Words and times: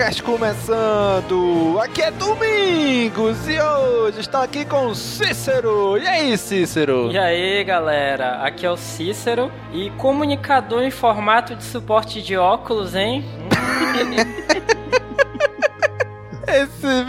CaminoCast 0.00 0.22
começando! 0.22 1.78
Aqui 1.82 2.00
é 2.00 2.10
Domingos 2.10 3.46
e 3.46 3.60
hoje 3.60 4.20
está 4.20 4.42
aqui 4.42 4.64
com 4.64 4.94
Cícero. 4.94 5.98
E 5.98 6.08
aí, 6.08 6.38
Cícero? 6.38 7.12
E 7.12 7.18
aí, 7.18 7.62
galera? 7.62 8.42
Aqui 8.42 8.64
é 8.64 8.70
o 8.70 8.78
Cícero 8.78 9.52
e 9.72 9.90
comunicador 9.90 10.82
em 10.82 10.90
formato 10.90 11.54
de 11.54 11.62
suporte 11.62 12.22
de 12.22 12.34
óculos, 12.34 12.94
hein? 12.94 13.22
Esse. 16.48 17.06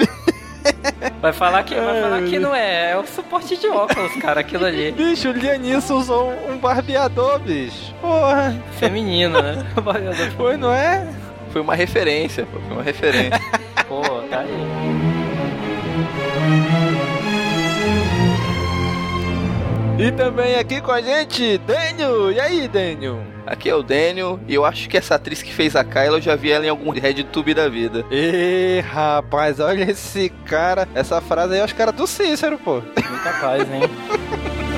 Vai 1.21 1.33
falar 1.33 1.63
que, 1.63 1.75
vai 1.75 2.01
falar 2.01 2.23
que 2.23 2.39
não 2.39 2.53
é, 2.53 2.91
é 2.91 2.97
o 2.97 3.05
suporte 3.05 3.55
de 3.55 3.67
óculos, 3.67 4.11
cara, 4.15 4.41
aquilo 4.41 4.65
ali. 4.65 4.91
Bicho, 4.97 5.29
o 5.29 5.31
Lianisson 5.31 5.95
usou 5.95 6.33
um 6.49 6.57
barbeador, 6.57 7.39
bicho. 7.39 7.93
Porra. 8.01 8.55
Feminino, 8.79 9.41
né? 9.41 9.65
Barbeador. 9.75 10.31
Foi, 10.31 10.57
não 10.57 10.73
é? 10.73 11.07
Foi 11.51 11.61
uma 11.61 11.75
referência, 11.75 12.45
pô, 12.45 12.59
foi 12.59 12.71
uma 12.77 12.83
referência. 12.83 13.39
pô, 13.87 14.01
tá 14.29 14.39
aí. 14.39 14.91
E 19.99 20.11
também 20.13 20.55
aqui 20.55 20.81
com 20.81 20.91
a 20.91 20.99
gente, 20.99 21.59
Daniel. 21.59 22.31
E 22.31 22.39
aí, 22.39 22.67
Daniel? 22.67 23.19
Aqui 23.45 23.69
é 23.69 23.75
o 23.75 23.83
Daniel 23.83 24.39
e 24.47 24.55
eu 24.55 24.65
acho 24.65 24.89
que 24.89 24.97
essa 24.97 25.15
atriz 25.15 25.43
que 25.43 25.53
fez 25.53 25.75
a 25.75 25.83
Kyla, 25.83 26.17
eu 26.17 26.21
já 26.21 26.35
vi 26.35 26.51
ela 26.51 26.65
em 26.65 26.69
algum 26.69 26.89
RedTube 26.89 27.53
da 27.53 27.67
vida. 27.67 28.03
Ê, 28.09 28.79
rapaz, 28.79 29.59
olha 29.59 29.91
esse 29.91 30.29
cara. 30.45 30.87
Essa 30.95 31.21
frase 31.21 31.53
aí 31.53 31.59
é 31.59 31.65
os 31.65 31.73
caras 31.73 31.93
do 31.93 32.07
Cícero, 32.07 32.57
pô. 32.57 32.75
Muito 32.75 33.23
capaz, 33.23 33.61
hein? 33.71 33.81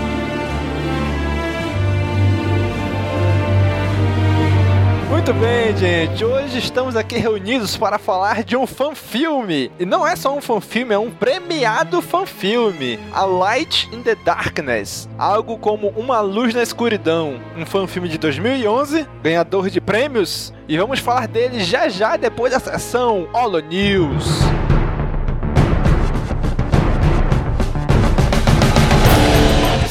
Muito 5.25 5.39
bem, 5.39 5.78
gente. 5.78 6.25
Hoje 6.25 6.57
estamos 6.57 6.97
aqui 6.97 7.17
reunidos 7.17 7.78
para 7.78 7.97
falar 7.97 8.44
de 8.44 8.57
um 8.57 8.67
fanfilme. 8.67 9.72
E 9.79 9.85
não 9.85 10.06
é 10.06 10.17
só 10.17 10.38
um 10.38 10.41
fanfilme, 10.41 10.94
é 10.94 10.97
um 10.97 11.09
premiado 11.09 12.01
fanfilme. 12.01 13.00
A 13.13 13.23
Light 13.23 13.89
in 13.94 14.01
the 14.01 14.16
Darkness. 14.16 15.07
Algo 15.17 15.57
como 15.57 15.94
Uma 15.95 16.19
Luz 16.19 16.53
na 16.53 16.61
Escuridão. 16.61 17.39
Um 17.56 17.66
fanfilme 17.66 18.09
de 18.09 18.17
2011, 18.17 19.07
ganhador 19.23 19.69
de 19.69 19.79
prêmios. 19.79 20.53
E 20.67 20.78
vamos 20.78 21.00
falar 21.00 21.29
dele 21.29 21.63
já 21.63 21.88
já 21.88 22.17
depois 22.17 22.51
da 22.51 22.59
sessão 22.59 23.29
Holo 23.31 23.61
News. 23.61 24.25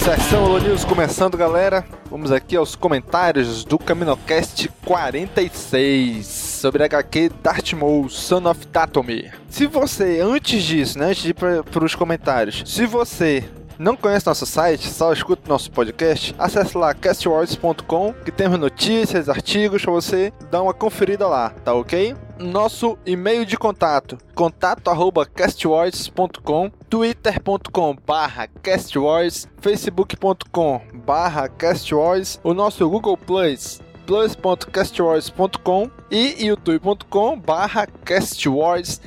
Sessão 0.02 0.42
Holo 0.42 0.58
News 0.58 0.84
começando, 0.84 1.36
galera. 1.36 1.84
Vamos 2.10 2.32
aqui 2.32 2.56
aos 2.56 2.74
comentários 2.74 3.64
do 3.64 3.78
CaminoCast 3.78 4.68
46 4.84 6.26
sobre 6.26 6.82
HQ 6.82 7.30
Darth 7.40 7.72
Maul, 7.74 8.08
Son 8.08 8.50
of 8.50 8.66
Datomir. 8.66 9.32
Se 9.48 9.68
você, 9.68 10.18
antes 10.20 10.64
disso, 10.64 10.98
né, 10.98 11.06
antes 11.06 11.22
de 11.22 11.28
ir 11.30 11.34
para 11.34 11.84
os 11.84 11.94
comentários, 11.94 12.64
se 12.66 12.84
você 12.84 13.44
não 13.82 13.96
conhece 13.96 14.26
nosso 14.26 14.46
site, 14.46 14.88
só 14.88 15.12
escuta 15.12 15.48
nosso 15.48 15.72
podcast, 15.72 16.32
acesse 16.38 16.78
lá 16.78 16.94
castwords.com, 16.94 18.14
que 18.24 18.30
temos 18.30 18.56
notícias, 18.56 19.28
artigos 19.28 19.82
para 19.82 19.90
você 19.92 20.32
dar 20.50 20.62
uma 20.62 20.72
conferida 20.72 21.26
lá, 21.26 21.50
tá 21.50 21.74
ok? 21.74 22.14
Nosso 22.38 22.96
e-mail 23.04 23.44
de 23.44 23.58
contato, 23.58 24.16
contato@castwords.com, 24.36 26.70
twitter.com 26.88 27.96
barra 28.06 28.46
castwords, 28.62 29.48
facebook.com 29.60 30.80
barra 31.04 31.48
castwords, 31.48 32.38
o 32.44 32.54
nosso 32.54 32.88
Google 32.88 33.16
Plus 33.16 33.80
plus.castwords.com 34.06 35.90
e 36.10 36.46
youtube.com 36.46 37.38
barra 37.38 37.86
castwordsbr. 38.04 39.00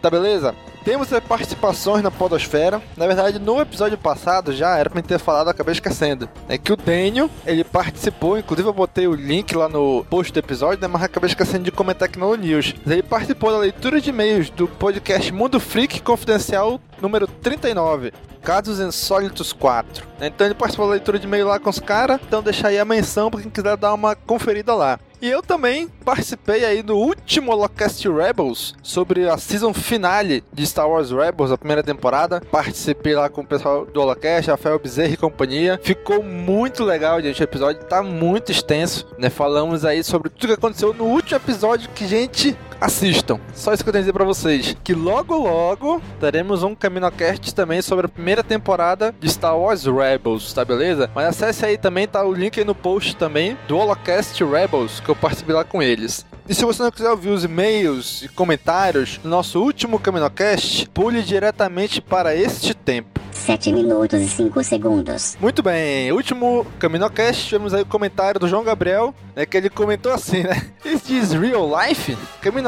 Tá 0.00 0.08
beleza? 0.08 0.54
Temos 0.84 1.08
participações 1.28 2.02
na 2.02 2.10
Podosfera. 2.10 2.80
Na 2.96 3.06
verdade, 3.06 3.38
no 3.38 3.60
episódio 3.60 3.98
passado 3.98 4.52
já 4.52 4.76
era 4.78 4.88
pra 4.88 5.02
ter 5.02 5.18
falado, 5.18 5.48
acabei 5.48 5.72
esquecendo. 5.72 6.28
É 6.48 6.56
que 6.56 6.72
o 6.72 6.76
Daniel, 6.76 7.28
ele 7.44 7.62
participou, 7.62 8.38
inclusive 8.38 8.68
eu 8.68 8.72
botei 8.72 9.06
o 9.06 9.14
link 9.14 9.54
lá 9.54 9.68
no 9.68 10.04
post 10.08 10.32
do 10.32 10.38
episódio, 10.38 10.80
né, 10.80 10.88
mas 10.88 11.02
acabei 11.02 11.28
esquecendo 11.28 11.64
de 11.64 11.70
comentar 11.70 12.08
aqui 12.08 12.18
no 12.18 12.34
News. 12.34 12.74
Ele 12.86 13.02
participou 13.02 13.52
da 13.52 13.58
leitura 13.58 14.00
de 14.00 14.10
e-mails 14.10 14.48
do 14.50 14.66
podcast 14.66 15.30
Mundo 15.32 15.60
Freak 15.60 16.00
Confidencial 16.00 16.80
número 17.00 17.26
39. 17.26 18.12
Casos 18.42 18.80
Insólitos 18.80 19.52
4. 19.52 20.06
Então 20.20 20.46
ele 20.46 20.54
participou 20.54 20.86
da 20.86 20.92
leitura 20.92 21.18
de 21.18 21.26
e-mail 21.26 21.46
lá 21.46 21.58
com 21.58 21.68
os 21.68 21.78
caras. 21.78 22.18
Então 22.26 22.42
deixa 22.42 22.68
aí 22.68 22.78
a 22.78 22.84
menção 22.86 23.30
para 23.30 23.42
quem 23.42 23.50
quiser 23.50 23.76
dar 23.76 23.92
uma 23.92 24.14
conferida 24.14 24.74
lá. 24.74 24.98
E 25.22 25.28
eu 25.28 25.42
também 25.42 25.86
participei 26.02 26.64
aí 26.64 26.82
do 26.82 26.96
último 26.96 27.52
Holocast 27.52 28.08
Rebels 28.08 28.74
sobre 28.82 29.28
a 29.28 29.36
season 29.36 29.74
finale 29.74 30.42
de 30.50 30.66
Star 30.66 30.88
Wars 30.88 31.10
Rebels, 31.10 31.52
a 31.52 31.58
primeira 31.58 31.82
temporada. 31.82 32.40
Participei 32.50 33.14
lá 33.14 33.28
com 33.28 33.42
o 33.42 33.46
pessoal 33.46 33.84
do 33.84 34.00
Holocast, 34.00 34.50
Rafael 34.50 34.78
Bezerra 34.78 35.12
e 35.12 35.16
companhia. 35.18 35.78
Ficou 35.82 36.22
muito 36.22 36.84
legal, 36.84 37.20
gente. 37.20 37.40
O 37.40 37.44
episódio 37.44 37.84
tá 37.84 38.02
muito 38.02 38.50
extenso, 38.50 39.06
né? 39.18 39.28
Falamos 39.28 39.84
aí 39.84 40.02
sobre 40.02 40.30
tudo 40.30 40.48
que 40.48 40.54
aconteceu 40.54 40.94
no 40.94 41.04
último 41.04 41.36
episódio 41.36 41.90
que, 41.90 42.06
gente, 42.06 42.56
assistam. 42.80 43.38
Só 43.54 43.72
isso 43.72 43.82
que 43.82 43.88
eu 43.88 43.92
tenho 43.92 44.00
a 44.00 44.04
dizer 44.04 44.12
pra 44.12 44.24
vocês. 44.24 44.76
Que 44.82 44.94
logo, 44.94 45.36
logo 45.36 46.00
teremos 46.18 46.62
um 46.62 46.74
CaminoCast 46.74 47.54
também 47.54 47.82
sobre 47.82 48.06
a 48.06 48.08
primeira 48.08 48.42
temporada 48.42 49.14
de 49.18 49.28
Star 49.30 49.56
Wars 49.58 49.84
Rebels, 49.84 50.52
tá 50.52 50.64
beleza? 50.64 51.10
Mas 51.14 51.26
acesse 51.26 51.64
aí 51.64 51.76
também, 51.76 52.08
tá 52.08 52.24
o 52.24 52.32
link 52.32 52.58
aí 52.58 52.64
no 52.64 52.74
post 52.74 53.16
também 53.16 53.56
do 53.68 53.76
Holocast 53.76 54.42
Rebels, 54.44 55.00
que 55.00 55.08
eu 55.08 55.16
participei 55.16 55.54
lá 55.54 55.64
com 55.64 55.82
eles. 55.82 56.24
E 56.48 56.54
se 56.54 56.64
você 56.64 56.82
não 56.82 56.90
quiser 56.90 57.10
ouvir 57.10 57.28
os 57.28 57.44
e-mails 57.44 58.22
e 58.22 58.28
comentários 58.28 59.18
do 59.18 59.28
nosso 59.28 59.60
último 59.60 60.00
CaminoCast, 60.00 60.88
pule 60.90 61.22
diretamente 61.22 62.00
para 62.00 62.34
este 62.34 62.74
tempo. 62.74 63.20
7 63.32 63.72
minutos 63.72 64.20
e 64.20 64.28
5 64.28 64.62
segundos. 64.64 65.36
Muito 65.40 65.62
bem, 65.62 66.12
último 66.12 66.66
CaminoCast, 66.78 67.46
tivemos 67.46 67.72
aí 67.72 67.82
o 67.82 67.86
comentário 67.86 68.40
do 68.40 68.48
João 68.48 68.64
Gabriel, 68.64 69.14
né, 69.34 69.46
que 69.46 69.56
ele 69.56 69.70
comentou 69.70 70.12
assim, 70.12 70.42
né? 70.42 70.70
Is 70.84 71.02
this 71.02 71.32
real 71.32 71.68
life? 71.68 72.16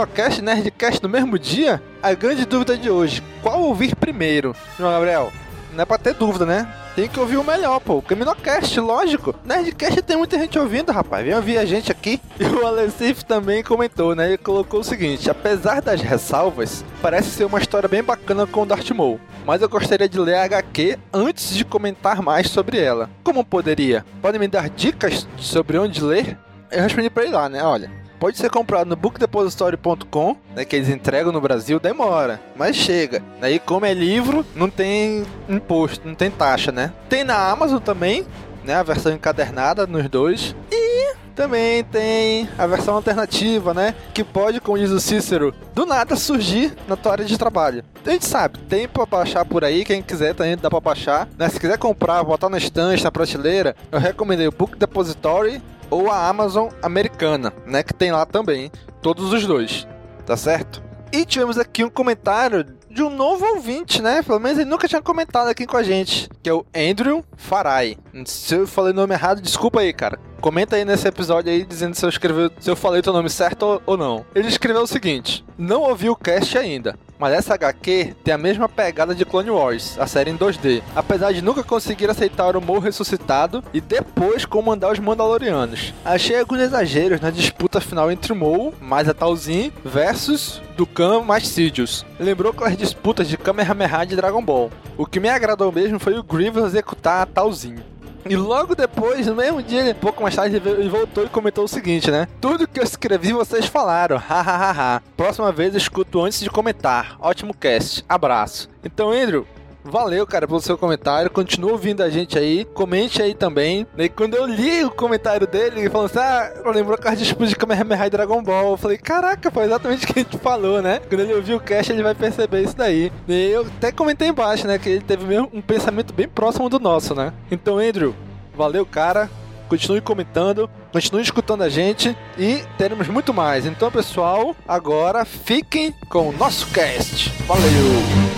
CaminoCast 0.03 0.41
e 0.41 0.43
Nerdcast 0.43 1.03
no 1.03 1.09
mesmo 1.09 1.39
dia? 1.39 1.81
A 2.03 2.13
grande 2.15 2.45
dúvida 2.45 2.77
de 2.77 2.91
hoje, 2.91 3.23
qual 3.41 3.63
ouvir 3.63 3.95
primeiro? 3.95 4.55
João 4.79 4.93
Gabriel, 4.93 5.33
não 5.73 5.83
é 5.83 5.85
pra 5.85 5.99
ter 5.99 6.15
dúvida, 6.15 6.45
né? 6.45 6.69
Tem 6.95 7.09
que 7.09 7.19
ouvir 7.19 7.37
o 7.39 7.45
melhor, 7.45 7.81
pô. 7.81 8.03
Caminocast, 8.03 8.79
lógico. 8.79 9.35
Nerdcast 9.45 10.03
tem 10.03 10.17
muita 10.17 10.37
gente 10.39 10.59
ouvindo, 10.59 10.93
rapaz. 10.93 11.25
Vem 11.25 11.35
ouvir 11.35 11.57
a 11.57 11.65
gente 11.65 11.91
aqui. 11.91 12.21
E 12.39 12.45
o 12.45 12.67
Alessif 12.67 13.25
também 13.25 13.63
comentou, 13.63 14.15
né? 14.15 14.27
Ele 14.27 14.39
colocou 14.39 14.81
o 14.81 14.85
seguinte: 14.85 15.31
apesar 15.31 15.81
das 15.81 16.01
ressalvas, 16.01 16.85
parece 17.01 17.31
ser 17.31 17.45
uma 17.45 17.59
história 17.61 17.89
bem 17.89 18.03
bacana 18.03 18.47
com 18.47 18.63
o 18.63 18.67
Darth 18.67 18.91
Maul. 18.91 19.21
Mas 19.47 19.63
eu 19.63 19.69
gostaria 19.69 20.09
de 20.09 20.19
ler 20.19 20.35
a 20.35 20.45
HQ 20.45 20.99
antes 21.13 21.55
de 21.55 21.65
comentar 21.65 22.21
mais 22.21 22.51
sobre 22.51 22.79
ela. 22.79 23.09
Como 23.23 23.45
poderia? 23.45 24.05
Podem 24.21 24.41
me 24.41 24.49
dar 24.49 24.69
dicas 24.69 25.27
sobre 25.39 25.79
onde 25.79 26.03
ler? 26.03 26.37
Eu 26.71 26.83
respondi 26.83 27.09
pra 27.09 27.23
ele 27.23 27.33
lá, 27.33 27.49
né? 27.49 27.63
Olha, 27.63 27.91
pode 28.23 28.39
ser 28.39 28.51
comprado 28.51 28.87
no 28.87 28.95
bookdepository.com, 28.95 30.37
né, 30.55 30.65
que 30.65 30.77
eles 30.77 30.89
entregam 30.89 31.33
no 31.33 31.41
Brasil, 31.41 31.81
demora, 31.81 32.41
mas 32.55 32.77
chega. 32.77 33.21
Aí 33.41 33.59
como 33.59 33.85
é 33.85 33.93
livro, 33.93 34.47
não 34.55 34.71
tem 34.71 35.25
imposto, 35.49 36.07
não 36.07 36.15
tem 36.15 36.31
taxa, 36.31 36.71
né? 36.71 36.93
Tem 37.09 37.25
na 37.25 37.51
Amazon 37.51 37.81
também, 37.81 38.25
né, 38.63 38.77
a 38.77 38.83
versão 38.85 39.11
encadernada 39.11 39.89
nos 39.89 40.09
dois. 40.09 40.55
E 40.71 41.17
também 41.35 41.83
tem 41.83 42.49
a 42.57 42.65
versão 42.65 42.95
alternativa, 42.95 43.75
né? 43.75 43.93
Que 44.15 44.23
pode, 44.23 44.61
como 44.61 44.79
diz 44.79 44.93
o 44.93 45.01
Cícero, 45.01 45.53
do 45.75 45.85
nada 45.85 46.15
surgir 46.15 46.73
na 46.87 46.95
tua 46.95 47.11
área 47.11 47.25
de 47.25 47.37
trabalho. 47.37 47.83
A 48.07 48.11
gente 48.11 48.25
sabe, 48.25 48.57
tem 48.69 48.87
pra 48.87 49.05
baixar 49.05 49.45
por 49.45 49.65
aí, 49.65 49.85
quem 49.85 50.01
quiser 50.01 50.33
também 50.33 50.57
dá 50.57 50.71
pra 50.71 50.79
baixar. 50.79 51.29
Né? 51.37 51.49
Se 51.49 51.59
quiser 51.59 51.77
comprar, 51.77 52.23
botar 52.23 52.49
na 52.49 52.59
estante, 52.59 53.03
na 53.03 53.11
prateleira, 53.11 53.75
eu 53.91 53.99
recomendei 53.99 54.47
o 54.47 54.53
Book 54.53 54.79
Depository 54.79 55.61
ou 55.93 56.11
a 56.11 56.27
Amazon 56.27 56.71
americana, 56.83 57.53
né? 57.67 57.83
Que 57.83 57.93
tem 57.93 58.11
lá 58.11 58.25
também, 58.25 58.73
todos 59.03 59.31
os 59.31 59.47
dois, 59.47 59.87
tá 60.25 60.39
certo? 60.39 60.83
E 61.13 61.27
tivemos 61.27 61.59
aqui 61.59 61.85
um 61.85 61.91
comentário 61.91 62.65
de 62.91 63.03
um 63.03 63.11
novo 63.11 63.45
ouvinte, 63.45 64.01
né? 64.01 64.23
Pelo 64.23 64.41
menos 64.41 64.59
ele 64.59 64.71
nunca 64.71 64.89
tinha 64.89 65.03
comentado 65.03 65.49
aqui 65.49 65.67
com 65.67 65.77
a 65.77 65.83
gente, 65.83 66.31
que 66.43 66.49
é 66.49 66.55
o 66.55 66.65
Andrew 66.75 67.23
Farai. 67.37 67.99
Se 68.25 68.55
eu 68.55 68.67
falei 68.67 68.93
o 68.93 68.97
nome 68.97 69.13
errado, 69.13 69.43
desculpa 69.43 69.81
aí, 69.81 69.93
cara. 69.93 70.19
Comenta 70.43 70.75
aí 70.75 70.85
nesse 70.85 71.07
episódio 71.07 71.53
aí 71.53 71.65
dizendo 71.65 71.95
se 71.95 72.05
eu 72.05 72.09
escrevi, 72.09 72.51
se 72.59 72.69
eu 72.69 72.75
falei 72.75 73.01
teu 73.01 73.13
nome 73.13 73.31
certo 73.31 73.81
ou 73.87 73.97
não. 73.97 74.27
Ele 74.35 74.49
escreveu 74.49 74.83
o 74.83 74.87
seguinte: 74.89 75.45
Não 75.57 75.83
ouvi 75.83 76.11
o 76.11 76.17
cast 76.17 76.59
ainda, 76.59 76.99
mas 77.17 77.33
essa 77.33 77.55
HQ 77.55 78.17
tem 78.25 78.35
a 78.35 78.39
mesma 78.39 78.69
pegada 78.69 79.15
de 79.15 79.25
Clone 79.25 79.51
Wars, 79.51 79.97
a 80.01 80.07
série 80.09 80.33
em 80.33 80.37
2D, 80.37 80.83
apesar 80.97 81.31
de 81.31 81.43
nunca 81.43 81.63
conseguir 81.63 82.11
aceitar 82.11 82.57
o 82.57 82.61
Maul 82.61 82.81
ressuscitado 82.81 83.63
e 83.73 83.81
depois 83.81 84.45
comandar 84.45 84.91
os 84.91 84.99
Mandalorianos. 84.99 85.95
Achei 86.05 86.37
alguns 86.37 86.59
exageros 86.59 87.21
na 87.21 87.31
disputa 87.31 87.81
final 87.81 88.11
entre 88.11 88.35
Maul, 88.35 88.75
mais 88.81 89.09
a 89.09 89.15
Talzin, 89.15 89.73
versus 89.85 90.61
Dukan 90.77 91.23
mais 91.23 91.47
Sidious. 91.47 92.05
Lembrou 92.19 92.51
aquelas 92.51 92.77
disputas 92.77 93.29
de 93.29 93.37
Kamehameha 93.37 94.05
de 94.05 94.17
Dragon 94.17 94.43
Ball. 94.43 94.73
O 94.99 95.07
que 95.07 95.21
me 95.21 95.29
agradou 95.29 95.71
mesmo 95.71 96.01
foi 96.01 96.19
o 96.19 96.25
Grievous 96.25 96.65
executar 96.65 97.23
a 97.23 97.27
Talzin. 97.27 97.92
E 98.29 98.37
logo 98.37 98.75
depois, 98.75 99.27
no 99.27 99.35
mesmo 99.35 99.63
dia, 99.63 99.91
um 99.91 99.95
pouco 99.95 100.23
mais 100.23 100.37
tarde, 100.37 100.57
ele 100.57 100.89
voltou 100.89 101.25
e 101.25 101.29
comentou 101.29 101.65
o 101.65 101.69
seguinte, 101.69 102.11
né? 102.11 102.29
Tudo 102.41 102.69
que 102.69 102.79
eu 102.79 102.85
escrevi 102.85 103.33
vocês 103.33 103.67
falaram. 103.67 104.17
Hahaha. 104.17 105.03
Próxima 105.17 105.51
vez 105.51 105.75
eu 105.75 105.79
escuto 105.79 106.23
antes 106.23 106.41
de 106.41 106.51
comentar. 106.51 107.17
Ótimo 107.21 107.55
cast. 107.55 108.05
Abraço. 108.09 108.69
Então, 108.85 109.11
Andrew, 109.11 109.47
Valeu, 109.85 110.27
cara, 110.27 110.47
pelo 110.47 110.61
seu 110.61 110.79
comentário. 110.79 111.31
Continua 111.31 111.73
ouvindo 111.73 112.03
a 112.03 112.11
gente 112.11 112.39
aí. 112.39 112.65
Comente 112.65 113.21
aí 113.21 113.35
também. 113.35 113.87
E 113.99 114.09
quando 114.09 114.35
eu 114.35 114.47
li 114.47 114.85
o 114.85 114.91
comentário 114.91 115.47
dele, 115.47 115.81
ele 115.81 115.91
falou 115.91 116.07
assim: 116.07 116.19
Ah, 116.19 116.53
lembrou 116.73 116.99
a 117.03 117.15
disputa 117.15 117.47
de 117.47 117.57
Kamehameha 117.57 118.07
e 118.07 118.11
Dragon 118.11 118.43
Ball. 118.43 118.73
Eu 118.73 118.77
falei: 118.77 118.99
Caraca, 118.99 119.51
foi 119.51 119.65
exatamente 119.65 120.05
o 120.05 120.07
que 120.07 120.19
a 120.19 120.23
gente 120.23 120.39
falou, 120.39 120.81
né? 120.81 121.01
Quando 121.09 121.21
ele 121.21 121.35
ouvir 121.35 121.55
o 121.55 121.61
cast, 121.61 121.93
ele 121.93 122.03
vai 122.03 122.15
perceber 122.15 122.63
isso 122.63 122.77
daí. 122.77 123.13
E 123.29 123.51
eu 123.51 123.63
até 123.63 123.91
comentei 123.91 124.29
embaixo, 124.29 124.67
né? 124.67 124.79
Que 124.79 124.89
ele 124.89 125.01
teve 125.01 125.25
mesmo 125.25 125.51
um 125.53 125.61
pensamento 125.61 126.13
bem 126.13 126.29
próximo 126.29 126.69
do 126.69 126.79
nosso, 126.79 127.15
né? 127.15 127.33
Então, 127.51 127.79
Andrew, 127.79 128.15
valeu, 128.55 128.87
cara. 128.87 129.29
Continue 129.69 130.03
comentando, 130.03 130.69
continue 130.93 131.23
escutando 131.23 131.63
a 131.63 131.69
gente 131.71 132.15
e 132.37 132.63
teremos 132.77 133.09
muito 133.09 133.33
mais. 133.33 133.65
Então, 133.65 133.91
pessoal, 133.91 134.55
agora 134.69 135.25
fiquem 135.25 135.95
com 136.11 136.29
o 136.29 136.33
nosso 136.33 136.67
cast. 136.67 137.31
Valeu! 137.47 138.32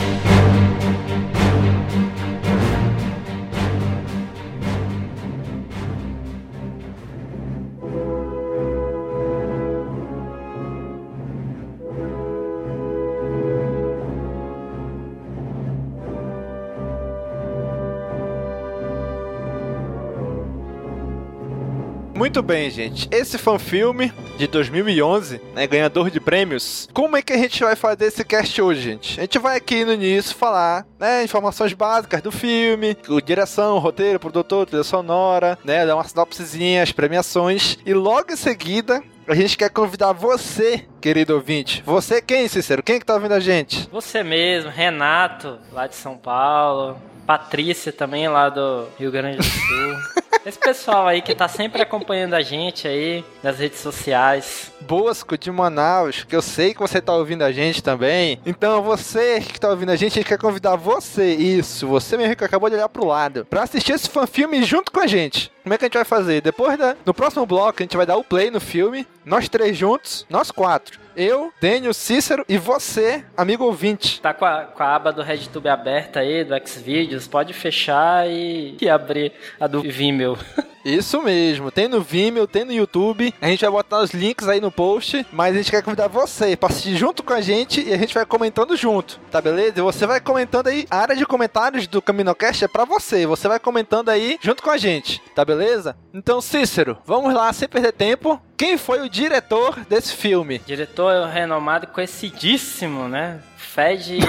Muito 22.34 22.48
bem, 22.48 22.68
gente. 22.68 23.08
Esse 23.12 23.38
foi 23.38 23.54
um 23.54 23.58
filme 23.60 24.12
de 24.36 24.48
2011, 24.48 25.40
né, 25.54 25.68
ganhador 25.68 26.10
de 26.10 26.18
prêmios. 26.18 26.88
Como 26.92 27.16
é 27.16 27.22
que 27.22 27.32
a 27.32 27.38
gente 27.38 27.62
vai 27.62 27.76
fazer 27.76 28.06
esse 28.06 28.24
cast 28.24 28.60
hoje, 28.60 28.80
gente? 28.80 29.20
A 29.20 29.22
gente 29.22 29.38
vai 29.38 29.56
aqui 29.56 29.84
no 29.84 29.92
início 29.92 30.34
falar, 30.34 30.84
né, 30.98 31.22
informações 31.22 31.72
básicas 31.74 32.20
do 32.20 32.32
filme, 32.32 32.96
direção, 33.24 33.78
roteiro, 33.78 34.18
produtor, 34.18 34.66
trilha 34.66 34.82
sonora, 34.82 35.56
né, 35.64 35.86
dar 35.86 35.94
uma 35.94 36.02
sinopsezinha, 36.02 36.82
as 36.82 36.90
premiações 36.90 37.78
e 37.86 37.94
logo 37.94 38.32
em 38.32 38.36
seguida 38.36 39.00
a 39.28 39.34
gente 39.36 39.56
quer 39.56 39.70
convidar 39.70 40.12
você, 40.12 40.84
querido 41.00 41.34
ouvinte. 41.34 41.84
Você 41.86 42.20
quem, 42.20 42.48
Cícero? 42.48 42.82
Quem 42.82 42.98
que 42.98 43.06
tá 43.06 43.14
ouvindo 43.14 43.34
a 43.34 43.40
gente? 43.40 43.88
Você 43.92 44.24
mesmo, 44.24 44.72
Renato, 44.72 45.60
lá 45.72 45.86
de 45.86 45.94
São 45.94 46.16
Paulo. 46.18 47.00
Patrícia 47.26 47.92
também, 47.92 48.28
lá 48.28 48.48
do 48.48 48.86
Rio 48.98 49.10
Grande 49.10 49.38
do 49.38 49.44
Sul. 49.44 50.24
Esse 50.44 50.58
pessoal 50.58 51.06
aí 51.06 51.22
que 51.22 51.34
tá 51.34 51.48
sempre 51.48 51.80
acompanhando 51.80 52.34
a 52.34 52.42
gente 52.42 52.86
aí 52.86 53.24
nas 53.42 53.58
redes 53.58 53.78
sociais. 53.78 54.70
Bosco 54.82 55.38
de 55.38 55.50
Manaus, 55.50 56.22
que 56.22 56.36
eu 56.36 56.42
sei 56.42 56.74
que 56.74 56.80
você 56.80 57.00
tá 57.00 57.14
ouvindo 57.14 57.42
a 57.42 57.50
gente 57.50 57.82
também. 57.82 58.38
Então, 58.44 58.82
você 58.82 59.40
que 59.40 59.58
tá 59.58 59.70
ouvindo 59.70 59.90
a 59.90 59.96
gente, 59.96 60.12
a 60.12 60.14
gente 60.16 60.28
quer 60.28 60.36
convidar 60.36 60.76
você, 60.76 61.34
isso, 61.34 61.86
você 61.88 62.18
mesmo 62.18 62.36
que 62.36 62.44
acabou 62.44 62.68
de 62.68 62.76
olhar 62.76 62.90
pro 62.90 63.06
lado, 63.06 63.46
pra 63.46 63.62
assistir 63.62 63.92
esse 63.92 64.10
fanfilme 64.10 64.62
junto 64.64 64.92
com 64.92 65.00
a 65.00 65.06
gente. 65.06 65.50
Como 65.64 65.72
é 65.72 65.78
que 65.78 65.84
a 65.84 65.88
gente 65.88 65.94
vai 65.94 66.04
fazer? 66.04 66.42
Depois 66.42 66.78
da. 66.78 66.94
No 67.06 67.14
próximo 67.14 67.46
bloco, 67.46 67.76
a 67.78 67.82
gente 67.82 67.96
vai 67.96 68.04
dar 68.04 68.18
o 68.18 68.22
play 68.22 68.50
no 68.50 68.60
filme. 68.60 69.06
Nós 69.24 69.48
três 69.48 69.74
juntos, 69.74 70.26
nós 70.28 70.50
quatro. 70.50 71.00
Eu, 71.16 71.50
Daniel, 71.58 71.94
Cícero 71.94 72.44
e 72.46 72.58
você, 72.58 73.24
amigo 73.34 73.64
ouvinte. 73.64 74.20
Tá 74.20 74.34
com 74.34 74.44
a, 74.44 74.64
com 74.64 74.82
a 74.82 74.94
aba 74.94 75.10
do 75.10 75.22
RedTube 75.22 75.68
aberta 75.68 76.20
aí, 76.20 76.44
do 76.44 76.54
Xvideos, 76.68 77.26
pode 77.26 77.54
fechar 77.54 78.28
e, 78.28 78.76
e 78.78 78.90
abrir 78.90 79.32
a 79.58 79.66
do 79.66 79.80
Vimeo. 79.80 80.36
Isso 80.84 81.22
mesmo, 81.22 81.70
tem 81.70 81.88
no 81.88 82.02
Vimeo, 82.02 82.46
tem 82.46 82.64
no 82.64 82.72
YouTube. 82.72 83.32
A 83.40 83.48
gente 83.48 83.62
vai 83.62 83.70
botar 83.70 84.00
os 84.00 84.10
links 84.10 84.46
aí 84.46 84.60
no 84.60 84.70
post, 84.70 85.26
mas 85.32 85.54
a 85.54 85.58
gente 85.58 85.70
quer 85.70 85.82
convidar 85.82 86.08
você 86.08 86.56
para 86.56 86.68
assistir 86.68 86.96
junto 86.96 87.22
com 87.22 87.32
a 87.32 87.40
gente 87.40 87.80
e 87.82 87.92
a 87.92 87.96
gente 87.96 88.12
vai 88.12 88.26
comentando 88.26 88.76
junto, 88.76 89.18
tá 89.30 89.40
beleza? 89.40 89.78
E 89.78 89.82
você 89.82 90.06
vai 90.06 90.20
comentando 90.20 90.66
aí, 90.66 90.86
a 90.90 90.98
área 90.98 91.16
de 91.16 91.24
comentários 91.24 91.86
do 91.86 92.02
CaminoCast 92.02 92.64
é 92.64 92.68
para 92.68 92.84
você. 92.84 93.26
Você 93.26 93.48
vai 93.48 93.58
comentando 93.58 94.10
aí 94.10 94.38
junto 94.42 94.62
com 94.62 94.70
a 94.70 94.76
gente, 94.76 95.22
tá 95.34 95.44
beleza? 95.44 95.96
Então, 96.12 96.40
Cícero, 96.40 96.98
vamos 97.06 97.32
lá, 97.32 97.52
sem 97.52 97.68
perder 97.68 97.92
tempo. 97.92 98.40
Quem 98.56 98.76
foi 98.76 99.00
o 99.00 99.08
diretor 99.08 99.80
desse 99.88 100.14
filme? 100.14 100.60
Diretor 100.60 101.26
renomado 101.28 101.86
conhecidíssimo, 101.88 103.08
né? 103.08 103.40
Fed 103.74 104.20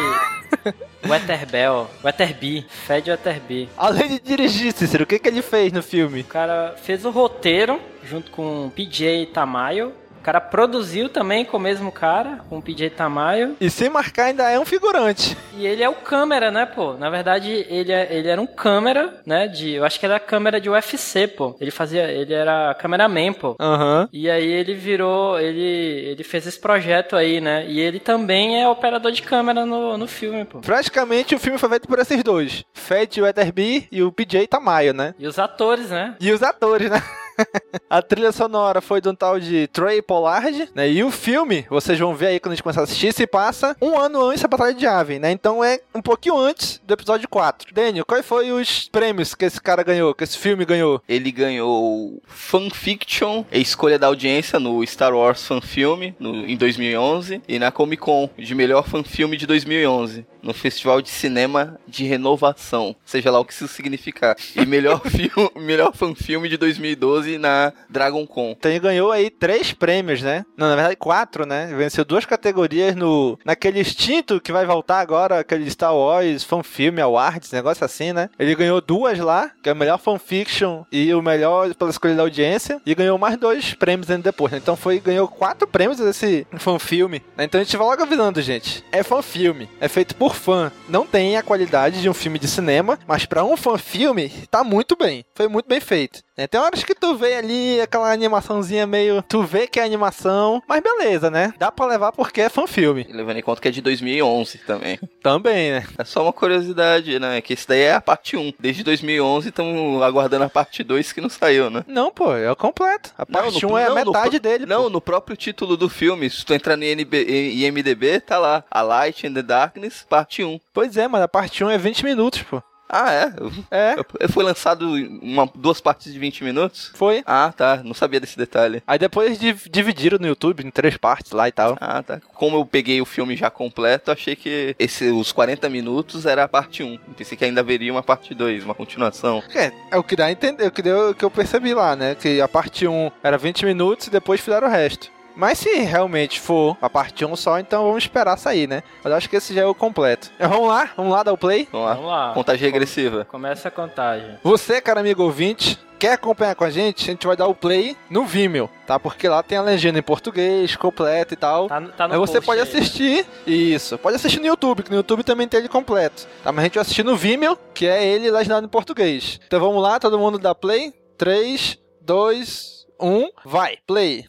Weterbell, 1.07 1.87
Weterby, 2.03 2.65
Fed 2.67 3.11
Weterby. 3.11 3.69
Além 3.77 4.07
de 4.07 4.19
dirigir, 4.19 4.73
Cícero, 4.73 5.03
o 5.03 5.07
que, 5.07 5.19
que 5.19 5.27
ele 5.27 5.43
fez 5.43 5.71
no 5.71 5.83
filme? 5.83 6.21
O 6.21 6.25
cara 6.25 6.73
fez 6.81 7.05
o 7.05 7.11
roteiro 7.11 7.79
junto 8.03 8.31
com 8.31 8.71
PJ 8.75 9.27
Tamayo, 9.27 9.93
cara 10.25 10.41
produziu 10.41 11.07
também 11.07 11.45
com 11.45 11.57
o 11.57 11.59
mesmo 11.59 11.91
cara, 11.91 12.39
com 12.49 12.57
o 12.57 12.61
PJ 12.61 12.89
Tamayo. 12.89 13.55
E 13.61 13.69
sem 13.69 13.91
marcar 13.91 14.25
ainda 14.25 14.49
é 14.49 14.59
um 14.59 14.65
figurante. 14.65 15.37
E 15.55 15.67
ele 15.67 15.83
é 15.83 15.87
o 15.89 15.93
câmera, 15.93 16.49
né, 16.49 16.65
pô? 16.65 16.93
Na 16.93 17.11
verdade, 17.11 17.51
ele, 17.69 17.91
é, 17.91 18.07
ele 18.09 18.27
era 18.27 18.41
um 18.41 18.47
câmera, 18.47 19.21
né, 19.23 19.47
de... 19.47 19.73
Eu 19.73 19.85
acho 19.85 19.99
que 19.99 20.05
era 20.05 20.19
câmera 20.19 20.59
de 20.59 20.67
UFC, 20.67 21.27
pô. 21.27 21.55
Ele 21.61 21.69
fazia... 21.69 22.11
Ele 22.11 22.33
era 22.33 22.73
cameraman, 22.73 23.33
pô. 23.33 23.55
Aham. 23.59 24.09
E 24.11 24.27
aí 24.27 24.51
ele 24.51 24.73
virou... 24.73 25.39
Ele, 25.39 25.61
ele 25.61 26.23
fez 26.23 26.47
esse 26.47 26.59
projeto 26.59 27.15
aí, 27.15 27.39
né? 27.39 27.63
E 27.67 27.79
ele 27.79 27.99
também 27.99 28.59
é 28.59 28.67
operador 28.67 29.11
de 29.11 29.21
câmera 29.21 29.63
no, 29.63 29.95
no 29.95 30.07
filme, 30.07 30.43
pô. 30.43 30.59
Praticamente 30.59 31.35
o 31.35 31.39
filme 31.39 31.59
foi 31.59 31.69
feito 31.69 31.87
por 31.87 31.99
esses 31.99 32.23
dois. 32.23 32.63
Fed 32.73 33.21
Weatherby 33.21 33.87
e 33.91 34.01
o 34.01 34.11
PJ 34.11 34.47
Tamayo, 34.47 34.91
né? 34.91 35.13
E 35.19 35.27
os 35.27 35.37
atores, 35.37 35.91
né? 35.91 36.15
E 36.19 36.31
os 36.31 36.41
atores, 36.41 36.89
né? 36.89 37.01
A 37.89 38.01
trilha 38.01 38.31
sonora 38.31 38.81
foi 38.81 39.01
de 39.01 39.09
um 39.09 39.15
tal 39.15 39.39
de 39.39 39.67
Trey 39.67 40.01
Pollard, 40.01 40.69
né? 40.73 40.89
E 40.89 41.03
o 41.03 41.11
filme, 41.11 41.65
vocês 41.69 41.99
vão 41.99 42.15
ver 42.15 42.27
aí 42.27 42.39
quando 42.39 42.53
a 42.53 42.55
gente 42.55 42.63
começar 42.63 42.81
a 42.81 42.83
assistir, 42.83 43.13
se 43.13 43.27
passa 43.27 43.75
um 43.81 43.97
ano 43.97 44.23
antes 44.25 44.41
da 44.41 44.47
Batalha 44.47 44.73
de 44.73 44.85
Yavin, 44.85 45.19
né? 45.19 45.31
Então 45.31 45.63
é 45.63 45.79
um 45.93 46.01
pouquinho 46.01 46.37
antes 46.37 46.81
do 46.85 46.93
episódio 46.93 47.27
4. 47.29 47.73
Daniel, 47.73 48.05
quais 48.05 48.25
foram 48.25 48.57
os 48.57 48.89
prêmios 48.89 49.35
que 49.35 49.45
esse 49.45 49.61
cara 49.61 49.83
ganhou, 49.83 50.13
que 50.13 50.23
esse 50.23 50.37
filme 50.37 50.65
ganhou? 50.65 51.01
Ele 51.07 51.31
ganhou 51.31 52.21
Fanfiction, 52.25 53.45
a 53.51 53.57
escolha 53.57 53.99
da 53.99 54.07
audiência 54.07 54.59
no 54.59 54.85
Star 54.85 55.13
Wars 55.13 55.45
Fan 55.45 55.61
Film 55.61 56.11
no, 56.19 56.45
em 56.45 56.57
2011 56.57 57.41
e 57.47 57.59
na 57.59 57.71
Comic 57.71 58.01
Con 58.01 58.29
de 58.37 58.53
melhor 58.53 58.87
fan 58.87 59.03
filme 59.03 59.37
de 59.37 59.47
2011 59.47 60.25
no 60.45 60.53
Festival 60.53 61.01
de 61.01 61.09
Cinema 61.09 61.79
de 61.87 62.05
Renovação, 62.05 62.95
seja 63.03 63.31
lá 63.31 63.39
o 63.39 63.45
que 63.45 63.51
isso 63.51 63.67
significar. 63.67 64.35
E 64.55 64.63
melhor 64.63 65.01
filme, 65.09 65.49
melhor 65.55 65.91
fan 65.95 66.13
filme 66.13 66.47
de 66.47 66.55
2012 66.55 67.24
na 67.37 67.73
Dragon 67.89 68.25
Con. 68.25 68.55
Então 68.57 68.71
ele 68.71 68.79
ganhou 68.79 69.11
aí 69.11 69.29
três 69.29 69.73
prêmios, 69.73 70.21
né? 70.21 70.45
Não, 70.57 70.67
na 70.69 70.75
verdade 70.75 70.95
quatro, 70.95 71.45
né? 71.45 71.73
Venceu 71.75 72.05
duas 72.05 72.25
categorias 72.25 72.95
no 72.95 73.37
naquele 73.43 73.79
extinto 73.79 74.39
que 74.39 74.51
vai 74.51 74.65
voltar 74.65 74.99
agora, 74.99 75.39
aquele 75.39 75.69
Star 75.69 75.95
Wars 75.95 76.43
Fan 76.43 76.63
Film 76.63 76.99
Awards, 76.99 77.51
negócio 77.51 77.83
assim, 77.83 78.13
né? 78.13 78.29
Ele 78.39 78.55
ganhou 78.55 78.81
duas 78.81 79.19
lá, 79.19 79.51
que 79.61 79.69
é 79.69 79.73
o 79.73 79.75
melhor 79.75 79.97
fanfiction 79.97 80.83
e 80.91 81.13
o 81.13 81.21
melhor 81.21 81.73
pela 81.75 81.89
escolha 81.89 82.15
da 82.15 82.23
audiência, 82.23 82.81
e 82.85 82.95
ganhou 82.95 83.17
mais 83.17 83.37
dois 83.37 83.73
prêmios 83.73 84.09
ainda 84.09 84.23
depois. 84.23 84.51
Né? 84.51 84.57
Então 84.57 84.75
foi 84.75 84.99
ganhou 84.99 85.27
quatro 85.27 85.67
prêmios 85.67 85.99
desse 85.99 86.45
fan 86.57 86.79
filme. 86.79 87.21
Né? 87.37 87.45
Então 87.45 87.59
a 87.59 87.63
gente 87.63 87.77
vai 87.77 87.87
logo 87.87 88.01
avisando, 88.01 88.41
gente. 88.41 88.83
É 88.91 89.03
fan 89.03 89.21
filme, 89.21 89.69
é 89.79 89.87
feito 89.87 90.15
por 90.15 90.35
fã. 90.35 90.71
Não 90.87 91.05
tem 91.05 91.37
a 91.37 91.43
qualidade 91.43 92.01
de 92.01 92.09
um 92.09 92.13
filme 92.13 92.39
de 92.39 92.47
cinema, 92.47 92.97
mas 93.07 93.25
para 93.25 93.43
um 93.43 93.57
fan 93.57 93.77
filme 93.77 94.29
tá 94.49 94.63
muito 94.63 94.95
bem. 94.95 95.25
Foi 95.35 95.47
muito 95.47 95.67
bem 95.67 95.79
feito. 95.79 96.23
né? 96.37 96.47
Tem 96.47 96.59
horas 96.59 96.83
que 96.83 96.95
tu 96.95 97.14
vê 97.17 97.35
ali 97.35 97.81
aquela 97.81 98.11
animaçãozinha 98.11 98.85
meio. 98.87 99.21
Tu 99.23 99.41
vê 99.43 99.67
que 99.67 99.79
é 99.79 99.83
animação, 99.83 100.61
mas 100.67 100.81
beleza, 100.81 101.29
né? 101.31 101.53
Dá 101.57 101.71
pra 101.71 101.85
levar 101.85 102.11
porque 102.11 102.41
é 102.41 102.49
fan 102.49 102.67
filme. 102.67 103.05
E 103.09 103.13
Levando 103.13 103.37
em 103.37 103.41
conta 103.41 103.61
que 103.61 103.67
é 103.67 103.71
de 103.71 103.81
2011 103.81 104.57
também. 104.59 104.99
Também, 105.21 105.71
né? 105.71 105.85
É 105.97 106.03
só 106.03 106.21
uma 106.23 106.33
curiosidade, 106.33 107.17
né? 107.19 107.41
Que 107.41 107.53
esse 107.53 107.67
daí 107.67 107.81
é 107.81 107.93
a 107.95 108.01
parte 108.01 108.35
1. 108.37 108.53
Desde 108.59 108.83
2011 108.83 109.49
estamos 109.49 110.01
aguardando 110.01 110.43
a 110.45 110.49
parte 110.49 110.83
2 110.83 111.11
que 111.11 111.21
não 111.21 111.29
saiu, 111.29 111.69
né? 111.69 111.83
Não, 111.87 112.11
pô, 112.11 112.33
é 112.33 112.51
o 112.51 112.55
completo. 112.55 113.11
A 113.17 113.25
parte 113.25 113.61
no- 113.63 113.71
1 113.73 113.77
é 113.77 113.85
a 113.85 113.89
não, 113.89 113.95
metade 113.95 114.39
dele. 114.39 114.65
Não, 114.65 114.83
pô. 114.83 114.89
no 114.89 115.01
próprio 115.01 115.35
título 115.37 115.75
do 115.77 115.89
filme, 115.89 116.29
se 116.29 116.45
tu 116.45 116.53
entrar 116.53 116.75
no 116.77 116.83
IMDB, 116.83 118.19
tá 118.19 118.37
lá. 118.37 118.63
A 118.69 118.81
Light 118.81 119.25
and 119.27 119.33
the 119.33 119.41
Darkness, 119.41 120.05
parte 120.09 120.43
1. 120.43 120.59
Pois 120.73 120.97
é, 120.97 121.07
mas 121.07 121.21
a 121.21 121.27
parte 121.27 121.63
1 121.63 121.69
é 121.69 121.77
20 121.77 122.03
minutos, 122.03 122.41
pô. 122.43 122.61
Ah, 122.87 123.11
é? 123.11 123.33
É, 123.71 123.95
Eu- 124.19 124.29
Foi 124.29 124.43
lançado 124.43 124.87
uma, 125.21 125.49
duas 125.55 125.81
partes 125.81 126.13
de 126.13 126.19
20 126.19 126.43
minutos? 126.43 126.91
foi. 126.95 127.23
Ah, 127.25 127.51
tá. 127.55 127.81
Não 127.83 127.93
sabia 127.93 128.19
desse 128.19 128.37
detalhe. 128.37 128.81
Aí 128.85 128.99
depois 128.99 129.39
div- 129.39 129.67
dividiram 129.69 130.17
no 130.19 130.27
YouTube 130.27 130.63
em 130.63 130.69
três 130.69 130.95
partes 130.97 131.31
lá 131.31 131.47
e 131.47 131.51
tal. 131.51 131.77
Ah, 131.81 132.03
tá. 132.03 132.21
Como 132.35 132.57
eu 132.57 132.65
peguei 132.65 133.01
o 133.01 133.05
filme 133.05 133.35
já 133.35 133.49
completo, 133.49 134.11
achei 134.11 134.35
que 134.35 134.75
esse, 134.77 135.09
os 135.09 135.31
40 135.31 135.67
minutos 135.69 136.25
era 136.25 136.43
a 136.43 136.47
parte 136.47 136.83
1. 136.83 136.97
Pensei 137.17 137.37
que 137.37 137.43
ainda 137.45 137.61
haveria 137.61 137.91
uma 137.91 138.03
parte 138.03 138.33
2, 138.35 138.63
uma 138.63 138.75
continuação. 138.75 139.41
É, 139.53 139.71
é 139.91 139.97
o 139.97 140.03
que 140.03 140.15
dá 140.15 140.25
a 140.25 140.31
entender, 140.31 140.67
o 140.67 140.71
que, 140.71 140.81
deu, 140.81 141.09
o 141.09 141.15
que 141.15 141.25
eu 141.25 141.31
percebi 141.31 141.73
lá, 141.73 141.95
né? 141.95 142.15
Que 142.15 142.39
a 142.39 142.47
parte 142.47 142.87
1 142.87 143.11
era 143.23 143.37
20 143.37 143.65
minutos 143.65 144.07
e 144.07 144.11
depois 144.11 144.39
fizeram 144.41 144.67
o 144.67 144.71
resto. 144.71 145.09
Mas 145.35 145.59
se 145.59 145.69
realmente 145.81 146.39
for 146.39 146.77
a 146.81 146.89
parte 146.89 147.25
1 147.25 147.35
só, 147.35 147.59
então 147.59 147.83
vamos 147.85 148.03
esperar 148.03 148.37
sair, 148.37 148.67
né? 148.67 148.83
Mas 149.03 149.11
eu 149.11 149.17
acho 149.17 149.29
que 149.29 149.35
esse 149.35 149.53
já 149.53 149.61
é 149.61 149.65
o 149.65 149.75
completo. 149.75 150.31
Então, 150.35 150.49
vamos 150.51 150.67
lá? 150.69 150.89
Vamos 150.95 151.11
lá 151.13 151.23
dar 151.23 151.33
o 151.33 151.37
play? 151.37 151.67
Vamos 151.71 151.87
lá. 151.87 151.93
Vamos 151.95 152.09
lá. 152.09 152.33
Contagem 152.33 152.65
regressiva. 152.71 153.25
Começa 153.25 153.67
a 153.67 153.71
contagem. 153.71 154.37
Você, 154.43 154.79
cara 154.81 154.99
amigo 155.01 155.23
ouvinte, 155.23 155.77
quer 155.99 156.13
acompanhar 156.13 156.55
com 156.55 156.63
a 156.63 156.69
gente? 156.69 157.03
A 157.03 157.13
gente 157.13 157.27
vai 157.27 157.35
dar 157.35 157.47
o 157.47 157.55
play 157.55 157.95
no 158.09 158.25
Vimeo, 158.25 158.69
tá? 158.87 158.99
Porque 158.99 159.27
lá 159.27 159.41
tem 159.43 159.57
a 159.57 159.61
legenda 159.61 159.99
em 159.99 160.01
português, 160.01 160.75
completa 160.75 161.33
e 161.33 161.37
tal. 161.37 161.67
Tá, 161.67 161.79
no- 161.79 161.89
tá 161.89 162.07
no 162.07 162.13
Aí 162.13 162.19
você 162.19 162.33
post 162.41 162.45
pode 162.45 162.61
aí, 162.61 162.65
né? 162.65 162.71
assistir, 162.79 163.25
isso, 163.45 163.97
pode 163.97 164.15
assistir 164.15 164.39
no 164.39 164.45
YouTube, 164.47 164.83
que 164.83 164.89
no 164.89 164.97
YouTube 164.97 165.23
também 165.23 165.47
tem 165.47 165.59
ele 165.59 165.69
completo. 165.69 166.27
Tá, 166.43 166.51
mas 166.51 166.59
a 166.59 166.63
gente 166.65 166.75
vai 166.75 166.81
assistir 166.81 167.03
no 167.03 167.15
Vimeo, 167.15 167.57
que 167.73 167.85
é 167.87 168.05
ele 168.05 168.31
legendado 168.31 168.65
em 168.65 168.69
português. 168.69 169.39
Então 169.45 169.59
vamos 169.59 169.81
lá, 169.81 169.99
todo 169.99 170.17
mundo 170.19 170.37
dá 170.39 170.53
play. 170.55 170.93
3, 171.17 171.77
2, 172.01 172.85
1, 172.99 173.29
vai, 173.45 173.77
play. 173.87 174.25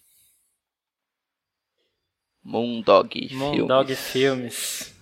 Moondog 2.50 3.08
Filmes. 3.28 3.32
Moondog 3.36 3.94
Filmes. 3.96 4.94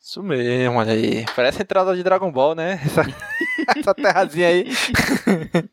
Isso 0.00 0.22
mesmo, 0.22 0.78
olha 0.78 0.92
aí. 0.92 1.24
Parece 1.36 1.58
a 1.58 1.62
entrada 1.62 1.94
de 1.94 2.02
Dragon 2.02 2.30
Ball, 2.32 2.54
né? 2.56 2.80
Essa, 2.84 3.02
essa 3.78 3.94
terrazinha 3.94 4.48
aí. 4.48 4.64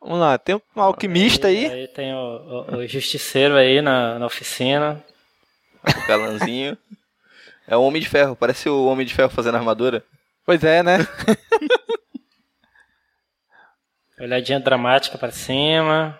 Vamos 0.00 0.18
lá, 0.18 0.38
tem 0.38 0.54
um 0.54 0.80
alquimista 0.80 1.48
aí. 1.48 1.66
Aí 1.66 1.88
tem 1.88 2.14
o, 2.14 2.18
o- 2.18 2.76
o 2.78 2.86
justiceiro 2.86 3.54
aí 3.56 3.82
na, 3.82 4.18
na 4.18 4.26
oficina. 4.26 5.04
O 5.84 6.06
galanzinho. 6.08 6.76
É 7.66 7.76
o 7.76 7.82
Homem 7.82 8.00
de 8.00 8.08
Ferro. 8.08 8.34
Parece 8.34 8.68
o 8.68 8.86
Homem 8.86 9.06
de 9.06 9.14
Ferro 9.14 9.30
fazendo 9.30 9.56
armadura. 9.56 10.02
Pois 10.44 10.64
é, 10.64 10.82
né? 10.82 10.98
Olhadinha 14.20 14.60
dramática 14.60 15.16
pra 15.18 15.30
cima. 15.30 16.18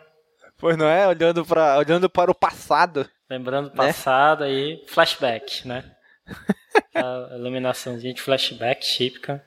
Pois 0.57 0.77
não 0.77 0.87
é? 0.87 1.07
Olhando, 1.07 1.45
pra, 1.45 1.79
olhando 1.79 2.09
para 2.09 2.31
o 2.31 2.35
passado. 2.35 3.09
Lembrando 3.29 3.67
o 3.67 3.71
Né? 3.71 3.77
passado 3.77 4.45
aí. 4.45 4.83
Flashback, 4.89 5.67
né? 5.67 5.85
A 6.95 7.37
iluminaçãozinha 7.37 8.15
de 8.15 8.21
flashback 8.21 8.81
típica. 8.87 9.45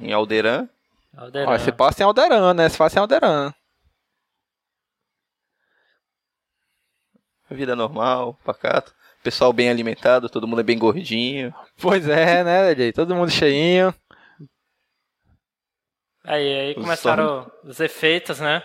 Em 0.00 0.12
Alderan. 0.12 0.68
Alderan. 1.16 1.50
Ó, 1.50 1.58
se 1.58 1.72
passa 1.72 2.02
em 2.02 2.06
Alderan, 2.06 2.54
né? 2.54 2.68
Se 2.68 2.76
passa 2.76 2.98
em 2.98 3.00
Alderan. 3.00 3.52
Vida 7.50 7.74
normal, 7.74 8.38
pacato. 8.44 8.94
Pessoal 9.22 9.52
bem 9.52 9.68
alimentado, 9.68 10.28
todo 10.30 10.46
mundo 10.46 10.60
é 10.60 10.64
bem 10.64 10.78
gordinho. 10.78 11.54
Pois 11.78 12.08
é, 12.08 12.42
né, 12.44 12.74
DJ? 12.74 12.92
Todo 12.92 13.14
mundo 13.14 13.30
cheinho. 13.30 13.94
Aí, 16.24 16.60
aí 16.60 16.70
Os 16.70 16.82
começaram 16.82 17.50
os 17.64 17.80
efeitos, 17.80 18.40
né? 18.40 18.62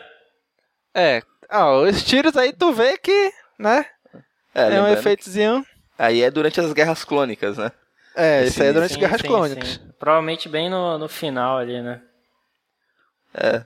É, 0.94 1.22
ó, 1.52 1.82
os 1.84 2.04
tiros 2.04 2.36
aí 2.38 2.54
tu 2.54 2.72
vê 2.74 2.98
que, 2.98 3.32
né? 3.58 3.86
É, 4.54 4.76
É, 4.76 4.82
um 4.82 4.88
efeitozinho. 4.88 5.66
Aí 5.98 6.22
é 6.22 6.30
durante 6.32 6.60
as 6.60 6.72
guerras 6.74 7.04
clônicas, 7.04 7.58
né? 7.58 7.72
É, 8.16 8.42
Esse 8.44 8.52
isso 8.52 8.64
aí 8.64 8.70
é 8.70 8.74
durante 8.74 8.92
as 8.92 8.96
Sim, 8.96 9.00
Guerras 9.00 9.22
sim, 9.22 9.28
Clônicas. 9.28 9.70
sim. 9.70 9.92
Provavelmente 10.00 10.48
bem 10.50 10.70
no, 10.70 10.98
no 10.98 11.08
final 11.10 11.58
ali, 11.58 11.82
né? 11.82 12.02
É. 13.34 13.64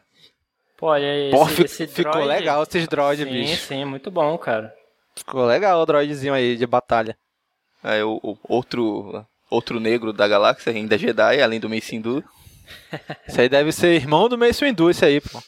Pô, 0.77 0.87
olha 0.87 1.07
aí. 1.11 1.31
Pô, 1.31 1.47
esse, 1.47 1.63
esse 1.63 1.87
ficou 1.87 2.11
droid- 2.13 2.27
legal 2.27 2.63
esses 2.63 2.87
droids, 2.87 3.27
Sim, 3.27 3.33
bicho. 3.33 3.65
sim, 3.67 3.85
muito 3.85 4.09
bom, 4.09 4.37
cara. 4.37 4.73
Ficou 5.15 5.45
legal 5.45 5.81
o 5.81 5.85
droidzinho 5.85 6.33
aí 6.33 6.55
de 6.55 6.65
batalha. 6.65 7.17
Aí 7.83 8.01
o, 8.03 8.19
o 8.23 8.37
outro 8.43 9.25
outro 9.49 9.79
negro 9.79 10.13
da 10.13 10.27
galáxia, 10.27 10.71
ainda 10.71 10.97
Jedi, 10.97 11.41
além 11.41 11.59
do 11.59 11.69
Mace 11.69 11.91
Windu. 11.91 12.23
Isso 13.27 13.39
aí 13.41 13.49
deve 13.49 13.71
ser 13.71 13.93
irmão 13.93 14.27
do 14.29 14.37
Mace 14.37 14.63
Windu, 14.63 14.89
isso 14.89 15.05
aí, 15.05 15.21
pô. 15.21 15.41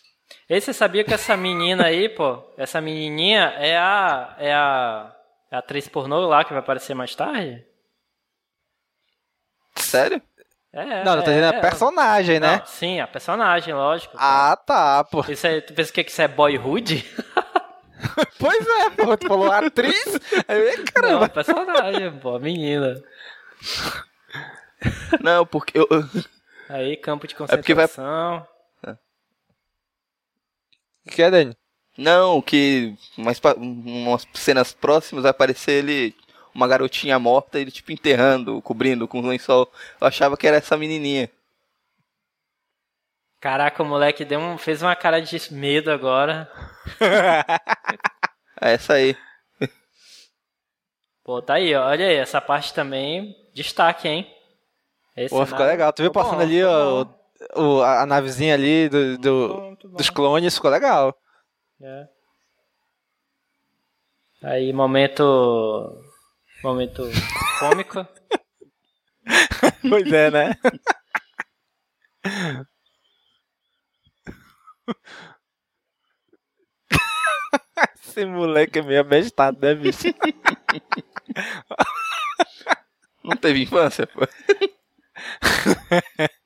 E 0.50 0.60
você 0.60 0.74
sabia 0.74 1.04
que 1.04 1.14
essa 1.14 1.38
menina 1.38 1.86
aí, 1.86 2.10
pô, 2.10 2.44
essa 2.58 2.82
menininha 2.82 3.54
é 3.58 3.78
a 3.78 4.36
é 4.38 4.54
a, 4.54 5.16
é 5.52 5.56
a 5.56 5.60
atriz 5.60 5.88
pornô 5.88 6.20
lá 6.28 6.44
que 6.44 6.52
vai 6.52 6.60
aparecer 6.60 6.94
mais 6.94 7.16
tarde? 7.16 7.66
Sério? 9.76 10.22
É. 10.74 11.04
Não, 11.04 11.16
não 11.18 11.24
tá 11.24 11.32
é, 11.32 11.36
dizendo 11.36 11.54
a 11.54 11.58
é. 11.58 11.62
personagem, 11.62 12.40
né? 12.40 12.58
Não, 12.58 12.66
sim, 12.66 13.00
a 13.00 13.08
personagem, 13.08 13.74
lógico. 13.74 14.16
Ah, 14.18 14.56
tá, 14.56 15.04
pô. 15.04 15.24
Isso 15.28 15.46
aí, 15.48 15.62
tu 15.62 15.74
pensa 15.74 15.92
que 15.92 16.02
isso 16.02 16.22
é 16.22 16.28
boyhood? 16.28 17.06
Pois 18.40 18.68
é, 18.68 18.90
pô. 18.90 19.16
Tu 19.16 19.28
falou 19.28 19.52
atriz? 19.52 20.20
Aí, 20.48 20.76
Não, 20.78 20.86
caramba. 20.86 21.26
a 21.26 21.30
personagem, 21.30 22.12
pô, 22.20 22.36
a 22.36 22.40
menina. 22.40 23.00
Não, 25.22 25.46
porque 25.46 25.78
eu, 25.78 25.88
eu- 25.92 26.04
Aí, 26.72 26.96
campo 26.98 27.28
de 27.28 27.34
É 27.34 27.38
porque 27.38 27.74
vai- 27.74 27.88
concentração. 27.88 28.48
O 31.06 31.10
que 31.10 31.22
é, 31.22 31.32
Dani? 31.32 31.58
Não, 31.98 32.42
que 32.42 32.96
mais 33.18 33.40
pa- 33.40 33.54
umas 33.56 34.26
cenas 34.34 34.72
próximas 34.74 35.24
vai 35.24 35.32
aparecer 35.32 35.84
ele, 35.84 36.16
uma 36.54 36.68
garotinha 36.68 37.18
morta, 37.20 37.60
ele 37.60 37.72
tipo 37.72 37.92
enterrando, 37.92 38.62
cobrindo 38.62 39.08
com 39.08 39.20
um 39.20 39.28
lençol. 39.28 39.72
Eu 40.00 40.08
achava 40.08 40.38
que 40.38 40.48
era 40.48 40.58
essa 40.58 40.78
menininha. 40.78 41.30
Caraca, 43.40 43.82
o 43.82 43.86
moleque 43.86 44.24
deu 44.24 44.40
um, 44.40 44.58
fez 44.58 44.84
uma 44.84 44.96
cara 44.96 45.20
de 45.20 45.38
medo 45.54 45.92
agora. 45.92 46.50
É 48.64 48.74
essa 48.74 48.94
aí. 48.94 49.18
Pô, 51.24 51.42
tá 51.42 51.56
aí, 51.56 51.74
ó. 51.74 51.88
olha 51.88 52.06
aí, 52.06 52.16
essa 52.16 52.40
parte 52.40 52.76
também, 52.76 53.36
destaque, 53.56 54.08
hein? 54.08 54.32
Esse 55.26 55.36
Pô, 55.36 55.46
ficou 55.46 55.66
legal. 55.66 55.92
Tu 55.94 56.04
viu 56.04 56.12
passando 56.12 56.38
bom, 56.38 56.42
ali 56.44 56.64
ó, 56.64 57.06
o, 57.56 57.78
o- 57.78 57.82
a 57.82 58.02
a 58.04 58.06
navezinha 58.06 58.54
ali 58.54 58.88
do, 58.90 59.18
do- 59.18 59.32
Muito 59.48 59.56
bom, 59.56 59.68
muito 59.68 59.90
bom. 59.90 59.98
dos 59.98 60.10
clones, 60.10 60.56
ficou 60.56 60.72
legal. 60.72 61.16
É. 61.82 62.08
Aí, 64.44 64.72
momento. 64.74 66.04
Momento 66.64 67.04
cômico. 67.60 68.06
pois 69.90 70.12
é, 70.12 70.32
né? 70.32 70.56
Esse 77.96 78.26
moleque 78.26 78.80
é 78.80 78.82
meio 78.82 79.00
abestado, 79.02 79.58
né, 79.62 79.74
bicho? 79.76 80.04
Não 83.24 83.38
teve 83.38 83.62
infância, 83.64 84.08
pô. 84.08 84.22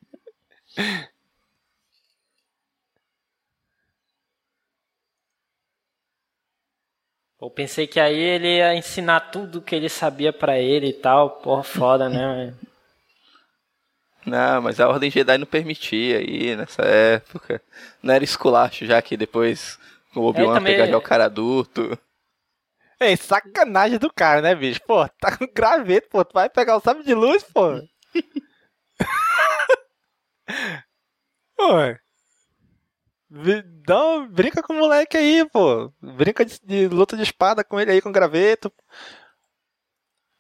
Eu 7.42 7.50
pensei 7.50 7.86
que 7.86 8.00
aí 8.00 8.18
ele 8.18 8.58
ia 8.58 8.74
ensinar 8.76 9.20
tudo 9.32 9.62
que 9.62 9.76
ele 9.76 9.90
sabia 9.90 10.32
pra 10.32 10.58
ele 10.58 10.88
e 10.88 10.94
tal. 10.94 11.30
Porra, 11.42 11.64
foda, 11.64 12.10
né? 12.10 12.54
Não, 14.26 14.62
mas 14.62 14.80
a 14.80 14.88
Ordem 14.88 15.12
Jedi 15.12 15.38
não 15.38 15.46
permitia 15.46 16.18
aí 16.18 16.56
nessa 16.56 16.82
época. 16.84 17.62
Não 18.02 18.14
era 18.14 18.24
esculacho, 18.24 18.86
já 18.86 19.00
que 19.02 19.16
depois 19.16 19.78
o 20.16 20.22
Obi-Wan 20.22 20.56
também- 20.56 20.74
pegar 20.74 20.88
já 20.88 20.98
o 20.98 21.02
cara 21.02 21.26
adulto. 21.26 21.98
Ei, 23.00 23.16
sacanagem 23.18 24.00
do 24.00 24.12
cara, 24.12 24.42
né, 24.42 24.56
bicho? 24.56 24.80
Pô, 24.88 25.08
tá 25.20 25.38
com 25.38 25.46
graveto, 25.46 26.08
pô. 26.10 26.24
Tu 26.24 26.34
vai 26.34 26.50
pegar 26.50 26.78
o 26.78 26.82
sabre 26.82 27.04
de 27.04 27.14
luz, 27.14 27.44
pô. 27.44 27.80
Dá 33.86 34.04
uma- 34.04 34.28
brinca 34.28 34.64
com 34.64 34.74
o 34.74 34.78
moleque 34.78 35.18
aí, 35.18 35.48
pô. 35.50 35.92
Brinca 36.02 36.46
de, 36.46 36.60
de 36.64 36.88
luta 36.88 37.16
de 37.16 37.24
espada 37.24 37.64
com 37.64 37.80
ele 37.80 37.92
aí, 37.92 38.02
com 38.02 38.12
graveto. 38.12 38.72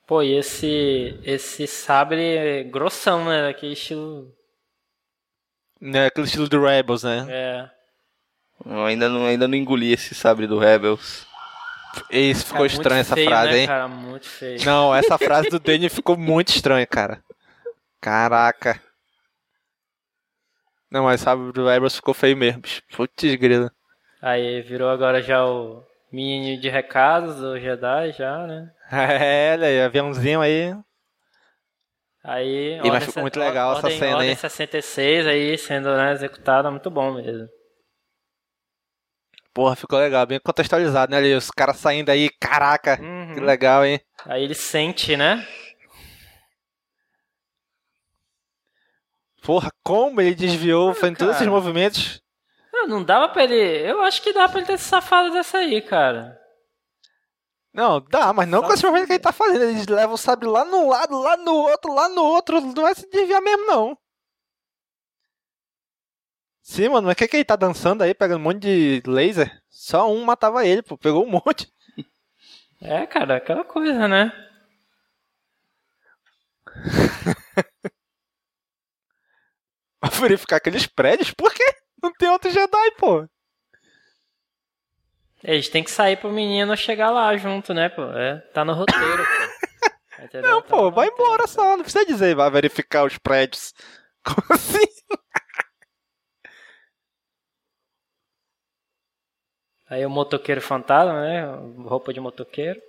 Pô, 0.07 0.21
e 0.21 0.37
esse, 0.37 1.19
esse 1.23 1.67
sabre 1.67 2.63
grossão, 2.65 3.25
né? 3.25 3.49
Aquele 3.49 3.73
estilo. 3.73 4.31
Né, 5.81 6.05
aquele 6.05 6.27
estilo 6.27 6.47
do 6.47 6.61
Rebels, 6.61 7.03
né? 7.03 7.25
É. 7.29 7.69
Eu 8.65 8.85
ainda 8.85 9.09
não, 9.09 9.25
ainda 9.25 9.47
não 9.47 9.55
engoli 9.55 9.91
esse 9.91 10.15
sabre 10.15 10.47
do 10.47 10.57
Rebels. 10.57 11.27
Isso, 12.09 12.45
ficou 12.45 12.59
Cara, 12.59 12.59
muito 12.61 12.71
estranha 12.73 13.01
essa 13.01 13.15
feio, 13.15 13.29
frase, 13.29 13.51
né, 13.51 13.59
hein? 13.59 13.67
Cara, 13.67 13.87
muito 13.87 14.27
feio. 14.27 14.65
Não, 14.65 14.95
essa 14.95 15.17
frase 15.17 15.49
do 15.49 15.59
Danny 15.59 15.89
ficou 15.89 16.17
muito 16.17 16.49
estranha, 16.49 16.85
cara. 16.85 17.23
Caraca. 18.01 18.81
Não, 20.91 21.03
mas 21.03 21.21
sabe, 21.21 21.51
do 21.51 21.67
Rebels 21.67 21.95
ficou 21.95 22.13
feio 22.13 22.37
mesmo. 22.37 22.61
Putz, 22.95 23.35
grila. 23.35 23.71
Aí 24.21 24.61
virou 24.61 24.89
agora 24.89 25.21
já 25.21 25.45
o 25.45 25.83
menino 26.11 26.59
de 26.61 26.69
recados 26.69 27.35
do 27.37 27.59
Jedi, 27.59 28.11
já, 28.13 28.45
né? 28.47 28.71
É, 28.91 29.53
olha 29.53 29.67
aí, 29.67 29.81
aviãozinho 29.81 30.41
aí. 30.41 30.73
Aí. 32.23 32.77
mas 32.79 32.85
Ordem 32.91 33.07
ficou 33.07 33.21
muito 33.21 33.39
legal 33.39 33.71
essa 33.73 33.81
ordem, 33.83 33.99
cena, 33.99 34.15
Ordem 34.15 34.29
hein? 34.29 34.35
66 34.35 35.27
aí 35.27 35.57
sendo 35.57 35.95
né, 35.95 36.11
executada, 36.11 36.71
muito 36.71 36.89
bom 36.89 37.13
mesmo. 37.13 37.47
Porra, 39.53 39.75
ficou 39.75 39.99
legal, 39.99 40.25
bem 40.25 40.39
contextualizado, 40.39 41.11
né? 41.11 41.17
Ali, 41.17 41.33
os 41.33 41.49
caras 41.49 41.77
saindo 41.77 42.09
aí, 42.09 42.29
caraca, 42.39 42.99
Uhum. 43.01 43.35
que 43.35 43.39
legal, 43.39 43.85
hein? 43.85 43.99
Aí 44.25 44.43
ele 44.43 44.53
sente, 44.53 45.15
né? 45.15 45.45
Porra, 49.45 49.69
como 49.83 50.19
ele 50.21 50.33
desviou, 50.33 50.93
fazendo 50.95 51.17
todos 51.17 51.35
esses 51.35 51.47
movimentos. 51.47 52.19
Não, 52.73 52.87
não 52.87 53.03
dava 53.03 53.29
pra 53.29 53.43
ele. 53.43 53.55
Eu 53.87 54.01
acho 54.01 54.21
que 54.21 54.33
dá 54.33 54.49
pra 54.49 54.57
ele 54.57 54.67
ter 54.67 54.79
se 54.79 54.85
safado 54.85 55.31
dessa 55.31 55.59
aí, 55.59 55.81
cara. 55.83 56.41
Não, 57.71 58.01
dá, 58.01 58.33
mas 58.33 58.47
não 58.47 58.61
Só 58.61 58.67
com 58.67 58.73
esse 58.73 58.83
movimento 58.83 59.07
que 59.07 59.13
ele 59.13 59.19
tá 59.19 59.31
fazendo. 59.31 59.63
Ele 59.63 59.85
leva 59.93 60.13
o 60.13 60.17
sabre 60.17 60.47
lá 60.47 60.65
num 60.65 60.89
lado, 60.89 61.21
lá 61.21 61.37
no 61.37 61.53
outro, 61.53 61.93
lá 61.93 62.09
no 62.09 62.23
outro. 62.23 62.59
Não 62.59 62.73
vai 62.73 62.95
se 62.95 63.07
desviar 63.07 63.41
mesmo, 63.41 63.67
não. 63.67 63.95
Sim, 66.63 66.89
mano, 66.89 67.05
mas 67.05 67.13
o 67.13 67.17
que 67.17 67.27
que 67.27 67.37
ele 67.37 67.45
tá 67.45 67.55
dançando 67.55 68.01
aí, 68.01 68.15
pegando 68.15 68.39
um 68.39 68.43
monte 68.43 68.59
de 68.61 69.03
laser? 69.05 69.61
Só 69.69 70.11
um 70.11 70.25
matava 70.25 70.65
ele, 70.65 70.81
pô. 70.81 70.97
Pegou 70.97 71.23
um 71.23 71.29
monte. 71.29 71.71
É, 72.81 73.05
cara, 73.05 73.37
aquela 73.37 73.63
coisa, 73.63 74.07
né? 74.07 74.31
Verificar 80.21 80.57
aqueles 80.57 80.85
prédios, 80.85 81.31
por 81.31 81.53
quê? 81.53 81.63
Não 82.01 82.11
tem 82.13 82.29
outro 82.29 82.51
Jedi, 82.51 82.91
pô. 82.97 83.27
Eles 85.43 85.69
têm 85.69 85.83
que 85.83 85.91
sair 85.91 86.17
pro 86.17 86.31
menino 86.31 86.75
chegar 86.75 87.11
lá 87.11 87.35
junto, 87.37 87.73
né, 87.73 87.89
pô? 87.89 88.03
É, 88.03 88.39
tá 88.53 88.65
no 88.65 88.73
roteiro, 88.73 89.23
pô. 89.23 89.55
Entendeu? 90.23 90.49
Não, 90.49 90.61
Tá 90.61 90.69
pô, 90.69 90.91
vai 90.91 91.07
roteiro, 91.07 91.13
embora 91.31 91.47
só. 91.47 91.75
Não 91.77 91.83
precisa 91.83 92.05
dizer, 92.05 92.35
vai 92.35 92.49
verificar 92.49 93.05
os 93.05 93.17
prédios. 93.17 93.73
Como 94.23 94.45
assim? 94.49 94.85
Aí 99.87 100.03
o 100.05 100.09
motoqueiro 100.09 100.61
fantasma, 100.61 101.21
né? 101.21 101.45
Roupa 101.87 102.11
de 102.11 102.19
motoqueiro. 102.19 102.81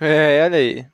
É, 0.00 0.42
olha 0.44 0.56
aí. 0.56 0.86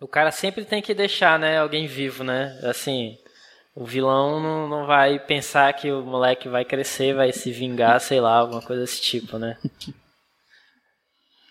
O 0.00 0.06
cara 0.06 0.30
sempre 0.30 0.64
tem 0.64 0.80
que 0.80 0.94
deixar, 0.94 1.38
né, 1.38 1.58
alguém 1.58 1.86
vivo, 1.86 2.22
né? 2.22 2.58
Assim, 2.62 3.18
o 3.74 3.84
vilão 3.84 4.40
não, 4.40 4.68
não 4.68 4.86
vai 4.86 5.18
pensar 5.18 5.72
que 5.72 5.90
o 5.90 6.02
moleque 6.02 6.48
vai 6.48 6.64
crescer, 6.64 7.14
vai 7.14 7.32
se 7.32 7.50
vingar, 7.50 8.00
sei 8.00 8.20
lá, 8.20 8.36
alguma 8.36 8.62
coisa 8.62 8.82
desse 8.82 9.00
tipo, 9.00 9.38
né? 9.38 9.56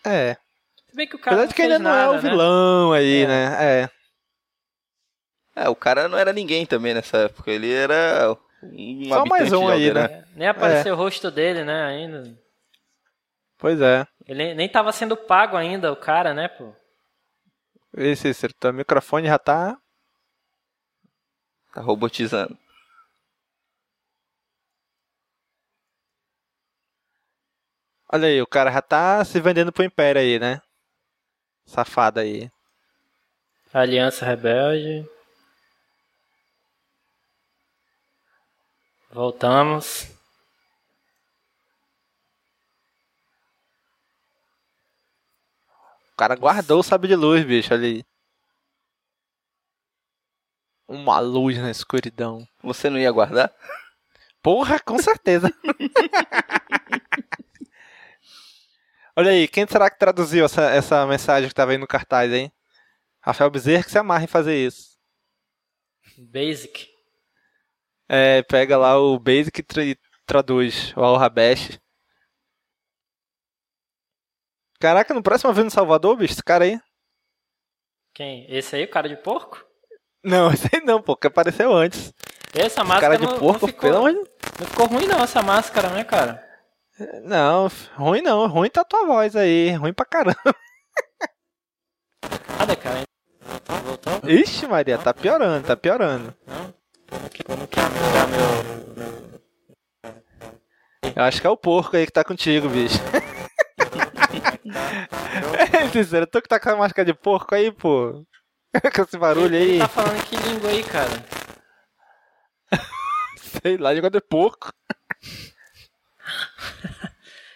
É. 0.06 0.38
Se 0.90 0.96
bem 0.96 1.08
que 1.08 1.16
o 1.16 1.20
cara 1.20 1.36
Apesar 1.36 1.44
não 1.44 1.48
de 1.50 1.56
que 1.56 1.62
ainda 1.62 1.76
fez 1.76 1.84
não 1.84 1.92
é 1.92 1.94
nada, 2.06 2.12
o 2.12 2.22
né? 2.22 2.30
vilão 2.30 2.94
aí, 2.94 3.24
É. 3.24 3.28
né? 3.28 3.58
É. 3.60 3.90
É, 5.64 5.70
o 5.70 5.76
cara 5.76 6.08
não 6.08 6.18
era 6.18 6.32
ninguém 6.32 6.66
também 6.66 6.94
nessa 6.94 7.18
época. 7.18 7.52
Ele 7.52 7.74
era 7.74 8.38
um 8.64 9.06
Só 9.10 9.26
mais 9.26 9.52
um 9.52 9.68
aí, 9.68 9.92
né? 9.92 10.24
Nem 10.36 10.48
apareceu 10.48 10.94
o 10.94 10.98
rosto 10.98 11.32
dele, 11.32 11.64
né, 11.64 11.84
ainda. 11.84 12.38
Pois 13.58 13.82
é. 13.82 14.06
Ele 14.28 14.38
nem, 14.38 14.56
nem 14.56 14.70
tava 14.70 14.92
sendo 14.92 15.18
pago 15.18 15.58
ainda, 15.58 15.92
o 15.92 15.96
cara, 15.96 16.34
né, 16.34 16.48
pô? 16.48 16.72
Esse, 17.98 18.28
esse 18.30 18.48
teu 18.50 18.72
microfone 18.72 19.28
já 19.28 19.40
tá. 19.40 19.76
Tá 21.74 21.82
robotizando. 21.82 22.56
Olha 28.10 28.28
aí, 28.28 28.42
o 28.42 28.48
cara 28.48 28.72
já 28.72 28.82
tá 28.82 29.26
se 29.26 29.40
vendendo 29.40 29.72
pro 29.72 29.84
Império 29.84 30.22
aí, 30.22 30.40
né? 30.40 30.62
Safado 31.66 32.20
aí. 32.20 32.50
Aliança 33.74 34.26
Rebelde. 34.26 35.10
Voltamos. 39.12 40.17
Cara 46.18 46.36
guardou 46.36 46.80
o 46.80 46.84
sabre 46.84 47.08
de 47.08 47.16
luz, 47.16 47.44
bicho, 47.46 47.74
ali. 47.74 48.04
Uma 50.88 51.20
luz 51.20 51.58
na 51.58 51.70
escuridão. 51.70 52.48
Você 52.64 52.90
não 52.90 52.98
ia 52.98 53.12
guardar? 53.12 53.54
Porra, 54.42 54.80
com 54.80 54.98
certeza. 54.98 55.52
Olha 59.16 59.32
aí, 59.32 59.48
quem 59.48 59.66
será 59.68 59.90
que 59.90 59.98
traduziu 59.98 60.46
essa, 60.46 60.70
essa 60.70 61.06
mensagem 61.08 61.50
que 61.50 61.56
tava 61.56 61.72
aí 61.72 61.78
no 61.78 61.88
cartaz, 61.88 62.32
hein? 62.32 62.52
Rafael 63.22 63.50
Bezerra 63.50 63.84
que 63.84 63.92
se 63.92 63.98
amarra 63.98 64.24
em 64.24 64.28
fazer 64.28 64.56
isso. 64.56 64.98
Basic. 66.18 66.88
É, 68.08 68.42
pega 68.44 68.78
lá 68.78 68.98
o 68.98 69.20
Basic 69.20 69.60
e 69.60 69.64
tra- 69.64 69.82
traduz 70.26 70.94
o 70.96 71.02
Al-Rabesh. 71.02 71.80
Caraca, 74.80 75.14
no 75.14 75.24
próximo 75.24 75.52
vez 75.54 75.66
no 75.66 75.72
Salvador, 75.72 76.16
bicho, 76.16 76.34
esse 76.34 76.44
cara 76.44 76.66
aí. 76.66 76.80
Quem? 78.14 78.46
Esse 78.50 78.76
aí, 78.76 78.84
o 78.84 78.90
cara 78.90 79.10
de 79.10 79.16
porco? 79.16 79.64
Não, 80.24 80.50
esse 80.54 80.70
aí 80.74 80.82
não, 80.82 81.02
pô, 81.02 81.16
que 81.16 81.28
apareceu 81.28 81.74
antes. 81.74 82.14
Essa 82.54 82.84
máscara 82.84 83.18
cara 83.18 83.18
de 83.18 83.26
não, 83.26 83.40
porco, 83.40 83.66
não 83.66 83.68
ficou, 83.68 83.82
pelo 83.82 83.98
amor 83.98 84.14
de 84.14 84.30
não 84.60 84.68
ficou 84.68 84.88
ruim 84.88 85.08
não, 85.08 85.24
essa 85.24 85.42
máscara, 85.42 85.90
né, 85.90 86.04
cara? 86.04 86.44
Não, 87.24 87.70
ruim 87.96 88.22
não, 88.22 88.48
ruim 88.48 88.70
tá 88.70 88.84
tua 88.84 89.06
voz 89.06 89.36
aí, 89.36 89.72
ruim 89.72 89.94
pra 89.94 90.06
caramba. 90.06 90.56
Cadê, 92.58 92.76
cara? 92.76 93.04
Voltou? 93.84 94.30
Ixi, 94.30 94.68
Maria, 94.68 94.98
tá 94.98 95.14
piorando, 95.14 95.68
tá 95.68 95.76
piorando. 95.78 96.34
Como 97.10 97.30
que, 97.30 97.44
como 97.44 97.68
que 97.68 97.80
aumentar 97.80 98.28
meu... 98.28 98.78
Eu 101.16 101.24
acho 101.24 101.40
que 101.40 101.48
é 101.48 101.50
o 101.50 101.58
porco 101.58 101.96
aí 101.96 102.06
que 102.06 102.12
tá 102.12 102.24
contigo, 102.24 102.68
bicho. 102.68 102.98
é, 104.70 105.90
sincero, 105.90 106.28
tu 106.28 106.42
que 106.42 106.50
tá 106.50 106.60
com 106.60 106.70
a 106.70 106.76
máscara 106.76 107.06
de 107.06 107.14
porco 107.14 107.56
aí, 107.56 107.72
pô. 107.72 108.26
com 108.96 109.02
esse 109.02 109.18
barulho 109.18 109.56
Ele 109.56 109.74
aí, 109.74 109.80
tá 109.80 109.88
falando 109.88 110.24
que 110.26 110.36
língua 110.36 110.70
aí, 110.70 110.84
cara? 110.84 111.26
sei 113.62 113.78
lá, 113.78 113.94
língua 113.94 114.10
de 114.10 114.22
porco. 114.22 114.72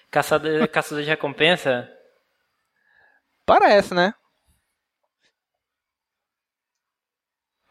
Caçador, 0.10 0.68
caçador 0.68 1.04
de 1.04 1.10
recompensa? 1.10 1.90
Parece, 3.46 3.94
né? 3.94 4.14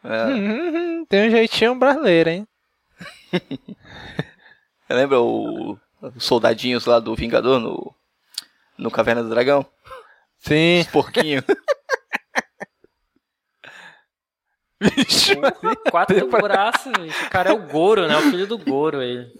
É. 0.03 0.25
Hum, 0.25 1.05
tem 1.05 1.27
um 1.27 1.31
jeitinho 1.31 1.75
brasileiro, 1.75 2.29
hein? 2.31 2.47
Lembra 4.89 5.21
o, 5.21 5.77
os 6.01 6.23
soldadinhos 6.23 6.85
lá 6.85 6.99
do 6.99 7.15
Vingador 7.15 7.59
no, 7.59 7.93
no 8.81 8.89
Caverna 8.91 9.23
do 9.23 9.29
Dragão? 9.29 9.65
Sim. 10.39 10.81
Os 10.81 10.87
porquinhos. 10.87 11.43
Bicho, 14.81 15.35
Quatro 15.91 16.27
braços, 16.27 16.91
bicho. 16.93 17.25
o 17.27 17.29
cara 17.29 17.51
é 17.51 17.53
o 17.53 17.67
Goro, 17.67 18.07
né? 18.07 18.17
O 18.17 18.21
filho 18.31 18.47
do 18.47 18.57
Goro, 18.57 18.99
ele. 18.99 19.31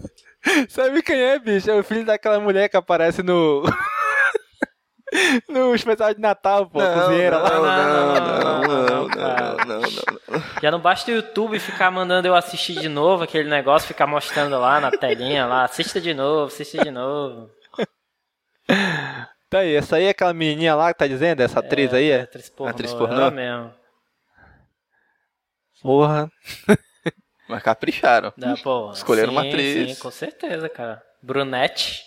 Sabe 0.70 1.02
quem 1.02 1.20
é, 1.20 1.40
bicho? 1.40 1.70
É 1.72 1.74
o 1.74 1.84
filho 1.84 2.06
daquela 2.06 2.40
mulher 2.40 2.70
que 2.70 2.78
aparece 2.78 3.24
no. 3.24 3.64
no 5.50 5.74
especial 5.74 6.14
de 6.14 6.22
Natal, 6.22 6.68
pô, 6.70 6.80
a 6.80 6.94
cozinheira 6.94 7.40
lá. 7.40 7.50
não, 7.50 7.64
não, 7.64 8.14
não, 8.14 8.62
não, 8.62 8.62
não, 8.62 9.08
não, 9.08 9.66
não, 9.66 9.82
não. 9.82 10.44
Já 10.62 10.70
não 10.70 10.80
basta 10.80 11.10
o 11.10 11.16
YouTube 11.16 11.58
ficar 11.58 11.90
mandando 11.90 12.28
eu 12.28 12.36
assistir 12.36 12.80
de 12.80 12.88
novo 12.88 13.24
aquele 13.24 13.50
negócio, 13.50 13.88
ficar 13.88 14.06
mostrando 14.06 14.60
lá 14.60 14.80
na 14.80 14.92
telinha 14.92 15.48
lá, 15.48 15.64
assista 15.64 16.00
de 16.00 16.14
novo, 16.14 16.54
assista 16.54 16.84
de 16.84 16.92
novo. 16.92 17.50
Tá 19.52 19.60
aí, 19.60 19.76
essa 19.76 19.98
aí 19.98 20.06
é 20.06 20.10
aquela 20.12 20.34
menininha 20.34 20.74
lá 20.74 20.94
que 20.94 21.00
tá 21.00 21.06
dizendo? 21.06 21.42
Essa 21.42 21.60
atriz 21.60 21.94
aí 21.94 22.10
é? 22.10 22.22
Atriz 22.22 22.50
pornô, 22.50 22.72
Atriz 22.72 22.94
pornô? 22.94 23.16
ela 23.16 23.32
mesmo. 23.32 23.74
Porra. 25.82 26.32
Mas 27.50 27.62
capricharam. 27.62 28.32
Dá, 28.38 28.56
pô, 28.64 28.94
Escolheram 28.94 29.34
uma 29.34 29.42
sim, 29.42 29.50
atriz. 29.50 29.98
Sim, 29.98 30.02
com 30.02 30.10
certeza, 30.10 30.70
cara. 30.70 31.04
Brunette. 31.22 32.02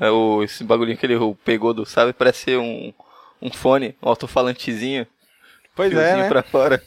É 0.00 0.10
o, 0.10 0.42
esse 0.42 0.64
bagulhinho 0.64 0.96
que 0.96 1.04
ele 1.04 1.18
pegou 1.44 1.74
do, 1.74 1.84
sabe? 1.84 2.14
Parece 2.14 2.44
ser 2.44 2.58
um, 2.58 2.94
um 3.42 3.52
fone, 3.52 3.94
um 4.02 4.08
alto-falantezinho. 4.08 5.06
Pois 5.76 5.92
é, 5.92 6.16
né? 6.16 6.28
pra 6.30 6.42
fora. 6.42 6.82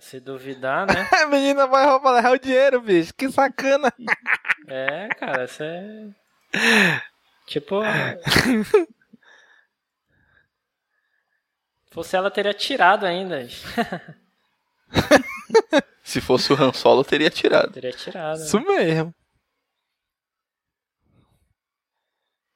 Se 0.00 0.20
duvidar, 0.20 0.86
né? 0.86 1.08
A 1.24 1.26
menina 1.26 1.66
vai 1.66 1.86
roubar 1.86 2.30
o 2.30 2.38
dinheiro, 2.38 2.80
bicho. 2.80 3.12
Que 3.14 3.30
sacana. 3.32 3.92
É, 4.66 5.08
cara, 5.08 5.44
isso 5.46 5.62
é. 5.62 6.10
Tipo. 7.46 7.80
Fosse 11.90 12.14
ela, 12.16 12.30
teria 12.30 12.52
tirado 12.52 13.06
ainda. 13.06 13.48
Se 16.04 16.20
fosse 16.20 16.52
o 16.52 16.56
Han 16.62 16.72
Solo, 16.72 17.02
teria 17.02 17.30
tirado. 17.30 17.72
teria 17.72 17.92
tirado. 17.92 18.38
Isso 18.40 18.60
mesmo. 18.60 19.14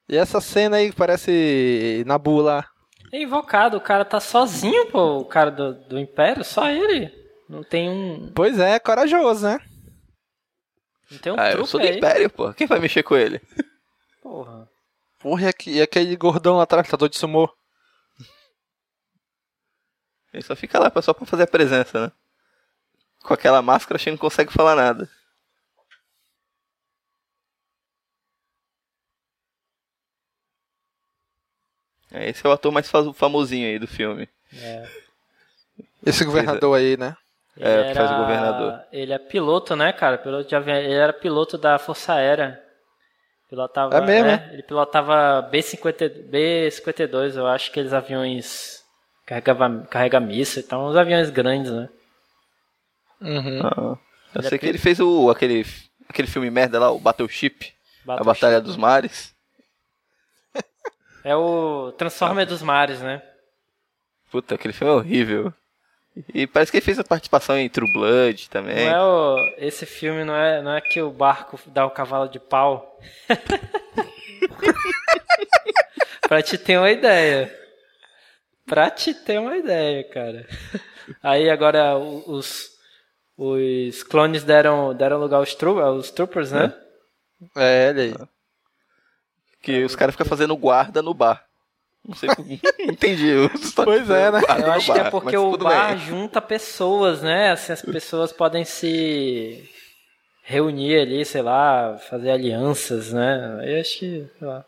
E 0.07 0.15
essa 0.15 0.39
cena 0.39 0.77
aí 0.77 0.91
que 0.91 0.95
parece 0.95 2.03
Nabu 2.05 2.41
lá. 2.41 2.67
É 3.11 3.21
invocado, 3.21 3.77
o 3.77 3.81
cara 3.81 4.05
tá 4.05 4.19
sozinho, 4.19 4.89
pô. 4.91 5.17
O 5.17 5.25
cara 5.25 5.51
do, 5.51 5.73
do 5.73 5.99
Império, 5.99 6.43
só 6.43 6.69
ele. 6.69 7.22
Não 7.53 7.63
tem 7.63 7.87
um. 7.87 8.31
Pois 8.33 8.57
é, 8.57 8.79
corajoso, 8.79 9.45
né? 9.45 9.59
Não 11.11 11.19
tem 11.19 11.31
um 11.31 11.39
ah, 11.39 11.51
eu 11.51 11.67
sou 11.67 11.79
do 11.79 11.85
aí. 11.85 11.97
Império, 11.97 12.27
pô. 12.27 12.51
Quem 12.51 12.65
vai 12.65 12.79
mexer 12.79 13.03
com 13.03 13.15
ele? 13.15 13.39
Porra. 14.23 14.67
Porra, 15.19 15.51
e, 15.67 15.79
aquele 15.79 16.15
gordão 16.15 16.57
lá 16.57 16.63
atrás, 16.63 16.87
lutador 16.87 17.09
de 17.09 17.17
sumô? 17.17 17.47
Ele 20.33 20.41
só 20.41 20.55
fica 20.55 20.79
lá 20.79 20.91
só 21.03 21.13
pra 21.13 21.27
fazer 21.27 21.43
a 21.43 21.47
presença, 21.47 22.07
né? 22.07 22.11
Com 23.23 23.35
aquela 23.35 23.61
máscara, 23.61 23.97
a 23.97 23.99
gente 23.99 24.11
não 24.13 24.17
consegue 24.17 24.51
falar 24.51 24.75
nada. 24.75 25.07
É, 32.11 32.29
Esse 32.29 32.45
é 32.45 32.49
o 32.49 32.51
ator 32.51 32.71
mais 32.71 32.89
fa- 32.89 33.13
famosinho 33.13 33.67
aí 33.67 33.77
do 33.77 33.87
filme. 33.87 34.27
É. 34.53 34.89
Esse 36.03 36.25
governador 36.25 36.77
aí, 36.77 36.97
né? 36.97 37.15
É, 37.59 37.73
Ele 37.81 37.87
que 37.89 37.93
faz 37.95 38.11
o 38.11 38.15
governador. 38.15 38.81
Ele 38.91 39.13
é 39.13 39.19
piloto, 39.19 39.75
né, 39.75 39.93
cara? 39.93 40.17
Piloto 40.17 40.47
de 40.49 40.55
avião. 40.55 40.75
Ele 40.75 40.93
era 40.93 41.13
piloto 41.13 41.57
da 41.57 41.77
Força 41.77 42.13
Aérea. 42.13 42.61
Pilotava, 43.49 43.95
É 43.95 44.01
mesmo, 44.01 44.25
né? 44.25 44.49
Ele 44.51 44.63
pilotava 44.63 45.41
B-50, 45.43 46.09
B-52, 46.29 47.35
eu 47.37 47.45
acho 47.45 47.65
que 47.65 47.71
aqueles 47.71 47.93
aviões 47.93 48.83
carregava, 49.27 49.85
carrega 49.91 50.19
míssil, 50.19 50.63
então 50.65 50.87
uns 50.87 50.95
aviões 50.95 51.29
grandes, 51.29 51.71
né? 51.71 51.87
Uhum. 53.21 53.59
Ah, 53.63 53.97
eu 54.33 54.41
Ele 54.41 54.47
é 54.47 54.49
sei 54.49 54.57
que 54.57 54.65
pi- 54.65 54.69
ele 54.69 54.77
fez 54.79 54.99
o, 54.99 55.29
aquele, 55.29 55.63
aquele 56.09 56.27
filme 56.27 56.49
merda 56.49 56.79
lá, 56.79 56.89
o 56.91 56.99
Battleship. 56.99 57.71
A 58.03 58.07
Battleship. 58.07 58.25
Batalha 58.25 58.59
dos 58.59 58.75
Mares. 58.75 59.35
É 61.23 61.35
o 61.35 61.91
Transformer 61.93 62.45
dos 62.47 62.61
Mares, 62.63 63.01
né? 63.01 63.21
Puta, 64.31 64.55
aquele 64.55 64.73
filme 64.73 64.91
é 64.91 64.95
horrível. 64.95 65.53
E 66.33 66.45
parece 66.45 66.71
que 66.71 66.77
ele 66.77 66.85
fez 66.85 66.99
a 66.99 67.03
participação 67.03 67.57
em 67.57 67.67
True 67.67 67.91
Blood 67.91 68.49
também. 68.49 68.85
Não 68.85 68.95
é 68.95 69.03
o, 69.03 69.37
esse 69.57 69.85
filme 69.85 70.23
não 70.23 70.35
é, 70.35 70.61
não 70.61 70.73
é 70.73 70.81
que 70.81 71.01
o 71.01 71.09
barco 71.09 71.59
dá 71.67 71.85
o 71.85 71.91
cavalo 71.91 72.29
de 72.29 72.39
pau. 72.39 72.99
pra 76.21 76.41
te 76.43 76.57
ter 76.57 76.77
uma 76.77 76.91
ideia. 76.91 77.51
Pra 78.65 78.89
te 78.91 79.13
ter 79.13 79.39
uma 79.39 79.57
ideia, 79.57 80.07
cara. 80.09 80.47
Aí 81.21 81.49
agora 81.49 81.97
os, 81.97 82.69
os 83.35 84.03
clones 84.03 84.43
deram, 84.43 84.93
deram 84.93 85.19
lugar 85.19 85.37
aos, 85.37 85.55
tru, 85.55 85.79
aos 85.79 86.11
troopers, 86.11 86.51
né? 86.51 86.73
É, 87.57 87.89
ele 87.89 88.01
aí. 88.01 88.15
Que 89.61 89.83
os 89.83 89.95
caras 89.95 90.13
ficam 90.13 90.27
fazendo 90.27 90.55
guarda 90.55 91.01
no 91.01 91.13
bar. 91.13 91.43
Não 92.05 92.15
sei 92.15 92.29
como. 92.35 92.47
Entendi. 92.79 93.31
os- 93.33 93.73
Pois 93.73 94.09
é, 94.09 94.29
né? 94.31 94.41
Eu 94.59 94.67
no 94.67 94.71
acho 94.73 94.91
que 94.91 94.99
é 94.99 95.03
bar, 95.03 95.11
porque 95.11 95.37
o 95.37 95.57
bar 95.57 95.89
bem. 95.95 95.99
junta 95.99 96.41
pessoas, 96.41 97.21
né? 97.21 97.51
Assim, 97.51 97.71
as 97.71 97.81
pessoas 97.81 98.31
podem 98.33 98.65
se 98.65 99.69
reunir 100.43 100.99
ali, 100.99 101.23
sei 101.23 101.41
lá, 101.41 101.97
fazer 102.09 102.31
alianças, 102.31 103.13
né? 103.13 103.61
Eu 103.63 103.79
acho 103.79 103.99
que, 103.99 104.27
sei 104.37 104.47
lá. 104.47 104.65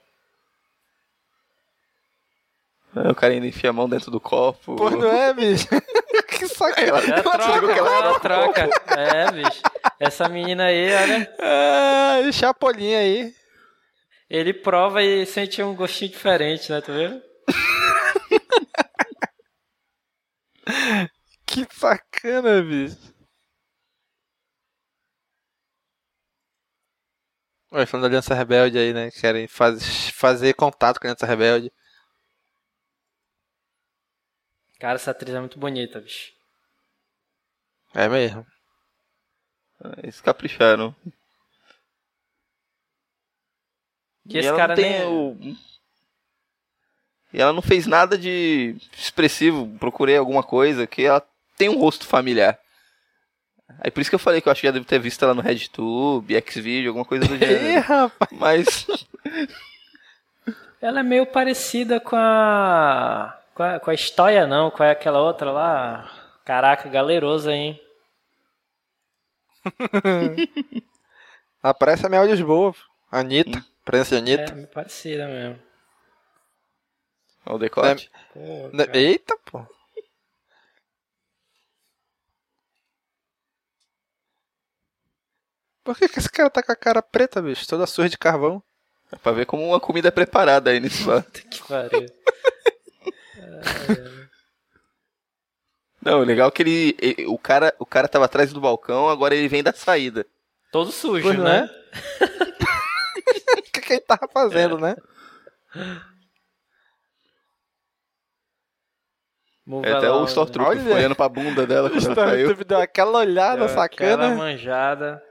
É, 2.96 3.10
O 3.12 3.16
cara 3.16 3.34
ainda 3.34 3.46
enfia 3.48 3.70
a 3.70 3.74
mão 3.74 3.90
dentro 3.90 4.10
do 4.10 4.20
copo. 4.22 4.76
Pô, 4.78 4.90
não 4.90 5.10
é, 5.12 5.34
bicho? 5.34 5.68
que 6.30 6.48
sacana. 6.48 6.88
Ela 6.88 7.22
troca, 7.22 7.74
que 7.74 7.80
ela 7.80 7.96
ela 7.98 8.20
troca. 8.22 8.70
É, 8.98 9.32
bicho. 9.32 9.62
Essa 10.00 10.30
menina 10.30 10.66
aí, 10.68 10.94
olha, 10.94 11.36
Ah, 11.40 12.22
e 12.26 12.32
chapolinha 12.32 13.00
aí. 13.00 13.34
ele 14.30 14.54
prova 14.54 15.04
e 15.04 15.26
sente 15.26 15.62
um 15.62 15.76
gostinho 15.76 16.12
diferente, 16.12 16.72
né? 16.72 16.80
Tu 16.80 16.94
vê? 16.94 17.22
Que 21.46 21.66
sacana, 21.72 22.62
bicho. 22.62 23.14
Oi, 27.72 27.86
falando 27.86 28.04
da 28.04 28.08
Aliança 28.08 28.34
Rebelde 28.34 28.78
aí, 28.78 28.94
né? 28.94 29.12
Querem 29.12 29.48
faz, 29.48 30.10
fazer 30.10 30.54
contato 30.54 31.00
com 31.00 31.08
a 31.08 31.10
Aliança 31.12 31.26
Rebelde. 31.26 31.72
Cara, 34.80 34.96
essa 34.96 35.12
atriz 35.12 35.34
é 35.34 35.40
muito 35.40 35.60
bonita, 35.60 36.00
bicho. 36.00 36.34
É 37.94 38.08
mesmo. 38.08 38.46
Eles 39.98 40.22
capricharam. 40.22 40.96
Que 44.28 44.38
E 44.38 44.40
esse 44.40 44.56
cara 44.56 44.76
tem 44.76 44.92
nem... 44.92 45.08
o... 45.08 45.38
E 47.36 47.42
ela 47.42 47.52
não 47.52 47.62
fez 47.62 47.86
nada 47.86 48.18
de 48.18 48.78
expressivo. 48.98 49.68
Procurei 49.78 50.16
alguma 50.16 50.42
coisa 50.42 50.88
que 50.88 51.04
ela 51.04 51.22
tem 51.58 51.68
um 51.68 51.78
rosto 51.78 52.08
familiar. 52.08 52.58
Aí 53.80 53.92
por 53.92 54.00
isso 54.00 54.10
que 54.10 54.16
eu 54.16 54.20
falei 54.20 54.40
que 54.40 54.48
eu 54.48 54.52
acho 54.52 54.62
que 54.62 54.68
já 54.68 54.72
devo 54.72 54.86
ter 54.86 55.00
visto 55.00 55.22
ela 55.26 55.34
no 55.34 55.42
RedTube, 55.42 56.34
Xvideo, 56.50 56.90
alguma 56.92 57.04
coisa 57.04 57.28
do 57.28 57.36
Ih, 57.36 57.40
gênero. 57.40 57.82
rapaz. 57.82 58.32
Mas 58.32 58.88
Ela 60.82 61.00
é 61.00 61.04
meio 61.04 61.26
parecida 61.26 62.00
com 62.00 62.16
a... 62.16 63.38
Com 63.54 63.64
a, 63.64 63.80
com 63.80 63.90
a 63.92 63.94
história, 63.94 64.46
não. 64.48 64.70
Com 64.72 64.84
aquela 64.84 65.20
outra 65.22 65.52
lá. 65.52 66.10
Caraca, 66.46 66.88
galerosa, 66.90 67.52
hein? 67.54 67.82
Aparece 71.62 72.06
a 72.06 72.10
Mel 72.10 72.26
Lisboa. 72.26 72.74
Anitta. 73.12 73.66
Presença 73.84 74.22
de 74.22 74.32
É, 74.32 74.36
Anitta. 74.36 74.56
meio 74.56 74.68
parecida 74.68 75.28
mesmo. 75.28 75.60
Olha 77.46 77.56
o 77.56 77.60
decote. 77.60 78.10
Pô, 78.34 78.70
Ne- 78.74 78.86
cara. 78.86 78.98
Eita, 78.98 79.38
pô. 79.46 79.66
Por 85.84 85.96
que, 85.98 86.08
que 86.10 86.20
esse 86.20 86.30
cara 86.30 86.50
tá 86.50 86.64
com 86.64 86.72
a 86.72 86.76
cara 86.76 87.02
preta, 87.02 87.42
bicho? 87.42 87.68
Toda 87.68 87.86
suja 87.86 88.10
de 88.10 88.18
carvão. 88.18 88.62
É 89.12 89.16
pra 89.18 89.32
ver 89.32 89.46
como 89.46 89.64
uma 89.68 89.80
comida 89.80 90.08
é 90.08 90.12
preparada 90.12 90.72
aí 90.72 90.80
nesse 90.80 91.04
bar. 91.04 91.24
Que 91.50 91.62
pariu. 91.64 92.08
Não, 96.02 96.20
o 96.20 96.24
legal 96.24 96.50
é 96.50 96.52
que 96.52 96.62
ele, 96.62 96.96
ele- 97.02 97.26
o 97.26 97.38
cara, 97.38 97.74
o 97.80 97.86
cara 97.86 98.08
tava 98.08 98.26
atrás 98.26 98.54
do 98.54 98.62
balcão, 98.62 99.10
agora 99.10 99.34
ele 99.36 99.48
vem 99.48 99.64
da 99.64 99.74
saída. 99.74 100.26
Todo 100.72 100.92
sujo, 100.92 101.24
Pois 101.24 101.38
não 101.38 101.44
né? 101.46 101.68
O 103.58 103.62
que, 103.72 103.82
que 103.82 103.94
ele 103.94 104.02
tava 104.02 104.28
fazendo, 104.32 104.78
né? 104.78 104.96
Move 109.66 109.88
É, 109.88 109.94
até 109.94 110.08
along, 110.08 110.22
o 110.24 110.26
Stormtrooper 110.26 110.78
ficou 110.78 110.94
olhando 110.96 111.16
pra 111.16 111.28
bunda 111.30 111.66
dela 111.66 111.90
quando 111.90 112.06
ela 112.06 112.16
saiu. 112.30 112.56
Deu 112.66 112.78
aquela 112.80 113.20
olhada 113.20 113.58
Deu 113.58 113.66
Aquela 113.66 113.82
sacana. 113.84 114.36
manjada. 114.36 115.24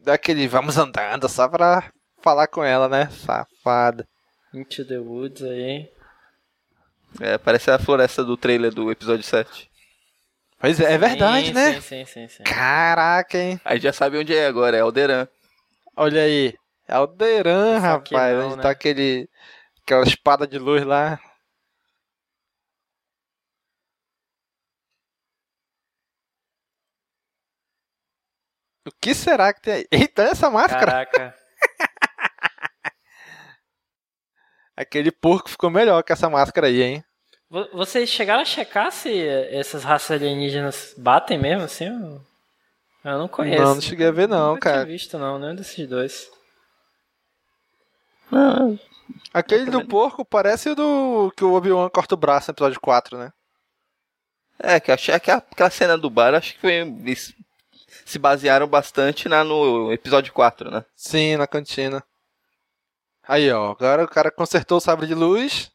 Deu 0.00 0.14
aquele 0.14 0.48
vamos 0.48 0.78
andando 0.78 1.28
só 1.28 1.46
pra 1.48 1.90
falar 2.22 2.46
com 2.46 2.64
ela, 2.64 2.88
né? 2.88 3.08
Safada. 3.10 4.06
Into 4.54 4.84
the 4.86 4.98
Woods 4.98 5.42
aí. 5.42 5.90
É, 7.20 7.36
parece 7.38 7.70
a 7.70 7.78
floresta 7.78 8.24
do 8.24 8.36
trailer 8.36 8.72
do 8.72 8.90
episódio 8.90 9.22
7. 9.24 9.68
Pois 10.60 10.80
é, 10.80 10.94
é 10.94 10.98
verdade, 10.98 11.46
Sim, 11.48 11.52
né? 11.52 11.74
Sim, 11.74 11.80
sim, 11.80 12.04
sim, 12.06 12.28
sim. 12.28 12.42
Caraca, 12.44 13.38
hein? 13.38 13.60
Aí 13.64 13.78
já 13.78 13.92
sabe 13.92 14.18
onde 14.18 14.34
é 14.34 14.46
agora, 14.46 14.76
é 14.76 14.80
Alderan. 14.80 15.28
Olha 15.96 16.22
aí. 16.22 16.54
É 16.86 16.98
o 16.98 17.06
Deran, 17.06 17.80
Só 17.82 17.98
que 17.98 18.14
rapaz. 18.14 18.36
não, 18.38 18.46
onde 18.46 18.56
né? 18.56 18.62
tá 18.62 18.70
aquele. 18.70 19.28
Aquela 19.84 20.04
espada 20.04 20.46
de 20.46 20.58
luz 20.58 20.82
lá. 20.84 21.20
O 28.88 28.92
que 29.00 29.14
será 29.14 29.52
que 29.52 29.60
tem 29.60 29.74
aí? 29.74 29.86
Eita, 29.92 30.22
essa 30.22 30.50
máscara! 30.50 30.86
Caraca. 31.06 31.34
Aquele 34.76 35.10
porco 35.10 35.50
ficou 35.50 35.70
melhor 35.70 36.02
que 36.02 36.12
essa 36.12 36.30
máscara 36.30 36.68
aí, 36.68 36.82
hein? 36.82 37.04
Vo- 37.50 37.68
Vocês 37.72 38.08
chegaram 38.08 38.42
a 38.42 38.44
checar 38.44 38.92
se 38.92 39.26
essas 39.50 39.82
raças 39.82 40.10
alienígenas 40.12 40.94
batem 40.96 41.38
mesmo, 41.38 41.64
assim? 41.64 41.86
Eu 43.04 43.18
não 43.18 43.26
conheço. 43.28 43.62
Não, 43.62 43.74
não 43.74 43.80
cheguei 43.80 44.06
a 44.06 44.12
ver 44.12 44.28
não, 44.28 44.50
Nunca 44.54 44.60
cara. 44.70 44.84
tinha 44.84 44.92
visto, 44.92 45.18
não, 45.18 45.38
nenhum 45.38 45.54
desses 45.56 45.88
dois. 45.88 46.30
Aquele 49.32 49.70
do 49.70 49.86
porco 49.86 50.24
parece 50.24 50.70
o 50.70 50.74
do 50.74 51.32
que 51.36 51.42
o 51.42 51.54
Obi-Wan 51.54 51.88
corta 51.88 52.14
o 52.14 52.18
braço 52.18 52.50
no 52.50 52.54
episódio 52.54 52.80
4, 52.80 53.16
né? 53.18 53.32
É, 54.60 54.78
que 54.78 54.90
eu 54.90 54.94
achei 54.94 55.18
que 55.18 55.30
aquela 55.30 55.70
cena 55.70 55.96
do 55.96 56.10
bar, 56.10 56.34
acho 56.34 56.54
que 56.54 56.60
foi, 56.60 56.84
se 58.08 58.18
basearam 58.18 58.66
bastante 58.66 59.28
na, 59.28 59.44
no 59.44 59.92
episódio 59.92 60.32
4, 60.32 60.70
né? 60.70 60.84
Sim, 60.94 61.36
na 61.36 61.46
cantina. 61.46 62.02
Aí, 63.22 63.50
ó. 63.52 63.72
Agora 63.72 64.04
o 64.04 64.08
cara 64.08 64.30
consertou 64.30 64.78
o 64.78 64.80
sabre 64.80 65.06
de 65.06 65.14
luz. 65.14 65.70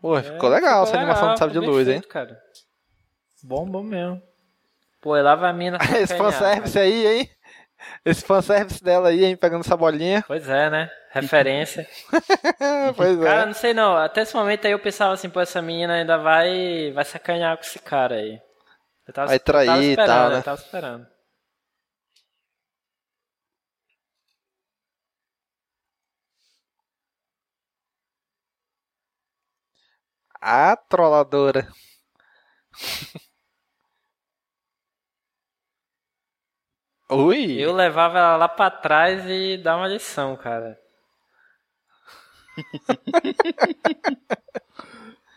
Pô, 0.00 0.20
ficou 0.20 0.48
legal 0.48 0.82
essa 0.82 0.96
animação 0.96 1.32
do 1.32 1.38
sabre 1.38 1.52
de 1.52 1.58
É, 1.58 1.60
ficou 1.60 1.74
luz, 1.74 1.86
bem 1.86 1.94
hein? 1.94 2.00
feito, 2.00 2.12
Cara. 2.12 2.36
Bom, 3.44 3.64
bom 3.64 3.82
mesmo. 3.82 4.20
Pô, 5.00 5.16
e 5.16 5.22
lá 5.22 5.34
vai 5.36 5.50
a 5.50 5.52
mina 5.52 5.78
Esse 6.00 6.16
fanservice 6.16 6.74
cara. 6.74 6.86
aí, 6.86 7.06
hein? 7.06 7.30
Esse 8.04 8.24
fanservice 8.24 8.82
dela 8.82 9.08
aí, 9.08 9.24
hein? 9.24 9.36
Pegando 9.36 9.64
essa 9.64 9.76
bolinha. 9.76 10.24
Pois 10.26 10.48
é, 10.48 10.70
né? 10.70 10.90
Referência. 11.10 11.86
pois 12.96 13.18
Cara, 13.20 13.42
é. 13.42 13.46
não 13.46 13.54
sei 13.54 13.72
não. 13.74 13.96
Até 13.96 14.22
esse 14.22 14.34
momento 14.34 14.64
aí 14.66 14.72
eu 14.72 14.78
pensava 14.78 15.14
assim, 15.14 15.28
pô, 15.28 15.40
essa 15.40 15.62
menina 15.62 15.94
ainda 15.94 16.18
vai 16.18 16.90
vai 16.92 17.04
sacanear 17.04 17.56
com 17.56 17.62
esse 17.62 17.78
cara 17.78 18.16
aí. 18.16 18.40
Eu 19.06 19.14
tava, 19.14 19.28
Vai 19.28 19.36
eu 19.36 19.40
tava 19.40 19.40
trair 19.40 19.82
e 19.82 19.90
esperando, 19.90 20.06
tal, 20.06 20.30
né? 20.30 20.38
Eu 20.38 20.42
tava 20.42 20.60
esperando. 20.60 21.06
A 30.40 30.76
trolladora. 30.76 31.68
Ui! 37.10 37.60
Eu 37.60 37.72
levava 37.72 38.18
ela 38.18 38.36
lá 38.36 38.48
pra 38.48 38.70
trás 38.70 39.24
e 39.26 39.56
dar 39.58 39.76
uma 39.76 39.86
lição, 39.86 40.36
cara. 40.36 40.78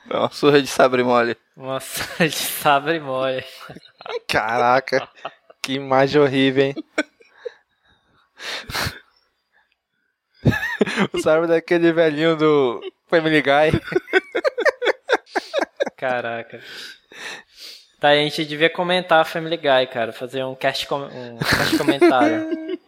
É 0.10 0.18
uma 0.18 0.30
surra 0.30 0.62
de 0.62 0.68
sabre 0.68 1.04
mole. 1.04 1.36
Nossa, 1.56 2.04
de 2.28 2.36
sabre 2.36 3.00
mole. 3.00 3.44
Caraca, 4.28 5.08
que 5.62 5.74
imagem 5.74 6.22
horrível, 6.22 6.66
hein? 6.66 6.76
o 11.14 11.20
sabre 11.20 11.48
daquele 11.48 11.92
velhinho 11.92 12.36
do 12.36 12.82
Family 13.08 13.42
Guy. 13.42 13.82
Caraca. 15.98 16.62
Tá, 18.00 18.10
a 18.10 18.16
gente 18.16 18.46
devia 18.46 18.70
comentar 18.70 19.26
Family 19.26 19.58
Guy, 19.58 19.88
cara. 19.92 20.14
Fazer 20.14 20.44
um 20.44 20.54
cast, 20.54 20.86
com... 20.86 21.06
um 21.06 21.38
cast 21.38 21.78
comentário. 21.78 22.78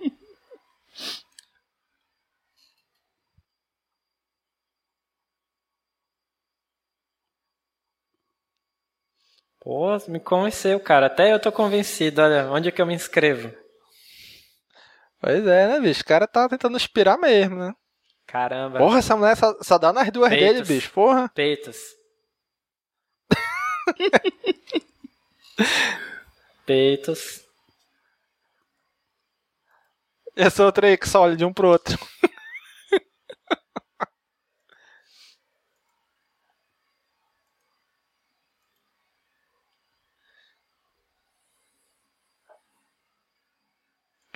Pô, 9.68 9.98
me 10.08 10.18
convenceu, 10.18 10.80
cara. 10.80 11.08
Até 11.08 11.34
eu 11.34 11.42
tô 11.42 11.52
convencido. 11.52 12.22
Olha, 12.22 12.50
onde 12.50 12.70
é 12.70 12.72
que 12.72 12.82
eu 12.82 12.86
me 12.86 12.94
inscrevo? 12.94 13.54
Pois 15.20 15.46
é, 15.46 15.68
né, 15.68 15.82
bicho? 15.82 16.04
O 16.04 16.06
cara 16.06 16.26
tá 16.26 16.48
tentando 16.48 16.78
inspirar 16.78 17.18
mesmo, 17.18 17.58
né? 17.58 17.74
Caramba. 18.26 18.78
Porra, 18.78 19.00
essa 19.00 19.18
mulher 19.18 19.36
só, 19.36 19.54
só 19.62 19.78
dá 19.78 19.92
nas 19.92 20.10
duas 20.10 20.30
Peitos. 20.30 20.48
dele, 20.48 20.64
bicho. 20.64 20.90
Porra. 20.94 21.30
Peitos. 21.36 21.78
Peitos. 26.66 27.42
Essa 30.34 30.64
outra 30.64 30.88
aí 30.88 30.98
que 30.98 31.10
só 31.10 31.24
olha 31.24 31.36
de 31.36 31.44
um 31.44 31.52
pro 31.52 31.68
outro. 31.68 32.00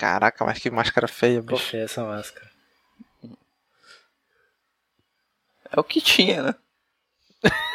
Caraca, 0.02 0.44
mas 0.44 0.58
que 0.58 0.72
máscara 0.72 1.08
feia, 1.08 1.44
bicho. 1.44 1.64
feia 1.64 1.84
essa 1.84 2.04
máscara. 2.04 2.50
É 5.72 5.80
o 5.80 5.84
que 5.84 6.02
tinha, 6.02 6.42
né? 6.42 6.56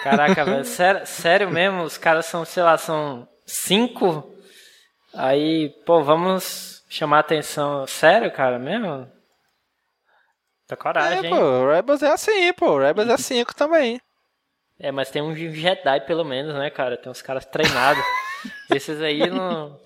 Caraca, 0.02 0.44
velho, 0.44 0.64
sério, 0.66 1.06
sério 1.06 1.48
mesmo? 1.48 1.84
Os 1.84 1.96
caras 1.96 2.26
são, 2.26 2.44
sei 2.44 2.64
lá, 2.64 2.76
são 2.76 3.28
cinco? 3.46 4.28
Aí, 5.14 5.68
pô, 5.86 6.02
vamos 6.02 6.84
chamar 6.88 7.20
atenção. 7.20 7.86
Sério, 7.86 8.32
cara, 8.32 8.58
mesmo? 8.58 9.08
Tá 10.66 10.76
coragem, 10.76 11.18
É, 11.20 11.22
hein? 11.26 11.30
pô, 11.30 11.36
o 11.40 11.70
Rebels 11.70 12.02
é 12.02 12.10
assim, 12.10 12.52
pô. 12.54 12.72
O 12.72 12.78
Rebels 12.80 13.08
é 13.08 13.16
5 13.16 13.54
também. 13.54 14.00
É, 14.80 14.90
mas 14.90 15.10
tem 15.10 15.22
um 15.22 15.32
Jedi 15.32 16.00
pelo 16.08 16.24
menos, 16.24 16.56
né, 16.56 16.70
cara? 16.70 16.96
Tem 16.96 17.08
uns 17.10 17.22
caras 17.22 17.44
treinados. 17.46 18.02
Esses 18.70 19.00
aí 19.00 19.28
não 19.30 19.80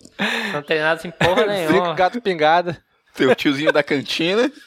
são 0.52 0.62
treinados 0.62 1.04
em 1.04 1.10
porra 1.10 1.42
Cinco 1.42 1.72
nenhuma. 1.72 1.94
gato 1.94 2.20
pingado. 2.20 2.76
Tem 3.14 3.26
o 3.26 3.34
tiozinho 3.34 3.72
da 3.72 3.82
cantina. 3.82 4.50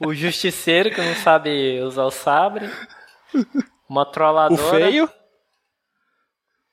O 0.00 0.14
justiceiro 0.14 0.90
que 0.90 1.00
não 1.00 1.14
sabe 1.16 1.80
usar 1.82 2.04
o 2.04 2.10
sabre. 2.10 2.70
Uma 3.88 4.06
trolladora. 4.06 4.62
O 4.62 4.70
feio. 4.70 5.10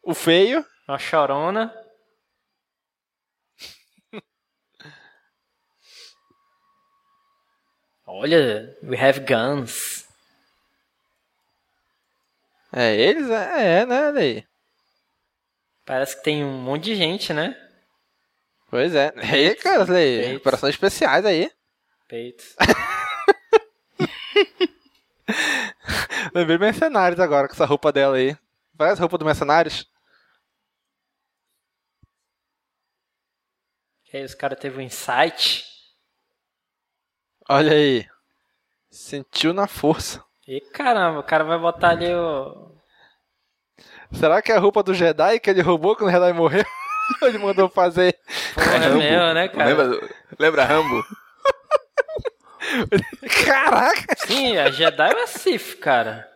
O 0.04 0.14
feio. 0.14 0.66
Uma 0.88 1.00
chorona. 1.00 1.74
Olha, 8.06 8.78
we 8.84 8.96
have 8.96 9.22
guns. 9.22 10.05
É, 12.78 12.94
eles 12.94 13.30
é, 13.30 13.80
é 13.80 13.86
né, 13.86 14.12
daí. 14.12 14.46
Parece 15.86 16.18
que 16.18 16.24
tem 16.24 16.44
um 16.44 16.62
monte 16.62 16.84
de 16.84 16.96
gente, 16.96 17.32
né? 17.32 17.56
Pois 18.70 18.94
é. 18.94 19.14
Aí, 19.16 19.56
cara, 19.56 19.86
daí. 19.86 20.18
Peitos. 20.18 20.42
Operações 20.42 20.76
especiais 20.76 21.26
aí. 21.26 21.50
Peitos. 22.06 22.54
Lembrei 26.36 26.58
mercenários 26.58 27.22
agora 27.22 27.48
com 27.48 27.54
essa 27.54 27.66
roupa 27.66 27.94
dela 27.94 28.18
aí. 28.18 28.38
Parece 28.78 29.00
a 29.00 29.04
roupa 29.04 29.18
do 29.18 29.24
mercenários. 29.24 29.90
E 34.12 34.18
aí 34.18 34.26
os 34.26 34.36
caras 34.36 34.60
teve 34.60 34.78
um 34.78 34.82
insight. 34.82 35.64
Olha 37.48 37.72
aí. 37.72 38.06
Sentiu 38.90 39.54
na 39.54 39.66
força. 39.66 40.22
E 40.48 40.62
caramba, 40.62 41.20
o 41.20 41.24
cara 41.24 41.44
vai 41.44 41.58
botar 41.58 41.90
ali 41.90 42.14
o. 42.14 42.76
Será 44.12 44.42
que 44.42 44.52
é 44.52 44.56
a 44.56 44.60
roupa 44.60 44.84
do 44.84 44.94
Jedi 44.94 45.40
que 45.40 45.50
ele 45.50 45.62
roubou 45.62 45.96
quando 45.96 46.10
o 46.10 46.12
Jedi 46.12 46.34
morreu? 46.34 46.66
ele 47.24 47.38
mandou 47.38 47.70
fazer. 47.70 48.18
Porra, 48.54 48.76
é 48.76 48.90
mesmo, 48.90 49.34
né, 49.34 49.48
cara? 49.48 49.66
Lembra, 49.66 50.10
lembra 50.40 50.66
Rambo? 50.66 51.04
Caraca! 53.46 54.16
Sim, 54.26 54.58
a 54.58 54.72
Jedi 54.72 55.12
é 55.12 55.24
a 55.24 55.28
Sif, 55.28 55.78
cara. 55.78 56.30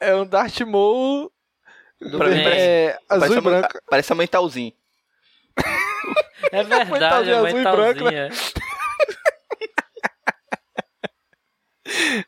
É 0.00 0.14
um 0.14 0.26
Darth 0.26 0.60
Maul 0.60 1.32
Pra 2.10 2.28
mim, 2.28 2.40
é, 2.40 2.98
azul 3.08 3.20
parece 3.20 3.34
e 3.34 3.38
a 3.38 3.40
branco. 3.40 3.78
Parece 3.88 4.12
a 4.12 4.16
mãe 4.16 4.26
Talzinho. 4.26 4.72
É 6.52 6.62
verdade, 6.62 6.90
Mentalzinho 6.90 7.38
a 7.38 7.42
mentalzinha. 7.42 8.30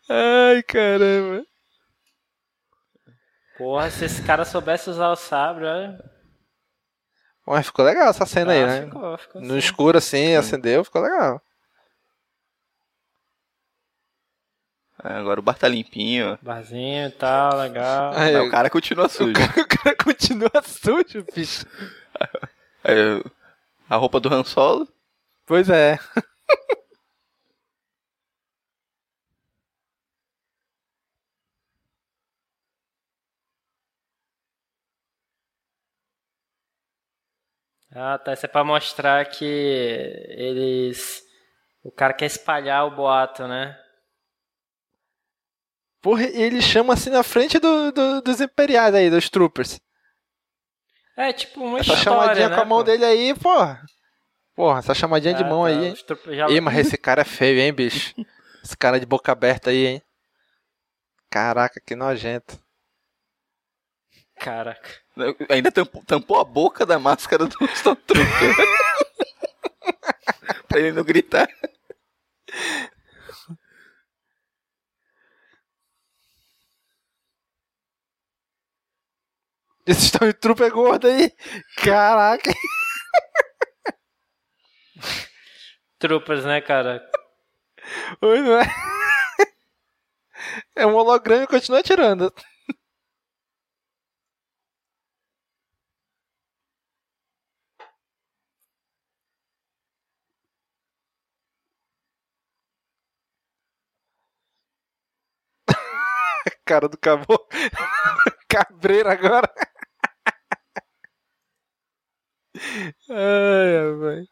Ai, 0.09 0.63
caramba. 0.63 1.45
Porra, 3.57 3.91
se 3.91 4.05
esse 4.05 4.23
cara 4.23 4.45
soubesse 4.45 4.91
usar 4.91 5.09
o 5.11 5.17
sabre, 5.17 5.65
olha. 5.65 5.99
Mas 7.47 7.67
ficou 7.67 7.85
legal 7.85 8.09
essa 8.11 8.27
cena 8.27 8.53
aí, 8.53 8.63
Ah, 8.63 8.67
né? 8.67 8.83
ficou, 8.87 9.19
ficou 9.19 9.41
No 9.41 9.53
sim. 9.53 9.59
escuro 9.59 9.99
assim, 9.99 10.35
acendeu, 10.35 10.85
ficou 10.85 11.01
legal. 11.03 11.41
É, 15.05 15.13
Agora 15.13 15.39
o 15.41 15.43
bar 15.43 15.57
tá 15.59 15.69
limpinho. 15.69 16.39
Barzinho 16.43 17.07
e 17.09 17.13
tal, 17.13 17.57
legal. 17.59 18.13
Aí, 18.17 18.33
Mas 18.35 18.47
o 18.49 18.51
cara 18.51 18.69
continua 18.71 19.09
sujo. 19.09 19.31
o 19.31 19.33
cara 19.69 19.97
continua 20.03 20.51
sujo, 20.65 21.25
bicho. 21.35 21.65
Aí, 22.83 23.23
a 23.89 23.97
roupa 23.97 24.19
do 24.21 24.33
Han 24.33 24.43
Solo. 24.45 24.89
Pois 25.47 25.69
é. 25.71 25.99
Ah, 37.97 38.19
tá. 38.19 38.33
Isso 38.33 38.47
é 38.47 38.49
pra 38.49 38.63
mostrar 38.65 39.25
que 39.27 39.45
eles. 39.45 41.23
O 41.83 41.91
cara 41.91 42.13
quer 42.15 42.27
espalhar 42.27 42.87
o 42.87 42.91
boato, 42.97 43.47
né? 43.49 43.79
Porra, 46.01 46.25
ele 46.25 46.63
chama 46.63 46.95
assim 46.95 47.11
na 47.11 47.23
frente 47.23 47.59
do, 47.59 47.93
do- 47.93 48.23
dos 48.23 48.41
imperiais 48.41 48.95
aí, 48.95 49.11
dos 49.11 49.29
troopers. 49.29 49.79
É 51.17 51.33
tipo 51.33 51.63
uma 51.63 51.81
Essa 51.81 51.93
história, 51.93 52.03
chamadinha 52.03 52.49
né, 52.49 52.57
com 52.57 52.61
a 52.61 52.65
mão 52.65 52.79
pô? 52.79 52.85
dele 52.85 53.05
aí, 53.05 53.35
porra. 53.35 53.83
Porra, 54.57 54.81
essa 54.81 54.95
chamadinha 54.95 55.35
de 55.35 55.43
Ah, 55.43 55.51
mão 55.51 55.63
tá, 55.63 55.69
aí, 55.71 55.85
hein? 55.87 55.97
já- 56.35 56.49
Ih, 56.51 56.61
mas 56.61 56.79
esse 56.79 56.97
cara 56.99 57.23
é 57.23 57.25
feio, 57.25 57.61
hein, 57.61 57.73
bicho? 57.73 58.15
Esse 58.65 58.77
cara 58.77 58.99
de 59.01 59.07
boca 59.07 59.33
aberta 59.33 59.71
aí, 59.71 59.87
hein? 59.87 60.03
Caraca, 61.31 61.81
que 61.81 61.95
nojento. 61.95 62.59
Caraca. 64.39 64.91
Ainda 65.49 65.73
tampou, 65.73 66.05
tampou 66.05 66.39
a 66.41 66.45
boca 66.45 66.85
da 66.85 66.99
máscara 66.99 67.47
do 67.47 67.65
Stormtrooper. 67.65 68.55
pra 70.69 70.79
ele 70.79 70.93
não 70.93 71.03
gritar. 71.03 71.49
Esse 79.87 80.07
Stormtrooper 80.07 80.67
é 80.67 80.71
gordo 80.71 81.07
aí. 81.07 81.33
Caraca. 81.77 82.53
Troopers, 85.99 86.45
né, 86.45 86.61
cara? 86.61 87.09
Oi, 88.21 88.41
não 88.43 88.59
é? 88.59 88.67
É 90.75 90.87
um 90.87 90.95
holograma 90.95 91.45
e 91.45 91.47
continua 91.47 91.81
atirando. 91.81 92.33
Cara 106.67 106.89
do 106.89 106.99
caboclo. 106.99 107.47
Cabreiro 108.49 109.09
agora. 109.09 109.49
Ai. 113.11 114.27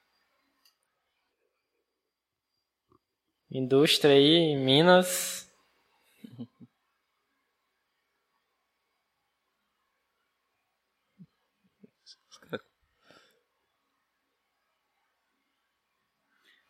Indústria 3.51 4.13
aí 4.13 4.35
em 4.53 4.59
Minas. 4.63 5.49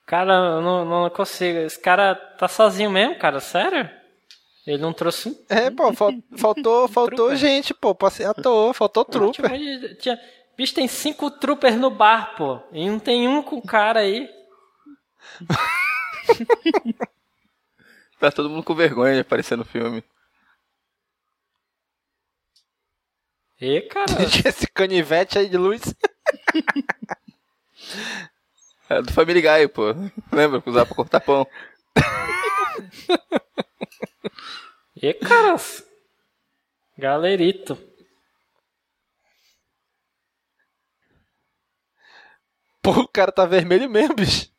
Cara, 0.06 0.32
eu 0.34 0.62
não, 0.62 0.84
não 0.84 1.10
consigo. 1.10 1.58
Esse 1.58 1.78
cara 1.80 2.14
tá 2.14 2.48
sozinho 2.48 2.90
mesmo, 2.90 3.18
cara? 3.18 3.40
Sério? 3.40 3.90
Ele 4.66 4.78
não 4.78 4.92
trouxe 4.92 5.28
um. 5.28 5.44
É, 5.48 5.70
pô, 5.70 5.92
fal- 5.92 6.12
faltou, 6.38 6.88
faltou 6.88 7.36
gente, 7.36 7.74
pô, 7.74 7.94
pra 7.94 8.10
ser 8.10 8.24
ator, 8.24 8.72
faltou 8.74 9.04
trooper. 9.04 9.50
tinha, 9.98 10.18
bicho, 10.56 10.74
tem 10.74 10.88
cinco 10.88 11.30
troopers 11.30 11.76
no 11.76 11.90
bar, 11.90 12.34
pô. 12.36 12.60
E 12.72 12.88
não 12.88 12.98
tem 12.98 13.28
um 13.28 13.42
com 13.42 13.56
o 13.56 13.62
cara 13.62 14.00
aí. 14.00 14.28
Tá 18.18 18.30
todo 18.30 18.48
mundo 18.48 18.62
com 18.62 18.74
vergonha 18.74 19.14
de 19.14 19.20
aparecer 19.20 19.54
no 19.58 19.64
filme. 19.66 20.02
E, 23.60 23.82
cara. 23.82 24.06
Tinha 24.30 24.48
esse 24.48 24.66
canivete 24.68 25.38
aí 25.38 25.48
de 25.48 25.58
luz. 25.58 25.82
É 28.88 29.02
do 29.02 29.12
Family 29.12 29.42
Guy, 29.42 29.68
pô. 29.68 29.88
Lembra 30.32 30.62
que 30.62 30.70
usava 30.70 30.86
pra 30.86 30.94
cortar 30.96 31.20
pão? 31.20 31.46
E, 34.96 35.12
cara. 35.14 35.56
Galerito. 36.96 37.76
Pô, 42.82 42.90
o 43.00 43.08
cara 43.08 43.32
tá 43.32 43.46
vermelho 43.46 43.88
mesmo, 43.90 44.14
bicho. 44.14 44.52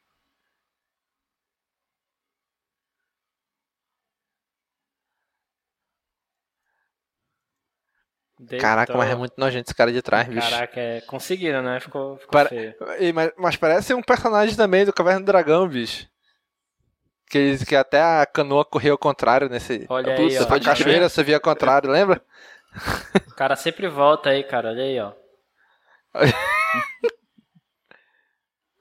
Caraca, 8.60 8.91
Deitou. 8.91 8.98
mas 8.98 9.10
é 9.10 9.15
muito 9.15 9.34
nojento 9.38 9.69
esse 9.69 9.76
cara 9.76 9.93
de 9.93 10.02
trás, 10.02 10.28
bicho. 10.28 10.50
Caraca, 10.50 10.78
é, 10.80 11.02
conseguiram, 11.02 11.63
né? 11.63 11.80
Ficou, 11.80 12.17
ficou 12.17 12.32
Para- 12.32 12.50
feio. 12.50 12.76
Mas, 13.13 13.32
mas 13.38 13.56
parece 13.56 13.93
um 13.93 14.02
personagem 14.02 14.56
também 14.58 14.84
do 14.86 14.91
Caverna 14.91 15.21
do 15.21 15.26
Dragão, 15.26 15.67
bicho. 15.69 16.06
Que, 17.29 17.38
eles- 17.38 17.63
que 17.63 17.75
até 17.75 18.01
a 18.01 18.25
canoa 18.25 18.63
corria 18.65 18.91
ao 18.91 18.97
contrário 18.97 19.49
nesse. 19.49 19.85
Olha 19.89 20.13
aí, 20.13 20.38
ó. 20.38 20.43
a 20.53 20.59
cachoeira 20.59 21.09
você 21.09 21.23
via 21.23 21.35
ao 21.38 21.41
contrário, 21.41 21.89
lembra? 21.89 22.21
O 23.27 23.33
cara 23.35 23.55
sempre 23.55 23.88
volta 23.88 24.29
aí, 24.29 24.43
cara. 24.43 24.69
Olha 24.69 24.83
aí, 24.83 24.99
ó. 24.99 25.11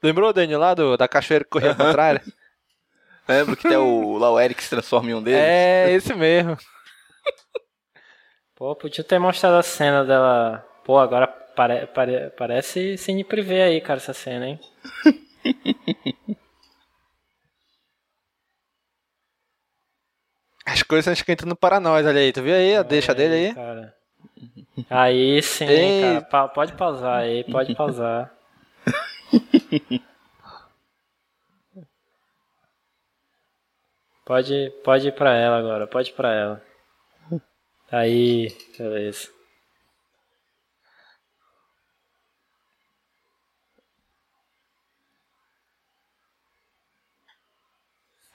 Lembrou, 0.03 0.33
Daniel, 0.33 0.61
lá 0.61 0.75
do, 0.75 0.97
da 0.97 1.09
cachoeira 1.09 1.45
que 1.45 1.51
corria 1.51 1.71
ao 1.71 1.77
contrário? 1.77 2.21
Lembra 3.27 3.57
que 3.57 3.67
tem 3.67 3.77
o 3.79 4.19
lá 4.19 4.31
o 4.31 4.39
Eric 4.39 4.57
que 4.59 4.65
se 4.65 4.69
transforma 4.71 5.11
em 5.11 5.15
um 5.15 5.23
deles? 5.23 5.41
É, 5.41 5.91
esse 5.93 6.13
mesmo. 6.15 6.59
Pô, 8.55 8.77
podia 8.77 9.03
ter 9.03 9.19
mostrado 9.19 9.57
a 9.57 9.63
cena 9.63 10.05
dela. 10.05 10.59
Pô, 10.85 10.99
agora 10.99 11.27
pare, 11.27 11.87
pare, 11.87 12.29
parece 12.37 12.99
cine 12.99 13.25
privê 13.25 13.63
aí, 13.63 13.81
cara, 13.81 13.97
essa 13.97 14.13
cena, 14.13 14.47
hein? 14.47 14.61
As 20.75 20.83
coisas 20.83 21.05
estão 21.05 21.13
esquentando 21.13 21.55
para 21.55 21.79
nós, 21.79 22.05
olha 22.05 22.21
aí. 22.21 22.33
Tu 22.33 22.43
viu 22.43 22.53
aí 22.53 22.75
a 22.75 22.83
deixa 22.83 23.15
dele 23.15 23.35
aí? 23.35 23.55
Cara. 23.55 23.95
Aí 24.91 25.41
sim, 25.41 25.69
Ei. 25.69 26.01
cara. 26.03 26.23
Pa- 26.23 26.49
pode 26.49 26.73
pausar 26.73 27.21
aí, 27.21 27.45
pode 27.45 27.75
pausar. 27.77 28.35
Pode, 34.25 34.73
pode 34.83 35.09
ir 35.09 35.13
pra 35.13 35.35
ela 35.35 35.59
agora, 35.59 35.87
pode 35.87 36.09
ir 36.09 36.15
pra 36.15 36.33
ela. 36.33 36.65
Aí, 37.93 38.49
beleza. 38.79 39.29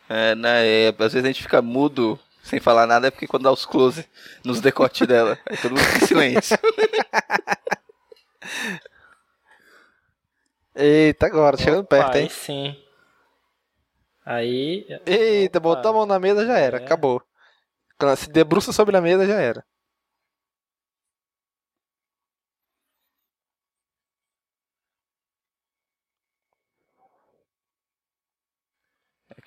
É, 0.08 0.36
né? 0.36 0.66
é, 0.68 0.88
às 0.90 0.96
vezes 1.14 1.24
a 1.24 1.28
gente 1.28 1.42
fica 1.42 1.62
mudo 1.62 2.20
sem 2.44 2.60
falar 2.60 2.88
nada, 2.88 3.08
é 3.08 3.12
porque 3.12 3.28
quando 3.28 3.44
dá 3.44 3.52
os 3.52 3.66
close 3.66 4.06
nos 4.44 4.60
decotes 4.62 5.08
dela, 5.08 5.38
aí 5.50 5.58
todo 5.58 5.72
mundo 5.72 5.84
fica 5.84 6.04
em 6.06 6.08
silêncio. 6.08 6.58
Eita, 10.76 11.26
agora, 11.26 11.58
chegando 11.58 11.86
perto, 11.86 12.16
Aí 12.16 12.24
hein? 12.24 12.30
sim. 12.30 12.76
Aí. 14.26 14.86
Eita, 15.06 15.60
botou 15.60 15.92
a 15.92 15.94
mão 15.94 16.06
na 16.06 16.20
mesa 16.20 16.46
já 16.46 16.58
era, 16.58 16.78
É. 16.80 16.84
acabou. 16.86 17.22
Quando 17.98 18.16
se 18.16 18.30
debruça 18.30 18.72
sobre 18.72 18.96
a 18.96 19.02
mesa 19.02 19.26
já 19.26 19.40
era. 19.40 19.64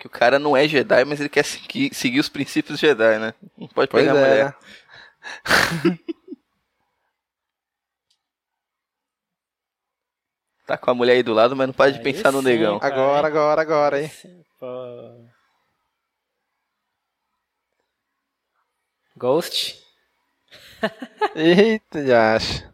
Que 0.03 0.07
o 0.07 0.09
cara 0.09 0.37
não 0.37 0.55
é 0.57 0.67
Jedi, 0.67 1.05
mas 1.05 1.21
ele 1.21 1.29
quer 1.29 1.45
seguir, 1.45 1.95
seguir 1.95 2.19
os 2.19 2.27
princípios 2.27 2.77
Jedi, 2.77 3.17
né? 3.19 3.33
Não 3.57 3.69
pode 3.69 3.89
Pois 3.89 4.03
pegar 4.03 4.11
a 4.11 4.17
é. 4.17 4.19
mulher. 4.19 4.57
Tá 10.65 10.77
com 10.77 10.91
a 10.91 10.93
mulher 10.93 11.13
aí 11.13 11.23
do 11.23 11.33
lado, 11.33 11.55
mas 11.55 11.67
não 11.67 11.73
para 11.73 11.91
de 11.91 11.99
Aí 11.99 12.03
pensar 12.03 12.31
no 12.31 12.41
sim, 12.41 12.45
negão. 12.45 12.79
cara. 12.79 12.93
Agora, 12.93 13.27
agora, 13.27 13.61
agora, 13.61 14.01
hein? 14.01 14.11
Ghost? 19.17 19.75
Eita, 21.35 22.05
já 22.05 22.35
acho. 22.35 22.72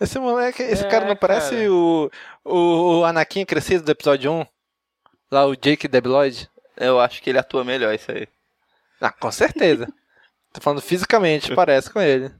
Esse 0.00 0.18
moleque, 0.18 0.62
esse 0.62 0.84
É, 0.84 0.88
cara 0.90 1.06
não 1.06 1.16
parece 1.16 1.50
cara. 1.56 1.72
o, 1.72 2.10
o, 2.44 2.98
o 3.00 3.04
Anakin 3.04 3.44
crescido 3.44 3.84
do 3.84 3.90
episódio 3.92 4.30
1? 4.32 4.46
Lá, 5.30 5.46
o 5.46 5.54
Jake 5.56 5.86
Debiloid? 5.88 6.48
Eu 6.76 7.00
acho 7.00 7.22
que 7.22 7.30
ele 7.30 7.38
atua 7.38 7.64
melhor 7.64 7.94
isso 7.94 8.10
aí. 8.10 8.26
Ah, 9.00 9.12
com 9.12 9.30
certeza. 9.30 9.86
Tô 10.52 10.60
falando 10.60 10.80
fisicamente, 10.82 11.54
parece 11.54 11.90
com 11.90 12.00
ele. 12.00 12.30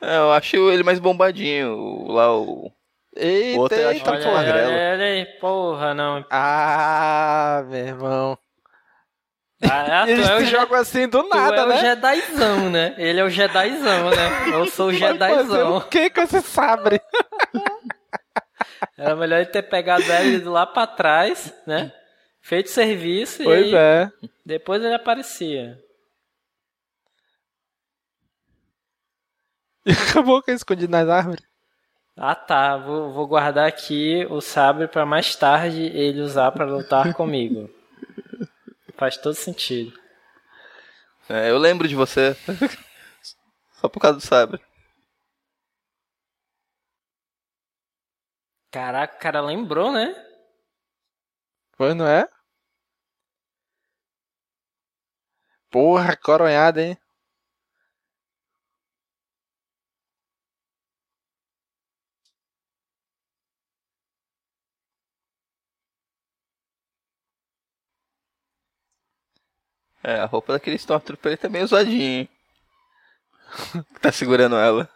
É, 0.00 0.16
eu 0.18 0.32
acho 0.32 0.56
ele 0.70 0.82
mais 0.82 0.98
bombadinho. 0.98 2.06
Lá 2.08 2.34
o. 2.36 2.70
Eita, 3.14 3.58
O 3.58 3.62
outro 3.62 3.78
eu 3.78 3.88
acho 3.88 3.98
eita, 3.98 4.10
olha, 4.10 4.20
tá 4.20 4.28
porra. 4.28 4.38
olha, 4.40 4.52
magrelo. 4.52 4.72
olha 4.72 5.04
aí, 5.04 5.24
porra, 5.40 5.94
não. 5.94 6.24
Ah, 6.30 7.64
meu 7.66 7.78
irmão. 7.86 8.38
Ah, 9.62 10.04
tu 10.04 10.10
Eles 10.10 10.28
é 10.28 10.34
o 10.36 10.38
se 10.40 10.46
Je- 10.46 10.56
assim 10.74 11.08
do 11.08 11.22
tu 11.22 11.28
nada, 11.28 11.56
é 11.56 11.64
o 11.64 11.68
né? 11.68 11.78
Jedizão, 11.80 12.70
né? 12.70 12.94
Ele 12.98 13.20
é 13.20 13.24
o 13.24 13.30
Jedizão, 13.30 14.10
né? 14.10 14.50
Eu 14.52 14.66
sou 14.66 14.88
o 14.88 14.92
Jedizão. 14.94 15.76
o 15.78 15.80
que 15.82 16.10
com 16.10 16.20
esse 16.20 16.40
sabre? 16.42 17.00
Era 18.98 19.14
melhor 19.16 19.36
ele 19.40 19.46
ter 19.46 19.62
pegado 19.62 20.02
ele 20.04 20.44
lá 20.44 20.66
pra 20.66 20.86
trás, 20.86 21.52
né? 21.66 21.92
Feito 22.40 22.70
serviço 22.70 23.42
Pois 23.42 23.66
e 23.66 23.74
é. 23.76 24.10
depois 24.44 24.82
ele 24.82 24.94
aparecia. 24.94 25.78
E 29.84 29.92
acabou 29.92 30.42
ele 30.46 30.56
escondido 30.56 30.90
nas 30.90 31.08
árvores. 31.08 31.44
Ah 32.16 32.34
tá, 32.34 32.76
vou, 32.76 33.12
vou 33.12 33.26
guardar 33.26 33.68
aqui 33.68 34.26
o 34.30 34.40
sabre 34.40 34.88
pra 34.88 35.04
mais 35.04 35.34
tarde 35.36 35.82
ele 35.82 36.20
usar 36.20 36.50
pra 36.52 36.64
lutar 36.64 37.12
comigo. 37.14 37.70
Faz 38.96 39.16
todo 39.18 39.34
sentido. 39.34 39.92
É, 41.28 41.50
eu 41.50 41.58
lembro 41.58 41.86
de 41.86 41.94
você. 41.94 42.34
Só 43.72 43.88
por 43.88 44.00
causa 44.00 44.18
do 44.18 44.24
sabre. 44.24 44.60
Caraca, 48.70 49.16
o 49.16 49.18
cara 49.18 49.40
lembrou, 49.40 49.92
né? 49.92 50.14
Pois 51.76 51.94
não 51.94 52.06
é? 52.06 52.26
Porra, 55.70 56.16
coronhada, 56.16 56.82
hein? 56.82 56.98
É, 70.06 70.20
a 70.20 70.24
roupa 70.24 70.52
daquele 70.52 70.76
Stormtrooper 70.76 71.32
ele 71.32 71.36
tá 71.36 71.48
meio 71.48 71.66
zoadinho, 71.66 72.00
hein? 72.00 72.28
tá 74.00 74.12
segurando 74.12 74.54
ela. 74.54 74.88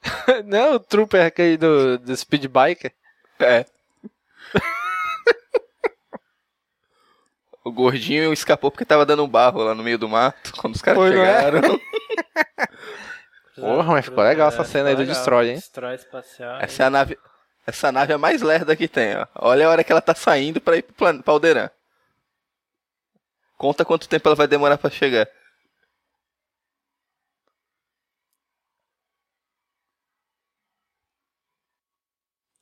Não 0.46 0.58
é 0.58 0.70
o 0.76 0.78
trooper 0.78 1.26
aquele 1.26 1.56
do, 1.56 1.98
do 1.98 2.16
Speed 2.16 2.44
Biker? 2.44 2.94
É. 3.40 3.64
o 7.64 7.72
gordinho 7.72 8.32
escapou 8.32 8.70
porque 8.70 8.84
tava 8.84 9.04
dando 9.04 9.24
um 9.24 9.28
barro 9.28 9.64
lá 9.64 9.74
no 9.74 9.82
meio 9.82 9.98
do 9.98 10.08
mato 10.08 10.52
quando 10.56 10.76
os 10.76 10.82
caras 10.82 11.00
Foi, 11.00 11.08
é? 11.08 11.12
chegaram. 11.12 11.80
Porra, 13.58 13.92
mas 13.94 14.04
ficou 14.04 14.22
legal 14.22 14.50
essa 14.50 14.62
É, 14.62 14.64
cena 14.64 14.90
aí 14.90 14.94
do 14.94 15.00
legal. 15.00 15.16
Destroy, 15.16 15.48
hein? 15.48 15.56
Destroy 15.56 15.96
espacial. 15.96 16.60
Essa 16.60 16.84
é 16.84 16.86
a 16.86 16.90
nave. 16.90 17.18
Essa 17.66 17.90
nave 17.90 18.12
é 18.12 18.14
a 18.14 18.18
mais 18.18 18.40
lerda 18.40 18.76
que 18.76 18.86
tem, 18.86 19.16
ó. 19.16 19.26
Olha 19.34 19.66
a 19.66 19.70
hora 19.70 19.82
que 19.82 19.90
ela 19.90 20.00
tá 20.00 20.14
saindo 20.14 20.60
pra 20.60 20.76
ir 20.76 20.82
pro 20.82 20.94
plan... 20.94 21.20
pra 21.20 21.32
Alderan. 21.32 21.68
Conta 23.58 23.84
quanto 23.84 24.08
tempo 24.08 24.28
ela 24.28 24.36
vai 24.36 24.46
demorar 24.46 24.78
pra 24.78 24.88
chegar. 24.88 25.28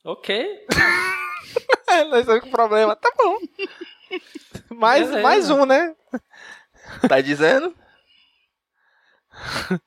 Ok. 0.03 0.65
Nós 2.09 2.25
com 2.41 2.49
problema. 2.49 2.95
Tá 2.95 3.11
bom. 3.15 3.37
Mais, 4.71 5.07
Beleza. 5.07 5.21
mais 5.21 5.49
um, 5.51 5.65
né? 5.65 5.95
Tá 7.07 7.21
dizendo? 7.21 7.75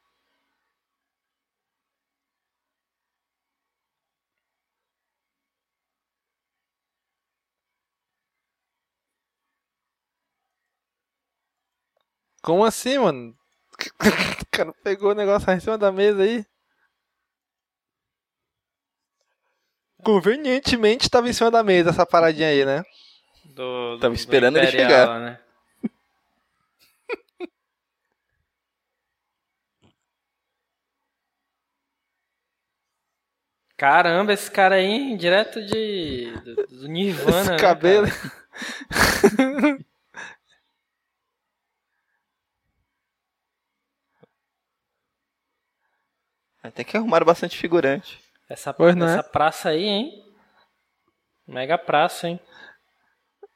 Como 12.43 12.64
assim, 12.64 12.99
mano? 12.99 13.34
O 14.43 14.47
cara 14.51 14.72
pegou 14.82 15.12
o 15.12 15.14
negócio 15.14 15.49
lá 15.49 15.55
em 15.55 15.61
cima 15.61 15.78
da 15.78 15.91
mesa 15.91 16.22
aí. 16.22 16.45
Convenientemente 20.05 21.09
tava 21.09 21.28
em 21.28 21.32
cima 21.32 21.51
da 21.51 21.62
mesa 21.62 21.91
essa 21.91 22.05
paradinha 22.05 22.49
aí, 22.49 22.64
né? 22.64 22.82
Do, 23.45 23.95
do- 23.97 24.01
Tava 24.01 24.14
do 24.14 24.16
esperando 24.18 24.57
ele 24.59 24.66
chegar. 24.70 25.18
Né? 25.20 25.41
Caramba, 33.76 34.32
esse 34.34 34.51
cara 34.51 34.74
aí, 34.74 35.16
direto 35.16 35.64
de 35.64 36.32
do, 36.45 36.66
do 36.82 36.88
Nirvana, 36.88 37.41
Esse 37.41 37.51
né, 37.53 37.57
cabelo. 37.59 38.07
cara? 38.09 39.78
Até 46.62 46.84
que 46.84 46.96
arrumaram 46.96 47.26
bastante 47.26 47.56
figurante. 47.56 48.20
Essa, 48.48 48.72
Pois 48.72 48.94
não 48.96 49.06
é? 49.08 49.14
essa 49.14 49.22
praça 49.22 49.68
aí, 49.70 49.84
hein? 49.84 50.24
Mega 51.46 51.78
praça, 51.78 52.28
hein? 52.28 52.40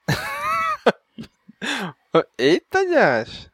Eita, 2.38 2.84
Josh. 2.86 3.50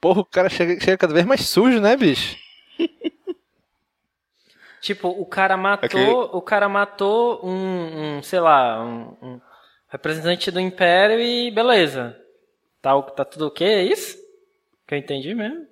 Porra, 0.00 0.20
o 0.20 0.24
cara 0.24 0.48
chega, 0.48 0.80
chega 0.80 0.98
cada 0.98 1.14
vez 1.14 1.24
mais 1.24 1.48
sujo, 1.48 1.80
né, 1.80 1.96
bicho? 1.96 2.36
Tipo, 4.80 5.08
o 5.08 5.24
cara 5.24 5.56
matou, 5.56 5.86
Aquele- 5.86 6.10
o 6.36 6.42
cara 6.42 6.68
matou 6.68 7.46
um, 7.46 8.16
um, 8.18 8.22
sei 8.22 8.40
lá, 8.40 8.82
um, 8.82 9.16
um 9.22 9.40
representante 9.92 10.50
do 10.50 10.58
Império 10.58 11.20
e 11.20 11.50
beleza. 11.50 12.18
Tá, 12.80 12.96
o- 12.96 13.02
tá 13.02 13.24
tudo 13.24 13.46
ok, 13.46 13.66
é 13.66 13.82
isso? 13.84 14.16
Que 14.86 14.94
eu 14.94 14.98
entendi 14.98 15.34
mesmo. 15.34 15.66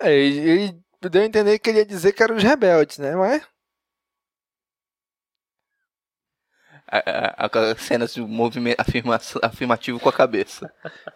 É, 0.00 0.12
ele, 0.12 0.38
ele 0.50 0.82
deu 1.10 1.22
a 1.22 1.24
entender 1.26 1.58
que 1.58 1.70
ele 1.70 1.78
ia 1.78 1.86
dizer 1.86 2.12
que 2.12 2.22
eram 2.22 2.34
os 2.36 2.42
rebeldes, 2.42 2.98
né? 2.98 3.14
Mas. 3.14 3.46
A, 6.86 7.46
a, 7.46 7.70
a- 7.70 7.76
cenas 7.76 8.12
de 8.12 8.20
movimento 8.20 8.80
afirma, 8.80 9.18
afirmativo 9.42 9.98
com 10.00 10.08
a 10.08 10.12
cabeça. 10.12 10.72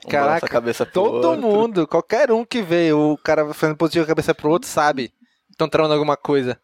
Um 0.06 0.08
Caraca, 0.08 0.46
a 0.46 0.48
cabeça 0.48 0.86
todo 0.86 1.26
outro. 1.28 1.40
mundo, 1.42 1.86
qualquer 1.86 2.30
um 2.30 2.44
que 2.44 2.62
vê 2.62 2.92
o 2.92 3.16
cara 3.18 3.52
fazendo 3.52 3.76
positivo 3.76 4.04
a 4.04 4.08
cabeça 4.08 4.34
pro 4.34 4.50
outro, 4.50 4.68
sabe. 4.68 5.12
Estão 5.50 5.68
tramando 5.68 5.94
alguma 5.94 6.16
coisa. 6.16 6.58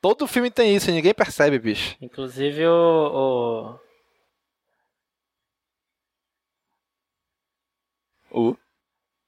Todo 0.00 0.26
filme 0.26 0.50
tem 0.50 0.74
isso, 0.74 0.90
e 0.90 0.92
ninguém 0.94 1.14
percebe, 1.14 1.58
bicho. 1.58 1.96
Inclusive 2.00 2.66
o. 2.66 3.78
O... 8.36 8.54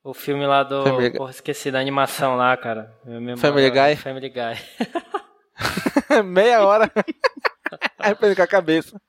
O, 0.05 0.13
filme 0.13 0.47
lá 0.47 0.63
do. 0.63 0.85
Family. 0.85 1.17
Porra, 1.17 1.31
esqueci 1.31 1.71
da 1.71 1.81
animação 1.81 2.37
lá, 2.37 2.55
cara. 2.59 2.95
Family 3.39 3.71
Guy? 3.71 3.97
Family 3.97 4.29
Guy. 4.29 4.55
Meia 6.25 6.63
hora. 6.63 6.93
Aí 7.99 8.15
pega 8.15 8.37
com 8.37 8.43
a 8.43 8.47
cabeça. 8.47 9.01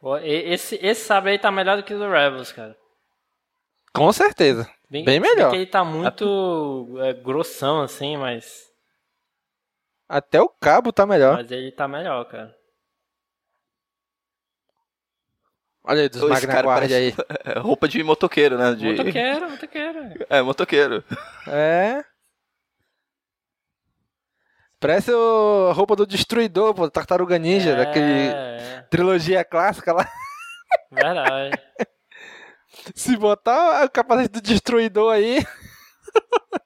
Pô, 0.00 0.18
Esse, 0.18 0.76
esse 0.82 1.04
sabre 1.04 1.32
aí 1.32 1.38
tá 1.38 1.50
melhor 1.50 1.76
do 1.76 1.82
que 1.82 1.94
o 1.94 1.98
do 1.98 2.08
Rebels, 2.08 2.52
cara. 2.52 2.76
Com 3.92 4.12
certeza. 4.12 4.70
Bem 4.88 5.04
se 5.04 5.20
melhor. 5.20 5.50
que 5.50 5.56
ele 5.56 5.66
tá 5.66 5.84
muito 5.84 6.96
é, 7.00 7.12
grossão, 7.12 7.80
assim, 7.80 8.16
mas. 8.16 8.65
Até 10.08 10.40
o 10.40 10.48
cabo 10.48 10.92
tá 10.92 11.04
melhor. 11.04 11.36
Mas 11.36 11.50
ele 11.50 11.72
tá 11.72 11.88
melhor, 11.88 12.24
cara. 12.26 12.56
Olha 15.88 16.02
aí, 16.02 16.08
dos 16.08 16.20
Esse 16.20 16.28
Magna 16.30 16.52
cara 16.52 16.84
aí. 16.84 17.14
roupa 17.62 17.86
de 17.86 18.02
motoqueiro, 18.02 18.58
né? 18.58 18.74
De... 18.74 18.86
Motoqueiro, 18.90 19.50
motoqueiro. 19.50 20.26
É, 20.28 20.42
motoqueiro. 20.42 21.04
É. 21.46 22.04
Parece 24.80 25.10
a 25.12 25.72
roupa 25.72 25.96
do 25.96 26.06
Destruidor, 26.06 26.74
pô, 26.74 26.90
Tartaruga 26.90 27.38
Ninja, 27.38 27.70
É, 27.70 27.76
daquele 27.76 28.28
é. 28.28 28.86
trilogia 28.90 29.44
clássica 29.44 29.92
lá. 29.92 30.08
Verdade. 30.90 31.56
Se 32.94 33.16
botar 33.16 33.84
o 33.84 33.90
capacete 33.90 34.28
do 34.34 34.40
Destruidor 34.40 35.12
aí. 35.12 35.38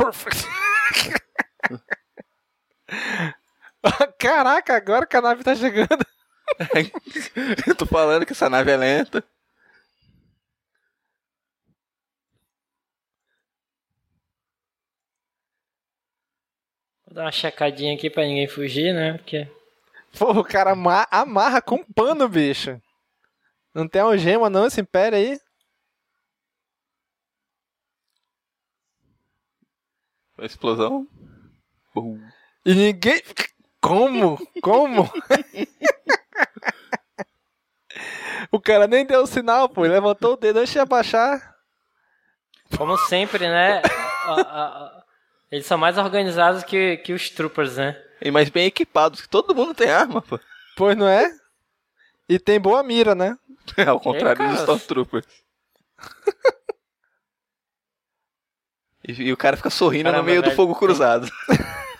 Perfect. 0.00 0.46
Caraca, 4.18 4.74
agora 4.76 5.06
que 5.06 5.16
a 5.16 5.20
nave 5.20 5.44
tá 5.44 5.54
chegando. 5.54 6.04
Eu 7.66 7.74
tô 7.76 7.86
falando 7.86 8.24
que 8.26 8.32
essa 8.32 8.48
nave 8.50 8.70
é 8.70 8.76
lenta. 8.76 9.22
Vou 17.06 17.14
dar 17.14 17.24
uma 17.24 17.32
checadinha 17.32 17.94
aqui 17.94 18.08
pra 18.10 18.24
ninguém 18.24 18.48
fugir, 18.48 18.94
né? 18.94 19.14
Porque. 19.18 19.48
Pô, 20.18 20.30
o 20.32 20.44
cara 20.44 20.72
ama- 20.72 21.06
amarra 21.10 21.60
com 21.62 21.84
pano, 21.84 22.28
bicho. 22.28 22.80
Não 23.74 23.88
tem 23.88 24.02
algema 24.02 24.50
não, 24.50 24.66
esse 24.66 24.80
império 24.80 25.16
aí. 25.18 25.38
A 30.40 30.46
explosão. 30.46 31.06
Bum. 31.94 32.20
E 32.64 32.74
ninguém. 32.74 33.22
Como? 33.80 34.38
Como? 34.62 35.10
o 38.50 38.60
cara 38.60 38.86
nem 38.86 39.04
deu 39.06 39.22
o 39.22 39.26
sinal, 39.26 39.68
pô. 39.68 39.84
Ele 39.84 39.94
levantou 39.94 40.34
o 40.34 40.36
dedo 40.36 40.58
antes 40.60 40.72
de 40.72 40.78
abaixar. 40.78 41.54
Como 42.76 42.96
sempre, 42.96 43.48
né? 43.48 43.82
a- 44.26 44.32
a- 44.34 44.66
a- 44.66 45.02
eles 45.50 45.66
são 45.66 45.76
mais 45.78 45.98
organizados 45.98 46.62
que, 46.62 46.98
que 46.98 47.12
os 47.12 47.28
troopers, 47.30 47.76
né? 47.76 48.00
E 48.22 48.30
mais 48.30 48.48
bem 48.50 48.66
equipados, 48.66 49.20
que 49.22 49.28
todo 49.28 49.54
mundo 49.54 49.74
tem 49.74 49.90
arma, 49.90 50.22
pô. 50.22 50.38
Pois 50.76 50.96
não 50.96 51.08
é? 51.08 51.30
E 52.28 52.38
tem 52.38 52.60
boa 52.60 52.82
mira, 52.82 53.14
né? 53.14 53.36
Ao 53.88 53.98
contrário 53.98 54.42
Ei, 54.42 54.48
dos. 54.48 54.60
Stormtroopers. 54.60 55.26
E, 59.18 59.22
e 59.28 59.32
o 59.32 59.36
cara 59.36 59.56
fica 59.56 59.70
sorrindo 59.70 60.04
Caramba, 60.04 60.22
no 60.22 60.26
meio 60.26 60.42
do 60.42 60.46
velho, 60.46 60.56
fogo 60.56 60.72
tem- 60.72 60.78
cruzado. 60.80 61.28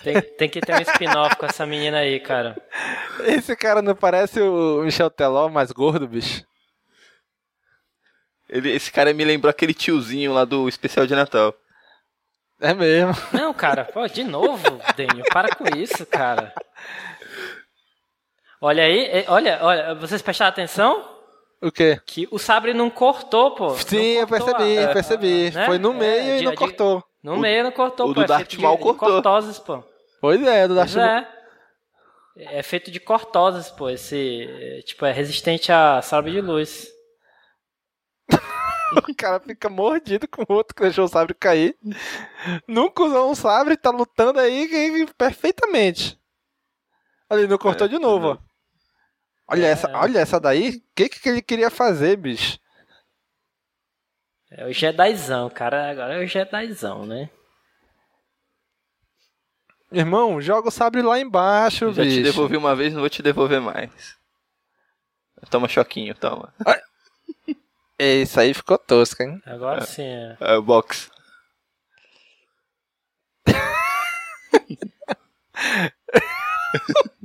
Tem, 0.02 0.20
tem 0.20 0.48
que 0.48 0.60
ter 0.62 0.74
um 0.74 0.80
spin-off 0.80 1.36
com 1.36 1.44
essa 1.44 1.66
menina 1.66 1.98
aí, 1.98 2.18
cara. 2.20 2.56
Esse 3.24 3.54
cara 3.54 3.82
não 3.82 3.94
parece 3.94 4.40
o 4.40 4.82
Michel 4.82 5.10
Teló 5.10 5.48
mais 5.50 5.70
gordo, 5.72 6.08
bicho? 6.08 6.42
Ele, 8.48 8.70
esse 8.72 8.90
cara 8.90 9.12
me 9.12 9.24
lembrou 9.24 9.50
aquele 9.50 9.74
tiozinho 9.74 10.32
lá 10.32 10.44
do 10.44 10.68
especial 10.68 11.06
de 11.06 11.14
Natal. 11.14 11.54
É 12.60 12.72
mesmo. 12.74 13.12
Não, 13.32 13.52
cara, 13.54 13.84
pô, 13.84 14.06
de 14.06 14.24
novo, 14.24 14.62
Daniel, 14.96 15.24
para 15.32 15.54
com 15.54 15.64
isso, 15.76 16.04
cara. 16.06 16.52
Olha 18.60 18.84
aí, 18.84 19.24
olha, 19.28 19.58
olha, 19.62 19.94
vocês 19.94 20.20
prestaram 20.20 20.50
atenção? 20.50 21.19
O 21.62 21.70
quê? 21.70 22.00
Que 22.06 22.26
o 22.30 22.38
sabre 22.38 22.72
não 22.72 22.88
cortou, 22.88 23.54
pô. 23.54 23.70
Sim, 23.76 23.98
eu 24.14 24.26
cortou 24.26 24.46
percebi, 24.54 24.78
a- 24.78 24.82
eu 24.82 24.92
percebi. 24.92 25.50
né? 25.50 25.66
Foi 25.66 25.78
no 25.78 25.90
É, 25.92 25.94
meio 25.94 26.36
e 26.36 26.38
de- 26.38 26.44
não 26.46 26.54
cortou. 26.54 27.04
No 27.22 27.36
meio 27.38 27.64
não 27.64 27.70
cortou, 27.72 28.06
o 28.06 28.08
pô. 28.10 28.14
do 28.14 28.24
é 28.24 28.26
Darth 28.26 28.40
feito 28.40 28.56
de- 28.56 28.62
Maul 28.62 28.78
cortou. 28.78 29.08
cortoses, 29.10 29.58
pô. 29.58 29.84
Pois 30.20 30.42
é, 30.42 30.66
do 30.66 30.74
Darth 30.74 30.92
Pois 30.94 31.04
é. 31.06 31.28
É 32.36 32.62
feito 32.62 32.90
de 32.90 32.98
cortoses, 32.98 33.68
pô. 33.70 33.90
Esse, 33.90 34.48
é, 34.50 34.80
tipo, 34.82 35.04
é 35.04 35.12
resistente 35.12 35.70
a 35.70 36.00
sabre 36.00 36.32
de 36.32 36.40
luz. 36.40 36.88
O 39.08 39.14
cara 39.14 39.38
fica 39.38 39.68
mordido 39.68 40.26
com 40.26 40.42
o 40.42 40.56
outro 40.56 40.74
que 40.74 40.82
deixou 40.82 41.04
o 41.04 41.08
sabre 41.08 41.32
cair. 41.34 41.76
Nunca 42.66 43.04
usou 43.04 43.30
um 43.30 43.34
sabre, 43.36 43.76
tá 43.76 43.90
lutando 43.90 44.40
aí 44.40 45.06
perfeitamente. 45.16 46.18
Ele 47.30 47.46
não 47.46 47.56
cortou 47.56 47.86
de 47.86 47.98
novo, 48.00 48.30
ó. 48.32 48.49
Olha 49.50 49.66
É. 49.66 49.70
essa, 49.70 49.90
olha 49.96 50.18
essa 50.18 50.40
daí. 50.40 50.76
O 50.76 50.82
que, 50.94 51.08
que 51.08 51.28
ele 51.28 51.42
queria 51.42 51.70
fazer, 51.70 52.16
bicho? 52.16 52.58
É 54.50 54.64
o 54.66 54.72
Jedizão, 54.72 55.48
cara. 55.50 55.90
Agora 55.90 56.14
é 56.14 56.24
o 56.24 56.26
Jedizão, 56.26 57.04
né? 57.06 57.30
Irmão, 59.92 60.40
joga 60.40 60.68
o 60.68 60.70
sabre 60.70 61.02
lá 61.02 61.18
embaixo, 61.18 61.86
Eu 61.86 61.92
já 61.92 62.02
bicho. 62.04 62.16
te 62.18 62.22
devolvi 62.22 62.56
uma 62.56 62.76
vez, 62.76 62.92
não 62.92 63.00
vou 63.00 63.10
te 63.10 63.22
devolver 63.22 63.60
mais. 63.60 64.16
Toma 65.50 65.66
choquinho, 65.68 66.14
toma. 66.14 66.54
É, 67.98 67.98
Isso 68.22 68.38
aí 68.38 68.54
ficou 68.54 68.78
tosco, 68.78 69.22
hein? 69.22 69.42
Agora 69.44 69.80
sim. 69.82 70.04
É. 70.04 70.36
É, 70.40 70.56
o 70.56 70.62
box. 70.62 71.10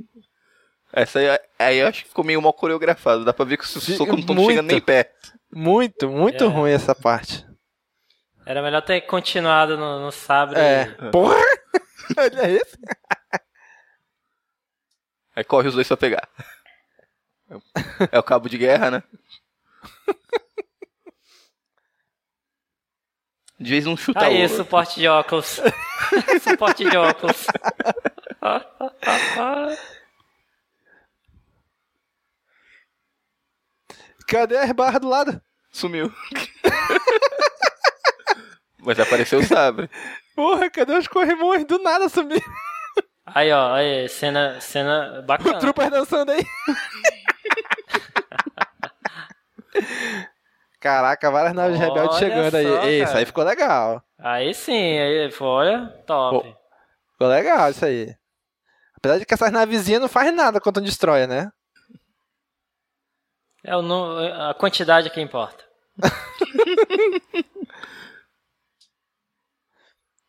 Essa 0.96 1.18
aí, 1.18 1.38
aí 1.58 1.76
eu 1.78 1.88
acho 1.88 2.02
que 2.04 2.08
ficou 2.08 2.24
meio 2.24 2.40
mal 2.40 2.54
coreografado. 2.54 3.22
Dá 3.22 3.30
pra 3.32 3.44
ver 3.44 3.58
que 3.58 3.64
o 3.64 3.66
soco 3.66 4.16
não 4.16 4.24
tá 4.24 4.32
muito. 4.32 4.48
chegando 4.48 4.68
nem 4.68 4.80
perto. 4.80 5.34
Muito, 5.52 6.08
muito 6.08 6.44
É. 6.44 6.46
ruim 6.46 6.70
essa 6.72 6.94
parte. 6.94 7.44
Era 8.46 8.62
melhor 8.62 8.80
ter 8.80 9.02
continuado 9.02 9.76
no, 9.76 10.00
no 10.06 10.10
sabre. 10.10 10.58
É. 10.58 10.86
Porra! 11.12 11.36
Olha 12.16 12.50
isso. 12.50 12.78
Aí 15.34 15.44
corre 15.44 15.68
os 15.68 15.74
dois 15.74 15.86
pra 15.86 15.98
pegar. 15.98 16.26
É 18.10 18.18
o 18.18 18.22
cabo 18.22 18.48
de 18.48 18.56
guerra, 18.56 18.90
né? 18.90 19.02
De 23.58 23.70
vez 23.70 23.86
um 23.86 23.96
chuta 23.96 24.20
o 24.20 24.24
Aí, 24.24 24.42
outro. 24.42 24.56
suporte 24.56 24.98
de 25.00 25.08
óculos. 25.08 25.60
suporte 26.42 26.84
de 26.88 26.96
óculos. 26.96 27.46
Cadê 34.26 34.56
as 34.56 34.72
barras 34.72 35.00
do 35.00 35.08
lado? 35.08 35.40
Sumiu. 35.70 36.12
Mas 38.80 38.98
apareceu 39.00 39.38
o 39.40 39.44
sabre. 39.44 39.90
Porra, 40.34 40.70
cadê 40.70 40.94
os 40.94 41.06
corrimões? 41.08 41.64
Do 41.64 41.78
nada 41.78 42.08
sumiu. 42.08 42.40
Aí, 43.24 43.50
ó, 43.52 43.72
aí, 43.74 44.08
cena, 44.08 44.60
cena 44.60 45.20
O 45.20 45.22
bacana. 45.22 45.58
Trooper 45.58 45.90
dançando 45.90 46.32
aí. 46.32 46.44
Caraca, 50.80 51.30
várias 51.30 51.52
naves 51.52 51.78
Olha 51.80 51.88
rebeldes 51.88 52.18
chegando 52.18 52.54
aí. 52.54 52.64
só, 52.64 52.86
isso 52.86 53.06
cara. 53.06 53.18
aí 53.18 53.26
ficou 53.26 53.44
legal. 53.44 54.02
Aí 54.18 54.54
sim, 54.54 54.98
aí, 54.98 55.30
olha, 55.40 55.88
top. 56.06 56.54
Ficou 57.12 57.28
legal 57.28 57.70
isso 57.70 57.84
aí. 57.84 58.14
Apesar 58.96 59.18
de 59.18 59.26
que 59.26 59.34
essas 59.34 59.50
navezinhas 59.50 60.00
não 60.00 60.08
faz 60.08 60.32
nada 60.32 60.60
quando 60.60 60.80
destrói, 60.80 61.26
né? 61.26 61.50
É 63.66 63.74
o, 63.76 63.82
nu- 63.82 64.16
a 64.48 64.54
quantidade 64.54 65.10
que 65.10 65.20
importa. 65.20 65.64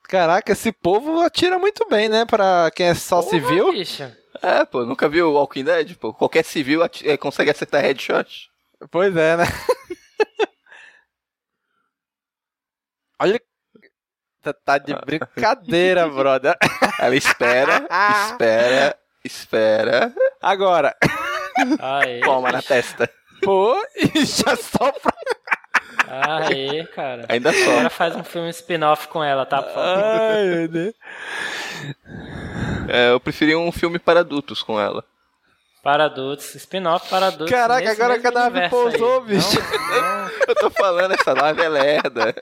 Caraca, 0.03 0.51
esse 0.53 0.71
povo 0.71 1.19
atira 1.21 1.59
muito 1.59 1.85
bem, 1.89 2.07
né? 2.07 2.25
Pra 2.25 2.71
quem 2.73 2.87
é 2.87 2.95
só 2.95 3.17
Porra, 3.21 3.29
civil. 3.31 3.71
bicho. 3.73 4.03
É, 4.41 4.63
pô, 4.65 4.85
nunca 4.85 5.09
viu 5.09 5.29
o 5.29 5.33
Walking 5.33 5.63
Dead? 5.65 5.95
Pô, 5.97 6.13
qualquer 6.13 6.45
civil 6.45 6.81
ati- 6.83 7.07
eh, 7.07 7.17
consegue 7.17 7.51
acertar 7.51 7.81
headshot. 7.81 8.49
Pois 8.89 9.15
é, 9.15 9.35
né? 9.37 9.43
Olha. 13.19 13.39
Tá- 14.41 14.53
Tá 14.53 14.77
de 14.77 14.93
brincadeira, 14.95 16.07
brother. 16.09 16.55
Ela 16.99 17.15
espera, 17.15 17.85
espera, 18.29 18.97
espera. 19.23 20.13
Agora. 20.41 20.95
Toma 22.23 22.51
na 22.51 22.61
testa. 22.61 23.11
Pô, 23.41 23.75
e 23.95 24.25
já 24.25 24.55
sopra. 24.55 25.13
aí, 26.07 26.85
cara. 26.87 27.25
Ainda 27.29 27.49
Agora 27.49 27.83
só. 27.83 27.89
faz 27.89 28.15
um 28.15 28.23
filme 28.23 28.49
spin-off 28.49 29.07
com 29.07 29.23
ela, 29.23 29.45
tá? 29.45 29.65
Ai, 29.75 30.45
meu 30.45 30.67
Deus. 30.67 30.95
É, 32.89 33.11
eu 33.11 33.19
preferi 33.19 33.55
um 33.55 33.71
filme 33.71 33.99
para 33.99 34.21
adultos 34.21 34.63
com 34.63 34.79
ela. 34.79 35.03
Para 35.83 36.05
adultos, 36.05 36.53
spin-off 36.55 37.09
para 37.09 37.27
adultos. 37.27 37.49
Caraca, 37.49 37.91
agora 37.91 38.19
que 38.19 38.27
a 38.27 38.31
nave 38.31 38.69
pousou, 38.69 39.21
aí. 39.21 39.27
bicho. 39.27 39.57
Não, 39.59 40.01
não, 40.01 40.29
Eu 40.47 40.55
tô 40.55 40.69
falando, 40.69 41.13
essa 41.13 41.33
nave 41.33 41.61
é 41.61 41.69
lerda. 41.69 42.35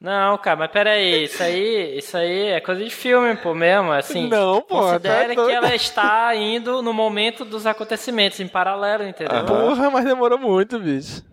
Não, 0.00 0.38
cara, 0.38 0.56
mas 0.56 0.70
peraí, 0.70 1.24
isso 1.24 1.42
aí, 1.42 1.98
isso 1.98 2.16
aí 2.16 2.50
é 2.50 2.60
coisa 2.60 2.84
de 2.84 2.90
filme, 2.90 3.36
pô, 3.36 3.52
mesmo, 3.52 3.90
assim. 3.90 4.28
Não, 4.28 4.62
pô, 4.62 4.80
Considere 4.80 5.34
tá 5.34 5.44
que 5.44 5.52
ela 5.52 5.74
está 5.74 6.34
indo 6.36 6.80
no 6.82 6.92
momento 6.92 7.44
dos 7.44 7.66
acontecimentos, 7.66 8.38
em 8.38 8.46
paralelo, 8.46 9.02
entendeu? 9.04 9.36
Aham. 9.36 9.46
Porra, 9.46 9.90
mas 9.90 10.04
demorou 10.04 10.38
muito, 10.38 10.78
bicho. 10.78 11.24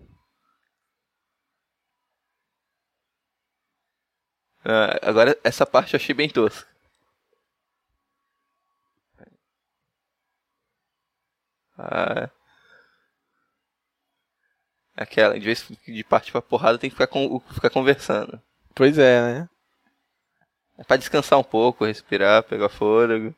Ah, 4.63 4.97
agora, 5.03 5.37
essa 5.43 5.63
parte 5.63 5.93
eu 5.93 5.97
achei 5.99 6.15
bem 6.15 6.27
tosca. 6.27 6.67
Ah, 11.77 12.29
aquela, 14.95 15.37
de 15.39 15.45
vez 15.45 15.67
de 15.87 16.03
partir 16.03 16.31
pra 16.31 16.41
porrada, 16.41 16.79
tem 16.79 16.89
que 16.89 16.95
ficar, 16.95 17.07
com, 17.07 17.39
ficar 17.51 17.69
conversando. 17.69 18.41
Pois 18.75 18.97
é, 18.97 19.21
né? 19.21 19.49
É 20.77 20.83
pra 20.83 20.97
descansar 20.97 21.39
um 21.39 21.43
pouco, 21.43 21.85
respirar, 21.85 22.43
pegar 22.43 22.67
fôlego. 22.69 23.33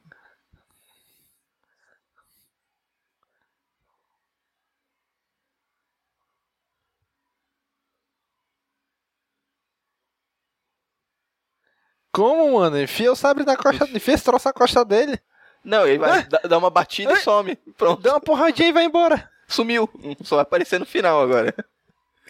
Como, 12.11 12.57
mano? 12.59 12.81
Enfia 12.81 13.11
o 13.11 13.15
sabre 13.15 13.45
na 13.45 13.55
costa, 13.55 13.85
enfia 13.85 14.15
esse 14.15 14.23
troço 14.23 14.47
na 14.47 14.53
costa 14.53 14.83
dele. 14.83 15.19
Não, 15.63 15.85
ele 15.85 15.99
vai 15.99 16.23
dar 16.23 16.39
dá 16.47 16.57
uma 16.57 16.71
batida 16.71 17.13
e 17.13 17.17
some. 17.17 17.55
Pronto. 17.77 18.01
Dá 18.01 18.13
uma 18.13 18.21
porradinha 18.21 18.69
e 18.69 18.73
vai 18.73 18.85
embora. 18.85 19.29
Sumiu. 19.47 19.87
Só 20.23 20.37
vai 20.37 20.43
aparecer 20.43 20.79
no 20.79 20.85
final 20.85 21.21
agora. 21.21 21.53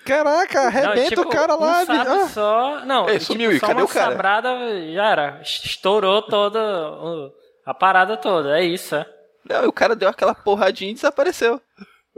Caraca, 0.07 0.61
arrebenta 0.61 1.09
tipo, 1.09 1.21
o 1.21 1.29
cara 1.29 1.55
lá. 1.55 1.81
Um 1.81 1.85
sabre 1.85 2.13
ah. 2.13 2.27
só. 2.29 2.85
Não, 2.85 3.09
Ei, 3.09 3.19
tipo, 3.19 3.33
sumiu, 3.33 3.51
e 3.51 3.59
só 3.59 3.67
cadê 3.67 3.81
uma 3.81 3.85
o 3.85 3.89
cara? 3.89 4.11
sabrada 4.11 4.49
já 4.93 5.05
era. 5.09 5.41
Estourou 5.41 6.21
toda 6.21 6.59
o- 6.93 7.33
a 7.65 7.73
parada 7.73 8.15
toda. 8.15 8.57
É 8.57 8.63
isso, 8.63 8.95
é. 8.95 9.05
Não, 9.43 9.63
e 9.63 9.67
o 9.67 9.73
cara 9.73 9.95
deu 9.95 10.07
aquela 10.09 10.33
porradinha 10.33 10.91
e 10.91 10.93
desapareceu. 10.93 11.61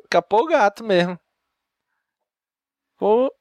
Capou 0.10 0.44
o 0.44 0.48
gato 0.48 0.84
mesmo. 0.84 1.20
Pô. 2.98 3.34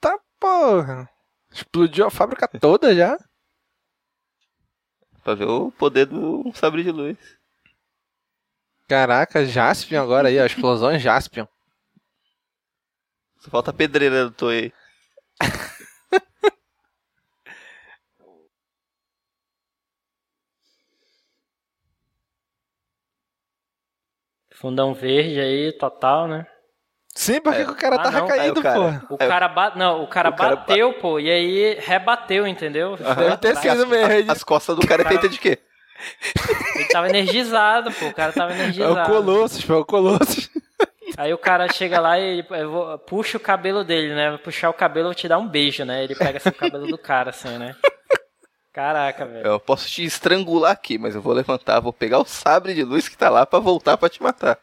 Tá 0.00 0.18
porra. 0.40 1.08
Explodiu 1.52 2.06
a 2.06 2.10
fábrica 2.10 2.48
toda 2.48 2.94
já. 2.94 3.16
Pra 5.22 5.34
ver 5.34 5.46
o 5.46 5.70
poder 5.70 6.06
do 6.06 6.50
sabre 6.54 6.82
de 6.82 6.90
luz. 6.90 7.16
Caraca, 8.88 9.44
Jaspion 9.44 10.02
agora 10.02 10.28
aí, 10.28 10.40
ó. 10.40 10.44
Explosão 10.44 10.98
Jaspion. 10.98 11.46
Só 13.42 13.50
falta 13.50 13.70
a 13.70 13.74
pedreira 13.74 14.24
do 14.26 14.30
Toei. 14.30 14.72
Fundão 24.54 24.92
verde 24.94 25.40
aí, 25.40 25.72
total, 25.72 26.28
né? 26.28 26.46
Sim, 27.14 27.40
por 27.40 27.54
que 27.54 27.64
que 27.64 27.70
o 27.70 27.74
cara 27.76 27.96
Ah, 27.96 28.02
tava 28.02 28.20
não. 28.20 28.26
caído, 28.28 28.42
Aí 28.42 28.50
o 28.50 28.62
cara- 28.62 28.74
porra? 28.80 29.06
O 29.10 29.18
cara 29.18 29.48
bate. 29.48 29.78
Não, 29.78 30.02
o 30.02 30.06
cara 30.08 30.30
O 30.30 30.36
cara 30.36 30.56
bateu, 30.56 30.94
pô, 30.94 31.18
e 31.20 31.30
aí 31.30 31.74
rebateu, 31.78 32.46
entendeu? 32.46 32.96
Deve 32.96 33.36
ter 33.36 33.52
Porque 33.54 33.68
as, 33.68 33.76
sido 33.78 33.86
mesmo. 33.86 34.12
ele- 34.12 34.30
as 34.30 34.42
costas 34.44 34.76
do 34.76 34.86
cara 34.86 35.02
é 35.02 35.08
feita 35.08 35.28
de 35.28 35.38
quê? 35.38 35.58
Ele 36.74 36.88
tava 36.88 37.08
energizado, 37.08 37.92
pô. 37.92 38.06
O 38.06 38.14
cara 38.14 38.32
tava 38.32 38.52
É 38.52 38.54
o 38.56 38.58
energizado. 38.60 39.10
Colossus, 39.10 39.64
pô, 39.64 39.74
é 39.74 39.76
o 39.76 39.84
Colossus. 39.84 40.50
Aí 41.16 41.32
o 41.32 41.38
cara 41.38 41.70
chega 41.72 42.00
lá 42.00 42.18
e 42.18 42.22
ele- 42.38 42.46
eu 42.50 42.70
vou- 42.70 42.98
puxa 42.98 43.36
o 43.36 43.40
cabelo 43.40 43.84
dele, 43.84 44.14
né? 44.14 44.30
Vou 44.30 44.38
puxar 44.38 44.70
o 44.70 44.74
cabelo, 44.74 45.06
eu 45.06 45.10
vou 45.10 45.14
te 45.14 45.28
dar 45.28 45.38
um 45.38 45.46
beijo, 45.48 45.84
né? 45.84 46.02
Ele 46.04 46.14
pega 46.14 46.38
assim, 46.38 46.48
o 46.48 46.54
cabelo 46.54 46.86
do 46.86 46.96
cara, 46.98 47.30
assim, 47.30 47.58
né? 47.58 47.76
Caraca, 48.72 49.26
velho. 49.26 49.46
Eu 49.46 49.60
posso 49.60 49.86
te 49.88 50.02
estrangular 50.02 50.72
aqui, 50.72 50.96
mas 50.96 51.14
eu 51.14 51.20
vou 51.20 51.34
levantar, 51.34 51.80
vou 51.80 51.92
pegar 51.92 52.18
o 52.18 52.24
sabre 52.24 52.72
de 52.74 52.82
luz 52.82 53.08
que 53.08 53.16
tá 53.18 53.28
lá 53.28 53.44
pra 53.44 53.58
voltar 53.58 53.98
pra 53.98 54.08
te 54.08 54.22
matar. 54.22 54.58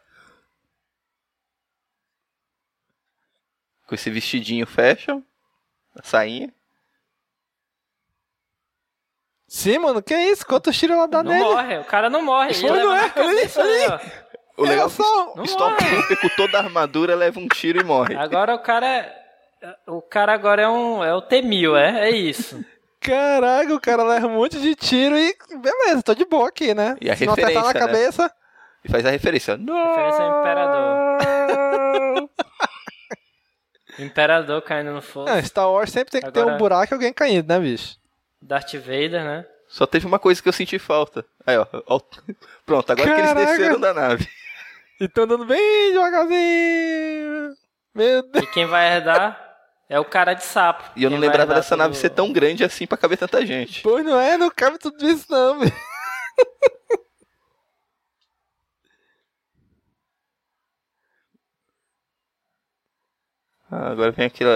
Com 3.86 3.96
esse 3.96 4.10
vestidinho 4.10 4.66
fashion, 4.68 5.22
a 5.96 6.04
sainha. 6.04 6.54
Sim, 9.48 9.80
mano, 9.80 10.02
que 10.02 10.16
isso? 10.16 10.46
Quantos 10.46 10.78
tiros 10.78 10.96
ela 10.96 11.08
dá 11.08 11.24
Não 11.24 11.32
nele? 11.32 11.44
morre, 11.44 11.78
o 11.80 11.86
cara 11.86 12.10
não 12.10 12.22
morre. 12.24 12.52
Ele 12.52 12.70
não 12.70 12.96
é? 12.96 13.12
Olha 13.16 13.30
aí, 13.30 13.88
né, 13.88 13.88
ó. 14.26 14.29
O 14.60 14.64
legal 14.66 14.86
é 14.86 14.88
É 14.88 14.90
só- 14.90 15.32
que 15.34 15.40
o 15.40 15.44
Stormtrooper 15.44 16.22
com 16.22 16.30
toda 16.30 16.58
a 16.58 16.62
armadura 16.64 17.16
leva 17.16 17.40
um 17.40 17.48
tiro 17.48 17.80
e 17.80 17.84
morre. 17.84 18.16
Agora 18.16 18.54
o 18.56 18.60
cara 18.60 18.86
é. 18.88 19.16
O 19.88 20.02
cara 20.02 20.34
agora 20.34 20.62
é 20.64 20.68
um. 20.70 21.04
É 21.04 21.14
o 21.14 21.22
T-1000, 21.22 21.76
é? 21.78 22.08
É 22.08 22.12
isso. 22.12 22.64
Caraca, 23.02 23.74
o 23.74 23.80
cara 23.80 24.04
leva 24.04 24.28
um 24.28 24.36
monte 24.36 24.60
de 24.60 24.76
tiro 24.76 25.18
e 25.18 25.34
beleza, 25.62 26.04
tô 26.04 26.14
de 26.14 26.26
boa 26.26 26.50
aqui, 26.50 26.74
né? 26.74 26.98
E 27.02 27.10
a 27.10 27.16
Se 27.16 27.26
não 27.26 27.36
na 27.36 27.42
referência, 27.48 27.74
né? 27.74 27.80
cabeça. 27.80 28.32
E 28.84 28.90
faz 28.90 29.06
a 29.06 29.10
referência. 29.10 29.58
Não! 29.58 29.88
Referência 29.90 30.24
ao 30.24 30.40
Imperador. 30.42 32.30
Imperador 34.00 34.62
caindo 34.62 34.92
no 34.92 35.02
fogo. 35.02 35.30
Ah, 35.30 35.42
Star 35.42 35.70
Wars 35.70 35.92
sempre 35.92 36.12
tem 36.12 36.22
que 36.22 36.32
ter 36.32 36.40
Agora- 36.40 36.56
um 36.56 36.58
buraco 36.58 36.94
e 36.94 36.96
alguém 36.96 37.12
caindo, 37.12 37.48
né, 37.48 37.60
bicho? 37.60 37.98
Darth 38.42 38.74
Vader, 38.76 39.24
né? 39.24 39.46
Só 39.68 39.86
teve 39.86 40.06
uma 40.08 40.18
coisa 40.18 40.42
que 40.42 40.48
eu 40.48 40.54
senti 40.54 40.80
falta. 40.80 41.26
Aí, 41.46 41.58
ó. 41.58 41.66
ó. 41.88 42.00
Pronto, 42.66 42.92
agora 42.92 43.14
que 43.14 43.20
eles 43.22 43.34
Caraca. 43.34 43.52
desceram 43.52 43.80
da 43.80 43.94
nave. 43.94 44.28
E 45.00 45.08
tão 45.08 45.24
andando 45.24 45.46
bem 45.46 45.94
devagarzinho. 45.94 47.54
Meu 47.96 48.22
Deus. 48.24 48.44
E 48.44 48.48
quem 48.48 48.66
vai 48.66 48.96
herdar 48.96 49.40
é 49.88 50.00
o 50.00 50.06
cara 50.06 50.34
de 50.34 50.44
sapo. 50.44 50.84
E 50.96 51.04
eu 51.04 51.10
não 51.10 51.18
Quem 51.20 51.28
lembrava 51.28 51.54
dessa 51.56 51.78
nave 51.78 51.96
ser 51.96 52.10
tão 52.10 52.32
grande 52.34 52.64
assim 52.64 52.86
pra 52.86 52.98
caber 52.98 53.18
tanta 53.18 53.46
gente. 53.46 53.82
Pois 53.82 54.06
não 54.06 54.20
é, 54.20 54.38
não 54.38 54.50
cabe 54.50 54.78
tudo 54.78 55.08
isso 55.08 55.26
não, 55.30 55.60
bicho. 55.60 55.74
Ah, 63.72 63.92
agora 63.92 64.12
vem 64.12 64.26
aquele 64.26 64.50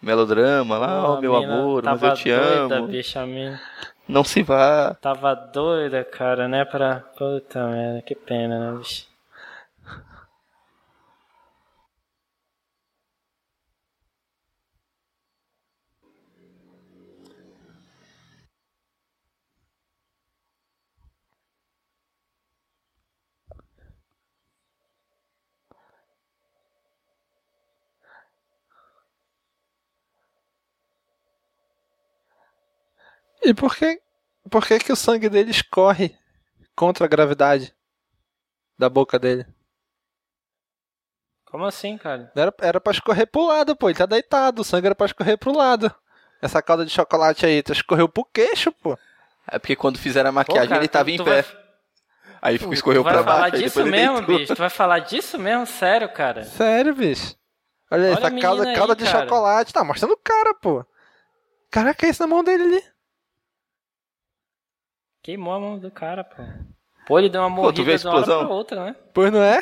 melodrama 0.00 0.78
lá, 0.78 1.04
ó, 1.10 1.18
a 1.18 1.20
meu 1.20 1.36
amor, 1.36 1.82
mas 1.84 2.02
eu 2.02 2.14
te 2.14 2.30
doida, 2.30 2.76
amo. 2.76 2.88
Bicha, 2.88 3.20
Não 4.08 4.24
se 4.24 4.42
vá. 4.42 4.94
tava 4.94 5.34
doida, 5.34 6.02
cara, 6.04 6.48
né? 6.48 6.64
Pra. 6.64 7.00
Puta 7.18 7.66
merda, 7.66 8.00
que 8.00 8.14
pena, 8.14 8.72
né, 8.72 8.78
bicho? 8.78 9.09
E 33.42 33.54
por 33.54 33.74
que, 33.76 34.00
por 34.50 34.66
que 34.66 34.78
que 34.78 34.92
o 34.92 34.96
sangue 34.96 35.28
dele 35.28 35.50
escorre 35.50 36.16
contra 36.76 37.04
a 37.04 37.08
gravidade 37.08 37.74
da 38.78 38.88
boca 38.88 39.18
dele? 39.18 39.46
Como 41.46 41.64
assim, 41.64 41.98
cara? 41.98 42.30
Era, 42.36 42.54
era 42.60 42.80
pra 42.80 42.92
escorrer 42.92 43.26
pro 43.26 43.46
lado, 43.46 43.74
pô. 43.74 43.88
Ele 43.88 43.98
tá 43.98 44.06
deitado, 44.06 44.62
o 44.62 44.64
sangue 44.64 44.86
era 44.86 44.94
pra 44.94 45.06
escorrer 45.06 45.36
pro 45.36 45.56
lado. 45.56 45.92
Essa 46.40 46.62
calda 46.62 46.84
de 46.84 46.90
chocolate 46.92 47.44
aí, 47.44 47.62
tu 47.62 47.72
escorreu 47.72 48.08
pro 48.08 48.24
queixo, 48.24 48.70
pô. 48.72 48.96
É 49.50 49.58
porque 49.58 49.74
quando 49.76 49.98
fizeram 49.98 50.30
a 50.30 50.32
Pô, 50.32 50.36
maquiagem 50.36 50.68
cara, 50.68 50.80
ele 50.80 50.88
tava 50.88 51.04
tu- 51.06 51.10
em 51.10 51.16
tu 51.16 51.24
pé. 51.24 51.42
vai- 51.42 51.60
Aí 52.42 52.56
ficou 52.56 52.72
escorreu 52.72 53.02
Tu 53.02 53.04
vai 53.04 53.12
pra 53.14 53.22
falar 53.24 53.40
baixo. 53.40 53.56
aí 53.56 53.62
disso 53.62 53.74
depois 53.76 53.86
ele 53.94 53.96
mesmo, 54.00 54.16
deitou. 54.26 54.38
bicho? 54.38 54.54
Tu 54.54 54.58
vai 54.58 54.70
falar 54.70 54.98
disso 55.00 55.38
mesmo? 55.38 55.66
Sério, 55.66 56.08
cara? 56.10 56.44
Sério, 56.44 56.94
bicho. 56.94 57.34
Olha, 57.90 58.04
aí, 58.04 58.10
Olha 58.14 58.18
essa 58.26 58.40
calda, 58.40 58.68
aí, 58.70 58.74
calda 58.76 58.96
de 58.96 59.04
cara. 59.04 59.18
chocolate. 59.24 59.72
Tá 59.74 59.84
mostrando 59.84 60.12
o 60.12 60.16
cara, 60.16 60.54
pô. 60.54 60.86
Caraca, 61.70 62.06
é 62.06 62.10
isso 62.10 62.22
na 62.22 62.26
mão 62.28 62.42
dele 62.42 62.62
ali. 62.62 62.84
Queimou 65.22 65.52
a 65.52 65.60
mão 65.60 65.78
do 65.78 65.90
cara, 65.90 66.24
pô. 66.24 66.42
Pô, 67.06 67.18
ele 67.18 67.28
deu 67.28 67.42
uma 67.42 67.50
Pô, 67.54 67.72
tu 67.72 67.82
morrida 67.82 67.84
viu 67.84 67.94
a 67.94 67.96
de 67.96 68.06
uma 68.06 68.12
hora 68.14 68.20
explosão? 68.22 68.46
pra 68.46 68.54
outra, 68.54 68.84
né? 68.86 68.96
Pois 69.12 69.32
não 69.32 69.42
é? 69.42 69.60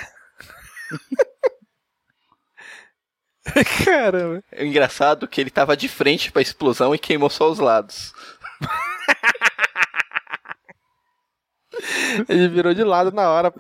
Caramba. 3.84 4.42
É 4.52 4.64
engraçado 4.66 5.26
que 5.26 5.40
ele 5.40 5.50
tava 5.50 5.76
de 5.76 5.88
frente 5.88 6.30
pra 6.30 6.42
explosão 6.42 6.94
e 6.94 6.98
queimou 6.98 7.30
só 7.30 7.50
os 7.50 7.58
lados. 7.58 8.12
Ele 12.28 12.48
virou 12.48 12.74
de 12.74 12.82
lado 12.82 13.12
na 13.12 13.30
hora. 13.30 13.52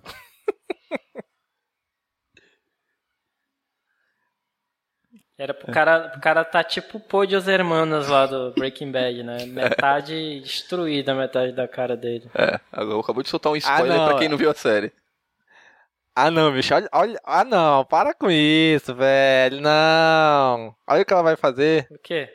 Era 5.38 5.54
pro 5.54 5.72
cara, 5.72 6.08
pro 6.08 6.20
cara 6.20 6.44
tá 6.44 6.64
tipo 6.64 6.98
o 6.98 7.00
pô 7.00 7.24
de 7.24 7.36
os 7.36 7.46
hermanos 7.46 8.08
lá 8.08 8.26
do 8.26 8.50
Breaking 8.54 8.90
Bad, 8.90 9.22
né? 9.22 9.46
Metade 9.46 10.40
destruída, 10.40 11.14
metade 11.14 11.52
da 11.52 11.68
cara 11.68 11.96
dele. 11.96 12.28
É, 12.34 12.58
agora 12.72 13.00
acabou 13.00 13.22
de 13.22 13.28
soltar 13.28 13.52
um 13.52 13.56
spoiler 13.56 13.96
não. 13.96 14.08
pra 14.08 14.18
quem 14.18 14.28
não 14.28 14.36
viu 14.36 14.50
a 14.50 14.54
série. 14.54 14.92
Ah 16.12 16.32
não, 16.32 16.52
bicho, 16.52 16.74
olha, 16.74 16.88
olha. 16.92 17.20
Ah 17.22 17.44
não, 17.44 17.84
para 17.84 18.12
com 18.12 18.28
isso, 18.28 18.92
velho. 18.92 19.60
Não. 19.60 20.74
Olha 20.84 21.02
o 21.02 21.04
que 21.04 21.12
ela 21.12 21.22
vai 21.22 21.36
fazer. 21.36 21.86
O 21.88 21.98
quê? 22.00 22.28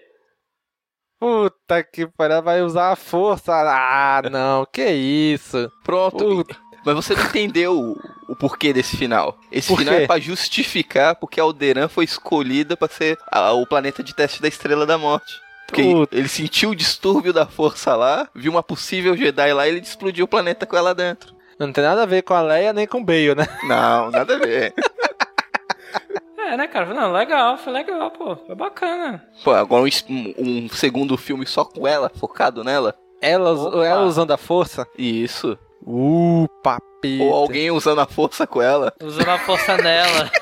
Puta 1.20 1.84
que 1.84 2.08
pariu, 2.08 2.36
ela 2.36 2.42
vai 2.42 2.62
usar 2.62 2.94
a 2.94 2.96
força. 2.96 3.54
Ah, 3.54 4.22
não, 4.32 4.66
que 4.66 4.86
isso. 4.90 5.70
Pronto. 5.84 6.18
Puta. 6.18 6.63
Mas 6.86 6.96
você 6.96 7.16
não 7.16 7.24
entendeu 7.26 7.80
o, 7.80 7.98
o 8.28 8.36
porquê 8.36 8.74
desse 8.74 8.98
final. 8.98 9.38
Esse 9.52 9.68
Por 9.70 9.80
final 9.80 9.96
quê? 9.96 10.04
é 10.04 10.08
pra 10.08 10.20
justificar 10.20 11.16
porque 11.16 11.40
Alderan 11.40 11.88
foi 11.88 12.04
escolhida 12.06 12.76
pra 12.76 12.88
ser 12.90 13.18
a- 13.32 13.54
o 13.54 13.66
planeta 13.66 14.04
de 14.04 14.14
teste 14.14 14.42
da 14.42 14.48
Estrela 14.48 14.86
da 14.86 14.98
Morte. 14.98 15.42
Porque 15.68 15.82
Puta. 15.84 16.16
ele 16.16 16.28
sentiu 16.28 16.72
o 16.72 16.76
distúrbio 16.76 17.32
da 17.34 17.46
força 17.48 17.96
lá, 17.96 18.28
viu 18.36 18.52
uma 18.52 18.62
possível 18.62 19.16
Jedi 19.18 19.54
lá 19.54 19.66
e 19.68 19.72
ele 19.72 19.80
explodiu 19.80 20.26
o 20.26 20.28
planeta 20.28 20.66
com 20.66 20.76
ela 20.78 20.94
dentro. 20.94 21.34
Não 21.58 21.72
tem 21.72 21.84
nada 21.84 22.04
a 22.04 22.06
ver 22.06 22.22
com 22.24 22.34
a 22.34 22.42
Leia 22.42 22.74
nem 22.74 22.86
com 22.86 23.00
o 23.00 23.04
Bale, 23.04 23.34
né? 23.36 23.48
Não, 23.68 24.12
nada 24.12 24.36
a 24.36 24.40
ver. 24.40 24.74
É, 26.38 26.58
né, 26.58 26.68
cara? 26.68 26.94
Não, 26.94 27.12
legal, 27.14 27.58
foi 27.58 27.72
legal, 27.74 28.12
pô. 28.12 28.36
Foi 28.36 28.54
bacana. 28.56 29.24
Pô, 29.44 29.52
agora 29.52 29.84
um, 29.84 29.88
um- 30.14 30.34
um 30.66 30.70
segundo 30.70 31.18
filme 31.18 31.46
só 31.46 31.64
com 31.64 31.88
ela, 31.88 32.12
focado 32.20 32.64
nela. 32.64 32.94
Ela, 33.22 33.54
Opa. 33.54 33.86
ela 33.86 34.04
usando 34.04 34.32
a 34.32 34.38
força. 34.38 34.86
Isso. 34.98 35.58
Uh, 35.86 36.48
papito. 36.64 37.24
Ou 37.24 37.34
alguém 37.34 37.72
usando 37.72 38.00
a 38.00 38.06
força 38.06 38.48
com 38.48 38.62
ela. 38.62 38.94
Usando 39.02 39.30
a 39.30 39.40
força 39.40 39.78
nela. 39.78 40.32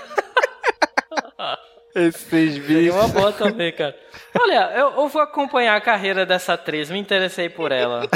Esses 1.94 2.22
Seria 2.22 2.60
bichos. 2.62 2.96
uma 2.96 3.08
boa 3.10 3.34
também, 3.34 3.74
cara. 3.74 3.94
Olha, 4.39 4.72
eu, 4.76 4.92
eu 4.92 5.08
vou 5.10 5.22
acompanhar 5.22 5.76
a 5.76 5.82
carreira 5.82 6.26
dessa 6.26 6.54
atriz, 6.54 6.89
me 6.89 6.98
interessei 6.98 7.50
por 7.50 7.72
ela. 7.72 8.04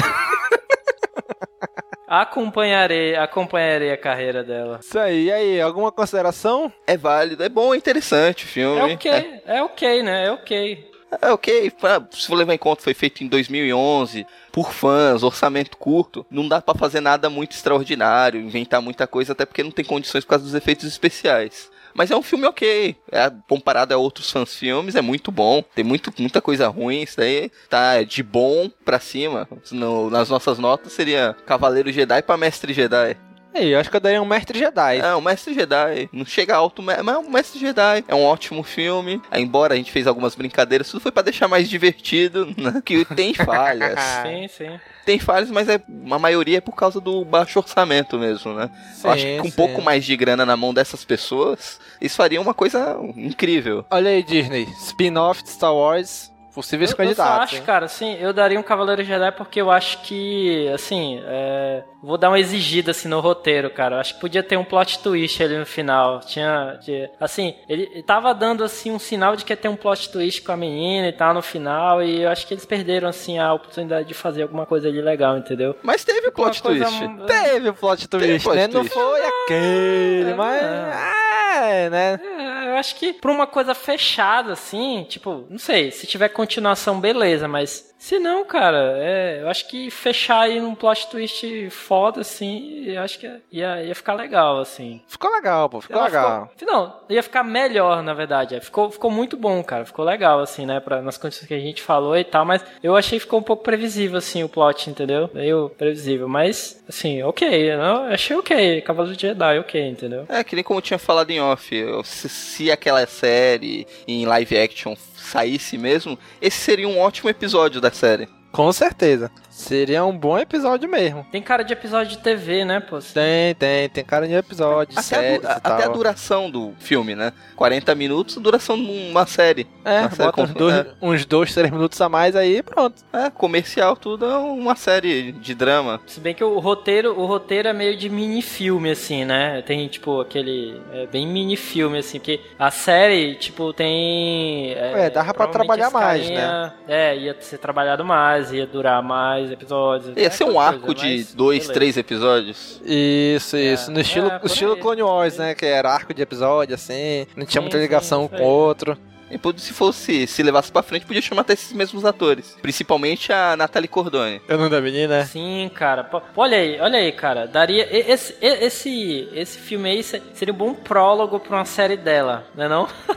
Acompanharei, 2.08 3.16
acompanharei 3.16 3.92
a 3.92 3.98
carreira 3.98 4.44
dela. 4.44 4.80
Isso 4.82 4.98
aí, 4.98 5.26
e 5.26 5.32
aí, 5.32 5.60
alguma 5.62 5.92
consideração? 5.92 6.72
É 6.86 6.96
válido, 6.96 7.44
é 7.44 7.50
bom, 7.50 7.74
é 7.74 7.78
interessante 7.78 8.46
o 8.46 8.48
filme. 8.48 8.80
É 8.80 8.94
ok, 8.94 9.42
é 9.46 9.64
ok, 9.64 10.04
né? 10.04 10.28
É 10.28 10.32
ok. 10.32 10.92
É 11.22 11.32
ok, 11.32 11.72
se 12.12 12.28
for 12.28 12.36
levar 12.36 12.54
em 12.54 12.58
conta, 12.58 12.82
foi 12.84 12.94
feito 12.94 13.24
em 13.24 13.28
2011, 13.28 14.26
por 14.52 14.74
fãs, 14.74 15.24
orçamento 15.24 15.78
curto, 15.78 16.26
não 16.30 16.48
dá 16.48 16.62
pra 16.62 16.76
fazer 16.76 17.00
nada 17.00 17.30
muito 17.30 17.52
extraordinário, 17.54 18.40
inventar 18.42 18.82
muita 18.82 19.08
coisa, 19.08 19.32
até 19.32 19.46
porque 19.46 19.64
não 19.64 19.72
tem 19.72 19.86
condições 19.86 20.24
por 20.26 20.32
causa 20.32 20.44
dos 20.44 20.54
efeitos 20.56 20.86
especiais. 20.86 21.70
Mas 21.94 22.12
é 22.12 22.18
um 22.18 22.22
filme 22.22 22.46
ok, 22.46 22.94
é, 23.10 23.32
comparado 23.48 23.94
a 23.94 23.98
outros 23.98 24.30
fãs 24.30 24.54
filmes, 24.54 24.96
é 24.96 25.02
muito 25.02 25.32
bom, 25.32 25.64
tem 25.74 25.86
muito, 25.86 26.12
muita 26.20 26.42
coisa 26.42 26.68
ruim, 26.68 27.04
isso 27.04 27.16
daí 27.16 27.50
tá 27.70 28.04
de 28.04 28.22
bom 28.22 28.70
pra 28.84 29.00
cima. 29.00 29.48
No- 29.72 30.10
nas 30.10 30.30
nossas 30.30 30.60
notas 30.60 30.92
seria 30.92 31.34
Cavaleiro 31.46 31.90
Jedi 31.94 32.22
pra 32.22 32.36
Mestre 32.36 32.74
Jedi. 32.74 33.16
Aí, 33.56 33.72
eu 33.72 33.80
acho 33.80 33.90
que 33.90 33.96
eu 33.96 34.02
daria 34.02 34.22
um 34.22 34.26
mestre 34.26 34.60
Jedi. 34.60 35.00
É, 35.00 35.16
o 35.16 35.22
Mestre 35.22 35.54
Jedi. 35.54 36.10
Não 36.12 36.26
chega 36.26 36.56
alto, 36.56 36.82
mas 36.82 36.98
é 36.98 37.18
o 37.18 37.30
Mestre 37.30 37.60
Jedi. 37.60 38.04
É 38.08 38.14
um 38.14 38.24
ótimo 38.24 38.64
filme. 38.64 39.22
É, 39.32 39.40
Embora 39.40 39.74
a 39.74 39.78
gente 39.78 39.92
fez 39.92 40.08
algumas 40.08 40.36
brincadeiras, 40.36 40.90
tudo 40.90 41.00
foi 41.00 41.12
pra 41.12 41.24
deixar 41.24 41.48
mais 41.48 41.70
divertido, 41.70 42.54
né? 42.58 42.82
Que 42.84 43.06
tem 43.06 43.34
falhas. 43.34 43.98
Sim, 44.24 44.48
sim. 44.50 44.80
tem 45.06 45.20
falhas, 45.20 45.50
mas 45.50 45.70
é, 45.70 45.82
a 46.12 46.20
maioria 46.20 46.58
é 46.58 46.62
por 46.62 46.76
causa 46.76 47.00
do 47.00 47.24
baixo 47.24 47.58
orçamento 47.60 48.18
mesmo, 48.20 48.54
né? 48.54 48.70
Eu 49.04 49.12
acho 49.12 49.24
que 49.24 49.38
com 49.38 49.48
um 49.48 49.52
sim. 49.52 49.56
pouco 49.56 49.82
mais 49.82 50.04
de 50.04 50.18
grana 50.18 50.46
na 50.46 50.58
mão 50.58 50.74
dessas 50.74 51.06
pessoas, 51.06 51.80
isso 52.02 52.18
faria 52.18 52.42
uma 52.42 52.54
coisa 52.54 52.98
incrível. 53.16 53.86
Olha 53.90 54.12
aí, 54.12 54.22
Disney. 54.22 54.68
Spin-off 54.80 55.44
de 55.44 55.50
Star 55.50 55.74
Wars. 55.74 56.35
Possíveis 56.56 56.90
Eu, 56.90 56.94
eu 56.94 56.98
candidatos. 56.98 57.44
acho, 57.44 57.56
hein? 57.58 57.62
cara, 57.66 57.86
assim, 57.86 58.18
eu 58.20 58.32
daria 58.32 58.58
um 58.60 58.64
Cavaleiro 58.64 59.04
Jedi 59.04 59.32
porque 59.34 59.60
eu 59.62 59.70
acho 59.70 60.02
que, 60.04 60.68
assim, 60.74 61.22
é, 61.26 61.84
vou 62.02 62.18
dar 62.18 62.30
uma 62.30 62.40
exigida, 62.40 62.92
assim, 62.92 63.08
no 63.10 63.20
roteiro, 63.20 63.70
cara. 63.70 63.98
Eu 63.98 64.00
acho 64.00 64.16
que 64.16 64.22
podia 64.22 64.42
ter 64.42 64.56
um 64.58 64.64
plot 64.64 65.00
twist 65.00 65.44
ali 65.44 65.58
no 65.58 65.66
final. 65.66 66.22
Tinha, 66.22 66.80
tinha- 66.82 67.12
assim, 67.20 67.54
ele 67.68 67.90
ele 67.94 68.02
tava 68.04 68.34
dando, 68.34 68.64
assim, 68.64 68.90
um 68.92 68.98
sinal 69.00 69.36
de 69.36 69.44
que 69.44 69.52
ia 69.52 69.58
ter 69.58 69.68
um 69.68 69.76
plot 69.76 70.10
twist 70.10 70.42
com 70.44 70.52
a 70.54 70.58
menina 70.58 71.08
e 71.10 71.12
tal 71.14 71.34
no 71.34 71.42
final, 71.42 72.02
e 72.02 72.22
eu 72.24 72.30
acho 72.30 72.48
que 72.48 72.54
eles 72.54 72.66
perderam, 72.66 73.10
assim, 73.10 73.38
a 73.38 73.54
oportunidade 73.54 74.08
de 74.08 74.14
fazer 74.14 74.44
alguma 74.44 74.66
coisa 74.66 74.88
ali 74.88 75.02
legal, 75.02 75.38
entendeu? 75.38 75.76
Mas 75.84 76.04
teve 76.06 76.28
o 76.28 76.32
plot 76.32 76.64
twist. 76.64 76.86
Teve 77.28 77.70
o 77.70 77.74
plot 77.74 78.08
twist, 78.08 78.44
plot 78.44 78.56
né? 78.56 78.68
Não 78.68 78.86
foi 78.86 79.22
aquele, 79.26 80.32
é, 80.32 80.34
mas. 80.36 80.64
É, 80.64 81.45
né? 81.90 82.20
É, 82.24 82.70
eu 82.70 82.78
acho 82.78 82.96
que 82.96 83.14
pra 83.14 83.32
uma 83.32 83.48
coisa 83.48 83.74
fechada, 83.74 84.54
assim, 84.54 85.06
tipo, 85.10 85.46
não 85.50 85.58
sei, 85.60 85.92
se 85.92 86.06
tiver 86.08 86.30
continuação, 86.30 87.00
beleza, 87.00 87.48
mas 87.48 87.94
se 87.98 88.20
não, 88.20 88.46
cara, 88.46 88.96
é, 88.98 89.40
eu 89.42 89.50
acho 89.50 89.68
que 89.68 89.90
fechar 89.90 90.42
aí 90.42 90.60
num 90.60 90.76
plot 90.76 91.08
twist 91.10 91.70
foda, 91.72 92.22
assim, 92.22 92.84
eu 92.86 93.02
acho 93.02 93.18
que 93.18 93.28
ia, 93.52 93.84
ia 93.84 93.96
ficar 93.96 94.14
legal, 94.14 94.60
assim. 94.60 95.02
Ficou 95.08 95.32
legal, 95.32 95.68
pô. 95.70 95.82
Ficou 95.82 95.98
Ela 95.98 96.06
legal. 96.06 96.52
ficou- 96.56 96.72
não, 96.74 96.94
ia 97.10 97.24
ficar 97.24 97.44
melhor, 97.44 98.04
na 98.04 98.14
verdade. 98.14 98.54
é, 98.56 98.60
Ficou, 98.62 98.92
ficou 98.92 99.10
muito 99.10 99.36
bom, 99.38 99.64
cara. 99.64 99.86
Ficou 99.86 100.06
legal, 100.06 100.40
assim, 100.40 100.66
né? 100.68 100.80
Pra, 100.80 101.02
nas 101.02 101.18
condições 101.18 101.48
que 101.48 101.54
a 101.54 101.60
gente 101.60 101.82
falou 101.82 102.16
e 102.16 102.24
tal. 102.24 102.46
Mas 102.46 102.64
eu 102.84 102.96
achei 102.96 103.18
que 103.18 103.26
ficou 103.26 103.40
um 103.40 103.44
pouco 103.44 103.64
previsível, 103.64 104.18
assim, 104.18 104.44
o 104.44 104.50
plot, 104.50 104.88
entendeu? 104.90 105.30
Meio 105.34 105.70
previsível. 105.70 106.28
Mas, 106.28 106.84
assim, 106.88 107.24
ok. 107.24 107.48
Eu 107.74 107.82
achei 108.12 108.36
ok. 108.36 108.82
Cavaleiro 108.82 109.16
de 109.18 109.22
Jedi, 109.28 109.60
ok, 109.60 109.88
entendeu? 109.88 110.26
É, 110.30 110.44
que 110.44 110.54
nem 110.56 110.64
como 110.64 110.78
eu 110.78 110.84
tinha 110.84 111.00
falado 111.00 111.32
em 111.32 111.40
off, 111.52 111.70
se, 112.04 112.30
se 112.30 112.72
aquela 112.72 113.06
série 113.06 113.88
em 114.08 114.26
live 114.26 114.58
action 114.58 114.96
saísse 115.16 115.78
mesmo, 115.78 116.18
esse 116.42 116.58
seria 116.58 116.88
um 116.88 117.00
ótimo 117.00 117.30
episódio 117.30 117.82
da 117.82 117.92
série. 117.92 118.28
Com 118.52 118.72
certeza. 118.72 119.30
Seria 119.56 120.04
um 120.04 120.16
bom 120.18 120.38
episódio 120.38 120.88
mesmo. 120.90 121.26
Tem 121.32 121.42
cara 121.42 121.64
de 121.64 121.72
episódio 121.72 122.18
de 122.18 122.22
TV, 122.22 122.66
né, 122.66 122.82
pô? 122.82 123.00
Tem, 123.00 123.56
tem, 123.56 123.88
tem 123.88 124.04
cara 124.04 124.28
de 124.28 124.34
episódio, 124.34 125.00
Até, 125.00 125.16
a, 125.18 125.32
e 125.34 125.42
até 125.46 125.86
a 125.86 125.88
duração 125.88 126.52
do 126.52 126.74
filme, 126.78 127.16
né? 127.16 127.32
40 127.56 127.96
minutos, 127.96 128.36
duração 128.36 128.76
de 128.76 128.84
uma 129.12 129.26
série. 129.26 129.66
É, 129.86 130.02
Uma 130.02 130.10
série 130.12 130.26
bota 130.26 130.42
uns 130.42 130.52
com- 130.52 130.60
dois, 130.60 130.76
é. 130.76 130.86
uns 131.02 131.26
dois, 131.26 131.54
três 131.54 131.72
minutos 131.72 132.02
a 132.02 132.10
mais 132.10 132.36
aí 132.36 132.62
pronto. 132.62 133.02
É, 133.14 133.30
comercial, 133.30 133.96
tudo 133.96 134.26
é 134.26 134.38
uma 134.38 134.76
série 134.76 135.32
de 135.32 135.56
drama. 135.56 136.02
Se 136.06 136.20
bem 136.20 136.34
que 136.36 136.44
o 136.44 136.60
roteiro, 136.60 137.18
o 137.18 137.26
roteiro 137.26 137.70
é 137.70 137.74
meio 137.74 137.96
de 137.96 138.10
mini-filme, 138.10 138.92
assim, 138.92 139.24
né? 139.24 139.62
Tem, 139.62 139.88
tipo, 139.88 140.20
aquele. 140.20 140.82
É 140.92 141.06
bem 141.08 141.26
mini-filme, 141.26 142.00
assim, 142.00 142.20
porque 142.20 142.42
a 142.60 142.70
série, 142.72 143.36
tipo, 143.36 143.72
tem. 143.72 144.74
É, 144.74 145.10
dava 145.10 145.34
pra 145.34 145.48
trabalhar 145.48 145.90
mais, 145.92 146.30
né? 146.30 146.74
É, 146.90 147.16
ia 147.18 147.36
ser 147.40 147.58
trabalhado 147.58 148.04
mais, 148.04 148.52
ia 148.52 148.68
durar 148.68 149.02
mais 149.02 149.45
episódios. 149.52 150.16
Ia 150.18 150.28
é 150.28 150.30
ser 150.30 150.44
um 150.46 150.60
arco 150.60 150.94
coisa, 150.94 151.02
de 151.02 151.36
dois, 151.36 151.60
beleza. 151.60 151.74
três 151.74 151.98
episódios. 151.98 152.82
Isso, 152.86 153.58
isso. 153.58 153.92
no 153.92 154.00
estilo, 154.00 154.30
é, 154.30 154.42
estilo 154.44 154.74
aí, 154.74 154.80
Clone 154.82 155.02
Wars, 155.04 155.38
né? 155.38 155.56
Que 155.56 155.66
era 155.66 155.92
arco 155.92 156.14
de 156.14 156.22
episódio, 156.22 156.76
assim. 156.76 157.26
Não 157.36 157.46
tinha 157.46 157.62
Sim, 157.62 157.66
muita 157.66 157.78
sim, 157.78 157.84
ligação 157.84 158.22
um 158.22 158.26
isso 158.26 158.36
com 158.36 158.42
o 158.42 158.46
aí. 158.46 158.46
outro. 158.46 158.98
E 159.36 159.60
se 159.62 159.74
fosse, 159.74 160.28
se 160.28 160.42
levasse 160.44 160.72
pra 160.72 160.82
frente, 160.82 161.06
podia 161.06 161.22
chamar 161.22 161.42
até 161.42 161.54
esses 161.54 161.74
mesmos 161.74 162.06
atores. 162.06 162.56
Principalmente 162.62 163.32
a 163.34 163.56
Natalie 163.58 163.88
Cordone. 163.88 164.42
Eu 164.48 164.58
não 164.58 164.70
da 164.70 164.80
menina, 164.82 165.26
Sim, 165.26 165.70
cara. 165.74 166.04
Pô, 166.04 166.22
olha 166.36 166.58
aí, 166.58 166.80
olha 166.80 167.00
aí, 167.00 167.12
cara. 167.12 167.48
Daria. 167.48 167.88
e- 167.92 168.12
Esse, 168.12 168.36
esse, 168.42 169.30
esse 169.34 169.58
filme 169.60 169.90
aí 169.90 170.04
se- 170.04 170.22
seria 170.34 170.54
um 170.54 170.58
bom 170.58 170.74
prólogo 170.74 171.40
pra 171.40 171.58
uma 171.58 171.66
série 171.66 171.98
dela, 171.98 172.46
né 172.56 172.68
não? 172.68 172.88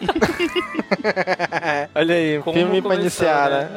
Olha 1.94 2.14
aí, 2.14 2.38
um 2.38 2.42
Como 2.42 2.56
filme 2.56 2.82
pra 2.82 2.94
iniciar, 2.94 3.50
né? 3.50 3.68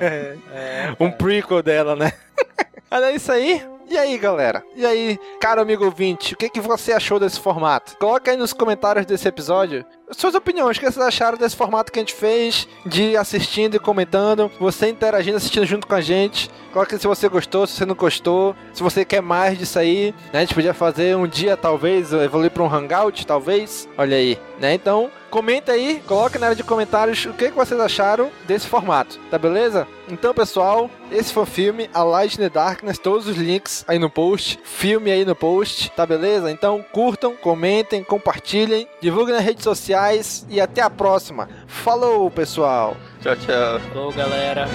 É, 0.00 0.36
é, 0.52 0.96
um 0.98 1.10
prequel 1.10 1.62
dela, 1.62 1.96
né? 1.96 2.12
Olha 2.90 3.10
isso 3.12 3.30
aí. 3.32 3.62
E 3.88 3.98
aí, 3.98 4.16
galera? 4.16 4.62
E 4.74 4.86
aí, 4.86 5.18
caro 5.40 5.60
amigo 5.60 5.84
ouvinte, 5.84 6.32
o 6.32 6.36
que, 6.38 6.48
que 6.48 6.60
você 6.60 6.92
achou 6.92 7.20
desse 7.20 7.38
formato? 7.38 7.96
Coloca 7.98 8.30
aí 8.30 8.36
nos 8.36 8.52
comentários 8.54 9.04
desse 9.04 9.28
episódio 9.28 9.84
suas 10.16 10.34
opiniões, 10.34 10.76
o 10.76 10.80
que 10.80 10.90
vocês 10.90 11.04
acharam 11.06 11.36
desse 11.38 11.56
formato 11.56 11.92
que 11.92 11.98
a 11.98 12.02
gente 12.02 12.14
fez, 12.14 12.68
de 12.84 13.16
assistindo 13.16 13.76
e 13.76 13.78
comentando, 13.78 14.50
você 14.58 14.88
interagindo, 14.88 15.36
assistindo 15.36 15.66
junto 15.66 15.86
com 15.86 15.94
a 15.94 16.00
gente. 16.00 16.50
Coloca 16.72 16.94
aí 16.94 17.00
se 17.00 17.06
você 17.06 17.28
gostou, 17.28 17.66
se 17.66 17.74
você 17.74 17.86
não 17.86 17.94
gostou, 17.94 18.56
se 18.72 18.82
você 18.82 19.04
quer 19.04 19.22
mais 19.22 19.56
disso 19.56 19.78
aí. 19.78 20.12
né? 20.32 20.40
A 20.40 20.40
gente 20.40 20.54
podia 20.54 20.74
fazer 20.74 21.16
um 21.16 21.26
dia, 21.26 21.56
talvez, 21.56 22.12
evoluir 22.12 22.50
para 22.50 22.62
um 22.62 22.72
hangout, 22.74 23.24
talvez. 23.26 23.88
Olha 23.96 24.16
aí, 24.16 24.38
né? 24.58 24.74
Então, 24.74 25.08
comenta 25.30 25.72
aí, 25.72 26.02
coloca 26.06 26.38
na 26.38 26.46
área 26.46 26.56
de 26.56 26.64
comentários 26.64 27.24
o 27.26 27.32
que, 27.32 27.50
que 27.50 27.56
vocês 27.56 27.78
acharam 27.80 28.30
desse 28.44 28.66
formato, 28.66 29.18
tá 29.30 29.38
beleza? 29.38 29.86
Então, 30.08 30.34
pessoal, 30.34 30.90
esse 31.10 31.32
foi 31.32 31.44
o 31.44 31.46
filme 31.46 31.88
A 31.94 32.02
Light 32.04 32.34
in 32.34 32.38
the 32.38 32.50
Darkness, 32.50 32.98
todos 32.98 33.26
os 33.26 33.36
links 33.36 33.84
aí 33.88 33.98
no 33.98 34.10
post, 34.10 34.60
filme 34.62 35.10
aí 35.10 35.24
no 35.24 35.34
post, 35.34 35.90
tá 35.92 36.04
beleza? 36.04 36.50
Então, 36.50 36.84
curtam, 36.92 37.34
comentem, 37.36 38.04
compartilhem, 38.04 38.86
divulguem 39.00 39.34
nas 39.34 39.44
redes 39.44 39.64
sociais 39.64 40.03
e 40.48 40.60
até 40.60 40.82
a 40.82 40.90
próxima. 40.90 41.48
Falou, 41.66 42.30
pessoal! 42.30 42.96
Tchau, 43.22 43.36
tchau. 43.36 43.80
Falou, 43.92 44.12
galera. 44.12 44.66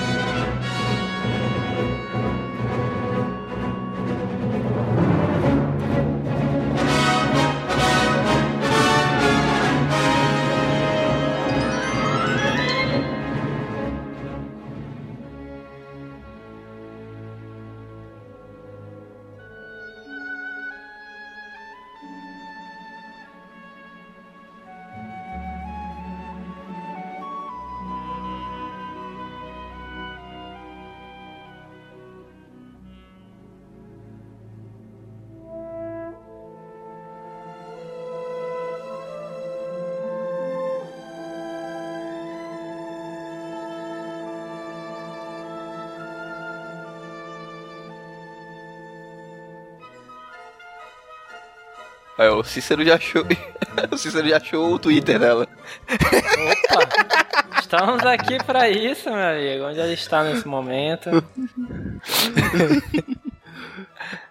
Aí, 52.30 52.36
o 52.36 52.44
Cícero 52.44 52.86
já 52.86 52.96
achou. 52.96 53.26
o 53.92 53.98
Cícero 53.98 54.30
já 54.30 54.38
achou 54.38 54.74
o 54.74 54.80
Twitter 54.80 55.20
dela. 55.20 55.48
Opa! 55.90 57.60
Estamos 57.60 58.06
aqui 58.06 58.44
pra 58.44 58.70
isso, 58.70 59.10
meu 59.10 59.20
amigo. 59.20 59.66
Onde 59.66 59.80
ela 59.80 59.92
está 59.92 60.24
nesse 60.24 60.48
momento? 60.48 61.10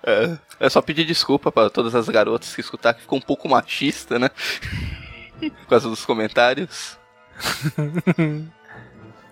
É, 0.03 0.38
é 0.59 0.68
só 0.70 0.80
pedir 0.80 1.05
desculpa 1.05 1.53
pra 1.53 1.68
todas 1.68 1.94
as 1.94 2.09
garotas 2.09 2.55
que 2.55 2.61
escutar 2.61 2.94
que 2.94 3.03
ficou 3.03 3.18
um 3.18 3.22
pouco 3.22 3.49
machista, 3.49 4.18
né? 4.18 4.30
Por 5.38 5.66
causa 5.68 5.88
dos 5.88 6.05
comentários. 6.05 6.99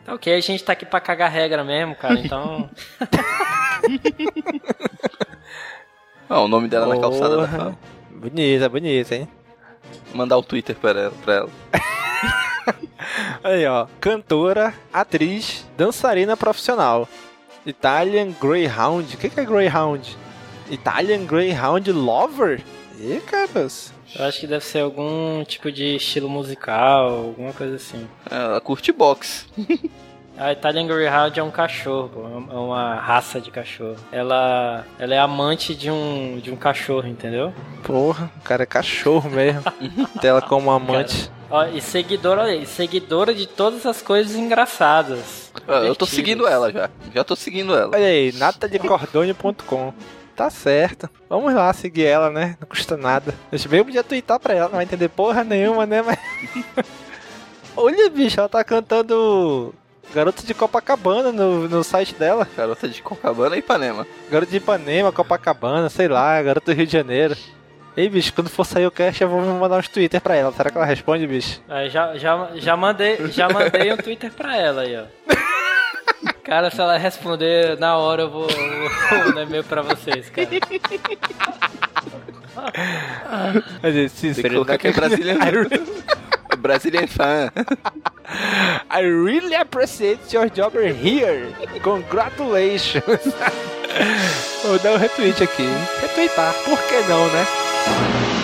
Tá 0.04 0.14
ok, 0.14 0.34
a 0.34 0.40
gente 0.40 0.62
tá 0.62 0.72
aqui 0.72 0.84
pra 0.84 1.00
cagar 1.00 1.30
regra 1.30 1.64
mesmo, 1.64 1.96
cara, 1.96 2.20
então. 2.20 2.70
Ah, 6.28 6.40
o 6.40 6.48
nome 6.48 6.68
dela 6.68 6.94
na 6.94 7.00
calçada 7.00 7.36
da 7.36 7.48
Porra. 7.48 7.78
Bonita, 8.26 8.68
bonita, 8.68 9.14
hein? 9.14 9.28
Mandar 10.12 10.36
o 10.36 10.42
Twitter 10.42 10.74
pra 10.74 10.90
ela. 10.90 11.12
Pra 11.24 11.34
ela. 11.34 11.50
Aí, 13.44 13.64
ó. 13.66 13.86
Cantora, 14.00 14.74
atriz, 14.92 15.64
dançarina 15.76 16.36
profissional. 16.36 17.08
Italian 17.64 18.32
Greyhound. 18.32 19.14
O 19.14 19.18
que, 19.18 19.28
que 19.28 19.38
é 19.38 19.44
Greyhound? 19.44 20.18
Italian 20.68 21.24
Greyhound 21.24 21.92
Lover? 21.92 22.64
Ih, 22.98 23.20
caras. 23.20 23.92
Eu 24.18 24.24
acho 24.24 24.40
que 24.40 24.48
deve 24.48 24.64
ser 24.64 24.80
algum 24.80 25.44
tipo 25.44 25.70
de 25.70 25.94
estilo 25.94 26.28
musical, 26.28 27.08
alguma 27.08 27.52
coisa 27.52 27.76
assim. 27.76 28.08
Ela 28.28 28.60
curte 28.60 28.90
boxe. 28.90 29.46
A 30.38 30.52
Italian 30.52 30.86
Greyhound 30.86 31.40
é 31.40 31.42
um 31.42 31.50
cachorro, 31.50 32.10
pô, 32.12 32.20
é 32.20 32.58
uma 32.58 32.94
raça 32.96 33.40
de 33.40 33.50
cachorro. 33.50 33.96
Ela, 34.12 34.84
ela 34.98 35.14
é 35.14 35.18
amante 35.18 35.74
de 35.74 35.90
um, 35.90 36.38
de 36.42 36.50
um 36.50 36.56
cachorro, 36.56 37.08
entendeu? 37.08 37.54
Porra, 37.82 38.30
o 38.36 38.40
cara 38.42 38.64
é 38.64 38.66
cachorro 38.66 39.30
mesmo. 39.30 39.62
Tela 40.20 40.42
como 40.42 40.70
amante. 40.70 41.30
Ó, 41.48 41.64
e 41.64 41.80
seguidora, 41.80 42.42
aí, 42.42 42.66
seguidora 42.66 43.34
de 43.34 43.46
todas 43.46 43.86
as 43.86 44.02
coisas 44.02 44.36
engraçadas. 44.36 45.50
Ah, 45.66 45.84
eu 45.84 45.96
tô 45.96 46.04
seguindo 46.04 46.46
ela 46.46 46.70
já. 46.70 46.90
Já 47.14 47.24
tô 47.24 47.34
seguindo 47.34 47.74
ela. 47.74 47.96
Olha 47.96 48.06
aí, 48.06 48.32
nataliecordone.com. 48.32 49.94
Tá 50.34 50.50
certo. 50.50 51.08
Vamos 51.30 51.54
lá 51.54 51.72
seguir 51.72 52.04
ela, 52.04 52.28
né? 52.28 52.58
Não 52.60 52.68
custa 52.68 52.94
nada. 52.94 53.34
Deixa 53.50 53.68
bem 53.70 53.82
podia 53.82 54.04
twittar 54.04 54.38
pra 54.38 54.52
ela, 54.52 54.68
não 54.68 54.76
vai 54.76 54.84
entender 54.84 55.08
porra 55.08 55.42
nenhuma, 55.42 55.86
né? 55.86 56.02
Mas. 56.02 56.18
Olha, 57.74 58.10
bicho, 58.10 58.38
ela 58.38 58.48
tá 58.48 58.62
cantando 58.62 59.72
Garota 60.14 60.42
de 60.42 60.54
Copacabana 60.54 61.32
no, 61.32 61.68
no 61.68 61.84
site 61.84 62.14
dela. 62.14 62.48
Garota 62.56 62.88
de 62.88 63.02
Copacabana 63.02 63.56
e 63.56 63.58
Ipanema. 63.58 64.06
Garota 64.30 64.50
de 64.50 64.56
Ipanema, 64.56 65.12
Copacabana, 65.12 65.88
sei 65.88 66.08
lá, 66.08 66.40
Garota 66.42 66.72
do 66.72 66.76
Rio 66.76 66.86
de 66.86 66.92
Janeiro. 66.92 67.36
Ei, 67.96 68.08
bicho, 68.10 68.32
quando 68.32 68.50
for 68.50 68.64
sair 68.64 68.86
o 68.86 68.90
cast, 68.90 69.22
eu 69.22 69.28
vou 69.28 69.40
mandar 69.40 69.78
uns 69.78 69.88
Twitter 69.88 70.20
pra 70.20 70.36
ela. 70.36 70.52
Será 70.52 70.70
que 70.70 70.76
ela 70.76 70.86
responde, 70.86 71.26
bicho? 71.26 71.62
Aí 71.68 71.88
já, 71.88 72.16
já, 72.16 72.50
já, 72.54 72.76
mandei, 72.76 73.28
já 73.28 73.48
mandei 73.48 73.92
um 73.92 73.96
Twitter 73.96 74.30
pra 74.30 74.56
ela 74.56 74.82
aí, 74.82 74.96
ó. 74.96 75.04
Cara, 76.44 76.70
se 76.70 76.80
ela 76.80 76.96
responder 76.98 77.78
na 77.78 77.96
hora, 77.96 78.22
eu 78.22 78.30
vou, 78.30 78.48
eu 78.48 79.18
vou 79.18 79.18
mandar 79.26 79.42
e-mail 79.42 79.64
pra 79.64 79.82
vocês, 79.82 80.28
cara. 80.30 80.48
Mas 83.82 83.96
esse 83.96 84.34
Tem 84.34 84.42
que 84.44 84.50
colocar 84.50 84.78
que 84.78 84.88
é 84.88 84.92
brasileiro. 84.92 85.68
Brasilian 86.66 87.06
fan. 87.06 87.50
I 88.90 89.00
really 89.00 89.54
appreciate 89.54 90.32
your 90.32 90.48
job 90.48 90.74
here. 90.74 91.54
Congratulations. 91.82 93.04
Vou 94.62 94.78
dar 94.80 94.94
um 94.94 94.98
retweet 94.98 95.40
aqui. 95.42 95.68
Retweetar, 96.00 96.52
por 96.64 96.78
que 96.82 97.00
não, 97.08 97.26
né? 97.28 98.35